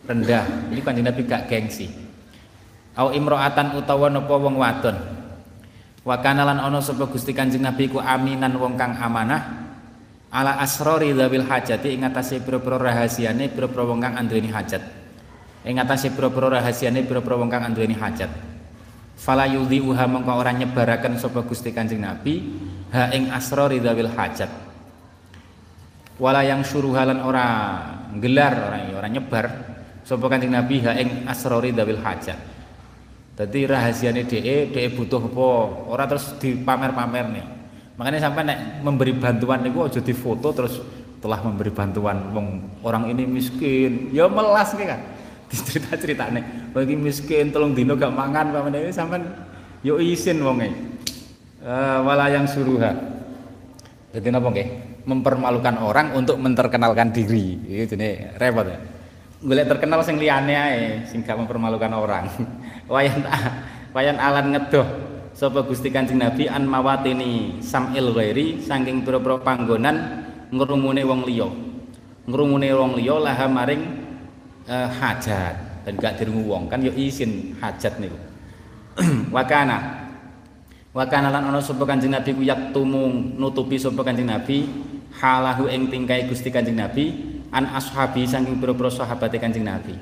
rendah. 0.07 0.44
Ini 0.70 0.81
kan 0.85 0.94
Nabi 0.94 1.23
gak 1.27 1.51
gengsi. 1.51 1.90
Au 2.94 3.11
imro'atan 3.11 3.81
utawa 3.81 4.12
napa 4.12 4.35
wong 4.36 4.55
wadon. 4.61 4.97
Wa 6.07 6.20
kana 6.20 6.47
lan 6.47 6.61
ana 6.61 6.78
sapa 6.78 7.09
Gusti 7.09 7.32
Kanjeng 7.32 7.65
Nabi 7.65 7.90
ku 7.90 7.99
aminan 7.99 8.55
wong 8.61 8.78
kang 8.78 8.94
amanah. 9.01 9.65
Ala 10.28 10.61
asrori 10.61 11.16
dzawil 11.16 11.49
hajati 11.49 11.93
ing 11.93 12.05
atase 12.05 12.40
pira-pira 12.44 12.77
rahasiane 12.78 13.49
pira-pira 13.49 13.85
wong 13.89 14.01
kang 14.01 14.15
anduweni 14.16 14.53
hajat 14.53 15.02
ing 15.62 15.78
atase 15.78 16.10
pira-pira 16.10 16.59
rahasiane 16.59 17.06
pira-pira 17.06 17.39
wong 17.39 17.51
kang 17.51 17.62
anduweni 17.62 17.94
hajat. 17.94 18.30
Fala 19.14 19.47
yudhi'uha 19.47 20.05
mongko 20.10 20.32
ora 20.34 20.51
nyebaraken 20.51 21.14
sapa 21.14 21.47
Gusti 21.47 21.70
Kanjeng 21.70 22.02
Nabi 22.02 22.43
ha 22.90 23.14
ing 23.14 23.30
asrori 23.30 23.78
dzawil 23.78 24.10
hajat. 24.10 24.51
Wala 26.18 26.43
yang 26.43 26.66
suruhalan 26.66 27.22
ora 27.22 27.47
gelar 28.18 28.55
ora 28.59 28.78
ora 28.98 29.06
nyebar 29.06 29.47
sapa 30.02 30.26
Kanjeng 30.26 30.51
Nabi 30.51 30.82
ha 30.82 30.98
ing 30.98 31.30
asrori 31.30 31.70
dzawil 31.70 32.02
hajat. 32.02 32.39
Dadi 33.39 33.64
rahasiane 33.64 34.26
dhek 34.26 34.74
dhek 34.74 34.98
butuh 34.98 35.22
apa 35.22 35.48
ora 35.86 36.05
terus 36.10 36.34
dipamer-pamer 36.43 37.26
nih. 37.30 37.47
Makanya 37.94 38.18
sampai 38.26 38.43
nek 38.43 38.59
memberi 38.82 39.14
bantuan 39.14 39.62
niku 39.62 39.86
aja 39.86 40.02
difoto 40.02 40.51
terus 40.51 40.82
telah 41.22 41.39
memberi 41.39 41.70
bantuan 41.70 42.34
wong 42.34 42.47
orang 42.82 43.14
ini 43.14 43.22
miskin. 43.22 44.10
Ya 44.10 44.26
melas 44.26 44.74
nih 44.74 44.90
kan 44.90 45.01
cerita 46.03 46.33
nih 46.33 46.73
bagi 46.73 46.97
miskin 46.97 47.53
tolong 47.53 47.77
dino 47.77 47.93
gak 47.95 48.12
mangan 48.12 48.51
pamane 48.51 48.89
sampean 48.89 49.29
yo 49.85 50.01
isin 50.01 50.41
wonge. 50.41 50.73
Uh, 51.62 52.03
wala 52.03 52.27
yang 52.27 52.43
suruha. 52.49 52.91
Jadi 54.11 54.27
napa 54.35 54.51
nggih? 54.51 54.69
Mempermalukan 55.07 55.79
orang 55.79 56.15
untuk 56.15 56.39
menterkenalkan 56.39 57.15
diri. 57.15 57.59
Itu 57.87 57.95
nih 57.95 58.35
repot 58.39 58.66
ya. 58.66 58.79
Golek 59.43 59.66
terkenal 59.70 60.03
sing 60.07 60.19
liyane 60.19 60.55
ae 60.55 60.83
sing 61.07 61.23
gak 61.23 61.39
mempermalukan 61.39 61.93
orang. 61.95 62.27
Wayan 62.93 63.23
wayan 63.95 64.19
alan 64.19 64.55
ngedoh 64.55 64.87
sapa 65.33 65.65
Gusti 65.65 65.89
Kanjeng 65.89 66.20
Nabi 66.20 66.51
an 66.51 66.66
mawatini 66.66 67.62
samil 67.62 68.12
ghairi 68.12 68.61
saking 68.61 69.07
pira-pira 69.07 69.39
panggonan 69.39 70.27
ngrumune 70.51 71.03
wong 71.07 71.20
liya. 71.24 71.49
Ngrumune 72.27 72.69
wong 72.74 72.93
liya 72.99 73.16
laha 73.23 73.47
maring 73.47 74.02
uh, 74.68 74.89
hajat. 74.90 75.86
Dan 75.86 75.98
gak 75.98 76.22
dirungu 76.22 76.47
wong. 76.47 76.70
Kan 76.70 76.82
yo 76.82 76.94
izin 76.94 77.59
hajat 77.59 77.98
niku. 77.98 78.18
Wakana 79.34 80.02
wakana 80.93 81.32
lan 81.32 81.48
ana 81.48 81.60
sapa 81.64 81.89
Kanjeng 81.89 82.12
Nabi 82.12 82.36
ku 82.36 82.44
yaktumu 82.44 83.09
nutupi 83.40 83.80
sapa 83.80 84.05
Kanjeng 84.05 84.28
Nabi 84.28 84.68
halahu 85.16 85.68
ing 85.72 85.89
tingkai 85.89 86.28
Gusti 86.28 86.52
Kanjeng 86.52 86.76
Nabi 86.76 87.16
an 87.48 87.68
ashabi 87.72 88.28
saking 88.28 88.60
pira-pira 88.60 88.93
sahabate 88.93 89.40
Kanjeng 89.40 89.64
Nabi. 89.64 89.97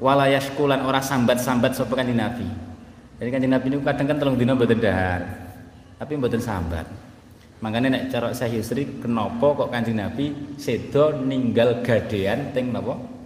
Wala 0.00 0.30
yaskulan 0.30 0.86
ora 0.88 1.04
sambat-sambat 1.04 1.76
sapa 1.76 1.92
Kanjeng 1.92 2.16
Nabi. 2.16 2.48
Jadi 3.20 3.28
Kanjeng 3.28 3.52
Nabi 3.52 3.66
niku 3.68 3.84
kadang 3.84 4.06
kan 4.08 4.16
telung 4.16 4.40
dina 4.40 4.56
mboten 4.56 4.80
dahar 4.80 5.22
tapi 6.00 6.16
mboten 6.16 6.40
sambat. 6.40 6.88
Makanya 7.58 7.90
nek 7.90 8.02
cara 8.14 8.30
saya 8.30 8.54
Yusri 8.54 9.02
kenapa 9.02 9.52
kok 9.52 9.68
Kanjeng 9.68 10.00
Nabi 10.00 10.56
sedo 10.56 11.12
ninggal 11.12 11.84
gadean 11.84 12.56
teng 12.56 12.72
napa 12.72 13.17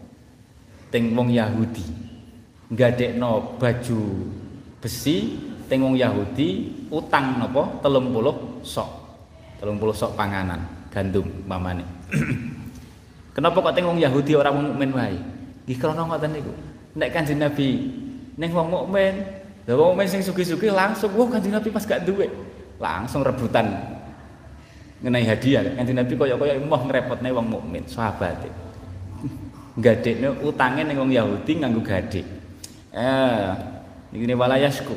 teng 0.93 1.17
wong 1.17 1.33
Yahudi. 1.33 1.83
Gadekno 2.73 3.57
baju 3.57 4.01
besi 4.79 5.41
teng 5.67 5.81
wong 5.89 5.97
Yahudi 5.97 6.69
utang 6.93 7.41
napa 7.41 7.81
30 7.81 8.61
sok. 8.61 8.91
30 9.65 9.81
sok 9.97 10.13
panganan 10.13 10.61
gandum 10.93 11.25
mamane. 11.49 11.83
Kenapa 13.35 13.57
kok 13.65 13.73
teng 13.73 13.89
wong 13.89 13.99
Yahudi 13.99 14.37
orang 14.37 14.53
wong 14.53 14.67
mukmin 14.77 14.93
wae? 14.93 15.17
Nggih 15.65 15.79
krana 15.81 16.05
ngoten 16.05 16.31
niku. 16.37 16.53
Nek 16.93 17.09
Kanjeng 17.17 17.41
Nabi 17.41 17.69
ning 18.37 18.51
wong 18.53 18.69
mukmin 18.69 19.25
lha 19.65 19.73
wong 19.73 19.97
mukmin 19.97 20.09
sing 20.13 20.21
sugih-sugih 20.21 20.69
langsung 20.69 21.17
wah 21.17 21.29
Kanjeng 21.33 21.57
Nabi 21.57 21.73
pas 21.73 21.89
gak 21.89 22.05
duwe. 22.05 22.29
Langsung 22.77 23.25
rebutan. 23.25 23.73
Ngenai 25.01 25.25
hadiah 25.25 25.65
Kanjeng 25.73 25.97
Nabi 25.97 26.13
kaya-kaya 26.13 26.61
emoh 26.61 26.83
ngrepotne 26.85 27.29
wong 27.33 27.47
mukmin 27.49 27.89
sahabat 27.89 28.45
gadekne 29.79 30.29
utange 30.45 30.85
ning 30.85 30.97
wong 31.01 31.13
Yahudi 31.13 31.63
nganggo 31.63 31.81
gadek. 31.81 32.27
Eh, 32.93 33.49
iki 34.13 34.29
walayasku. 34.37 34.97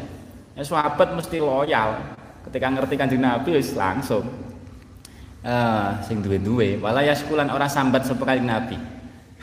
Ya 0.56 0.64
sahabat 0.64 1.16
mesti 1.16 1.40
loyal. 1.40 2.16
Ketika 2.48 2.68
ngerti 2.72 2.96
Kanjeng 3.00 3.24
Nabi 3.24 3.58
wis 3.58 3.74
langsung 3.74 4.24
eh 5.46 5.90
sing 6.06 6.26
duwe-duwe 6.26 6.82
walayasku 6.82 7.34
lan 7.38 7.54
ora 7.54 7.70
sambat 7.72 8.04
sapa 8.04 8.24
Kanjeng 8.28 8.52
Nabi. 8.52 8.76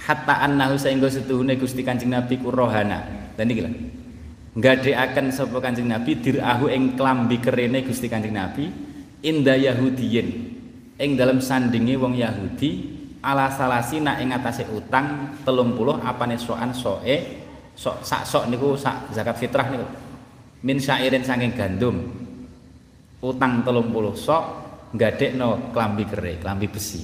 Hatta 0.03 0.43
annahu 0.43 0.75
saengga 0.77 1.09
setuhune 1.09 1.57
Gusti 1.57 1.81
Kanjeng 1.81 2.13
Nabi 2.13 2.37
ku 2.37 2.53
rohana. 2.53 3.33
Dan 3.37 3.49
iki 3.49 3.63
lho. 3.65 3.73
Gadekaken 4.53 5.33
sapa 5.33 5.57
Kanjeng 5.65 5.89
Nabi 5.89 6.21
dirahu 6.21 6.69
ing 6.69 6.93
klambi 6.93 7.41
kerene 7.41 7.81
Gusti 7.81 8.13
Kanjeng 8.13 8.37
Nabi 8.37 8.69
inda 9.25 9.57
Yahudiyin 9.57 10.29
ing 11.01 11.11
dalam 11.17 11.41
sandinge 11.41 11.97
wong 11.97 12.21
Yahudi 12.21 13.02
ala 13.23 13.47
salasina 13.49 14.19
ing 14.19 14.35
atase 14.35 14.67
utang 14.69 15.39
30 15.47 16.03
apane 16.03 16.37
soan 16.37 16.75
soe 16.75 17.17
sok 17.73 18.03
sak 18.03 18.23
sok 18.27 18.51
niku 18.51 18.75
sak 18.75 19.15
zakat 19.15 19.39
fitrah 19.39 19.71
niku 19.71 19.87
min 20.67 20.83
syairin 20.83 21.23
saking 21.23 21.55
gandum 21.55 21.97
utang 23.23 23.63
30 23.63 23.95
sok 24.19 24.45
no 25.39 25.73
klambi 25.73 26.05
kere, 26.05 26.37
klambi 26.37 26.69
besi. 26.69 27.01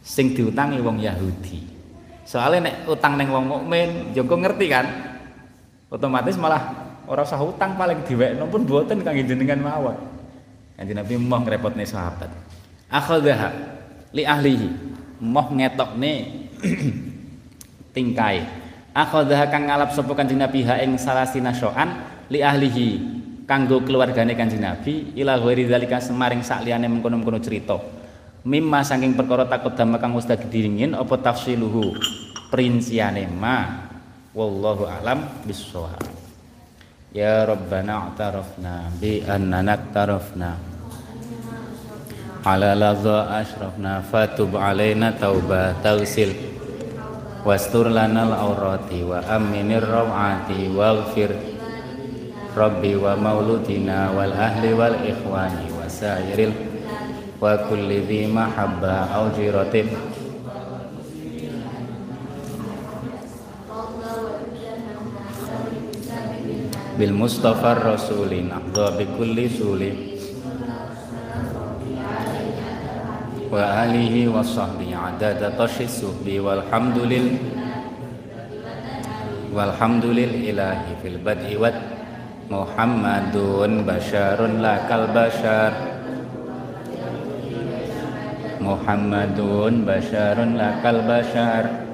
Sing 0.00 0.32
diutangi 0.32 0.80
wong 0.80 1.04
Yahudi. 1.04 1.76
Soalnya 2.24 2.68
nek 2.68 2.76
utang 2.88 3.20
neng 3.20 3.28
wong 3.28 3.44
mukmin, 3.44 4.12
Joko 4.16 4.40
ngerti 4.40 4.66
kan? 4.72 4.86
Otomatis 5.92 6.36
malah 6.36 6.92
orang 7.08 7.24
usah 7.24 7.40
utang 7.40 7.76
paling 7.76 8.04
diwekno 8.04 8.44
pun 8.48 8.64
buatan 8.64 9.00
kangge 9.04 9.24
jenengan 9.24 9.60
mawon. 9.60 9.96
Kanjeng 10.76 10.96
Nabi 11.00 11.12
mau 11.16 11.40
ngrepotne 11.40 11.84
sahabat. 11.84 12.28
Akhadha 12.88 13.52
li 14.12 14.24
ahlihi. 14.24 14.68
Moh 15.18 15.48
ngetokne 15.50 16.12
tingkai. 17.94 18.46
Akhadha 18.94 19.46
kang 19.50 19.66
ngalap 19.66 19.94
sapa 19.94 20.14
Kanjeng 20.14 20.42
Nabi 20.42 20.66
ha 20.66 20.78
ing 20.82 20.98
salasina 20.98 21.54
soan 21.54 21.98
li 22.30 22.42
ahlihi 22.42 22.88
kanggo 23.46 23.82
keluargane 23.82 24.34
Kanjeng 24.38 24.62
Nabi 24.62 25.14
ila 25.18 25.38
ghairi 25.38 25.66
zalika 25.66 25.98
semaring 25.98 26.42
sakliyane 26.42 26.86
mengkono-mengkono 26.86 27.38
cerita. 27.42 27.78
Mimma 28.46 28.86
saking 28.86 29.18
perkara 29.18 29.46
takut 29.50 29.74
dama 29.74 29.98
kang 29.98 30.14
wis 30.14 30.26
diringin 30.26 30.94
apa 30.94 31.18
tafsiluhu? 31.18 31.98
Perinciane 32.48 33.26
ma. 33.26 33.90
Wallahu 34.32 34.86
alam 34.86 35.42
bissawab. 35.42 36.00
Ya 37.10 37.42
rabbana 37.42 38.12
a'tarafna 38.12 38.92
bi 39.00 39.24
annana 39.24 39.74
tarafna 39.90 40.67
ala 42.44 42.74
ladha 42.74 43.42
ashrafna 43.42 44.02
fatub 44.02 44.54
alaina 44.54 45.14
tauba 45.14 45.74
tausil. 45.82 46.34
Wastur 47.46 47.88
lana 47.88 48.28
al-awrati 48.28 49.06
wa 49.06 49.22
aminir 49.24 49.80
rawati 49.80 50.68
waghfir 50.74 51.32
Rabbi 52.58 52.98
wa 52.98 53.14
mauludina 53.14 54.10
wal 54.10 54.34
ahli 54.34 54.74
wal 54.74 54.98
ikhwani 55.06 55.70
wa 55.72 55.86
sairil. 55.86 56.50
Wa 57.38 57.54
kulli 57.70 58.02
dhi 58.02 58.26
mahabba 58.26 59.06
au 59.14 59.30
jiratin 59.30 59.86
bil 66.98 67.14
mustafa 67.14 67.78
rasulin 67.78 68.50
ahda 68.50 68.98
bi 68.98 69.06
kulli 69.06 69.46
suli 69.46 70.17
wa 73.48 73.64
alihi 73.88 74.28
wa 74.28 74.44
sahbihi 74.44 74.92
adada 74.92 75.48
tashis 75.56 76.04
suhbi 76.04 76.36
walhamdulil 76.36 77.40
walhamdulil 79.56 80.34
fil 81.00 81.16
bad'i 81.24 81.56
Muhammadun 82.48 83.84
basyarun 83.84 84.64
lakal 84.64 85.12
basyar 85.12 85.72
Muhammadun 88.60 89.84
basyarun 89.84 90.56
lakal 90.56 91.04
basyar 91.04 91.88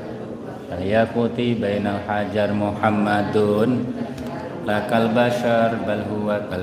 Yakuti 0.74 1.54
bainal 1.54 2.02
hajar 2.06 2.50
Muhammadun 2.50 3.94
lakal 4.66 5.10
basyar 5.14 5.86
bal 5.86 6.02
huwa 6.10 6.42
kal 6.50 6.62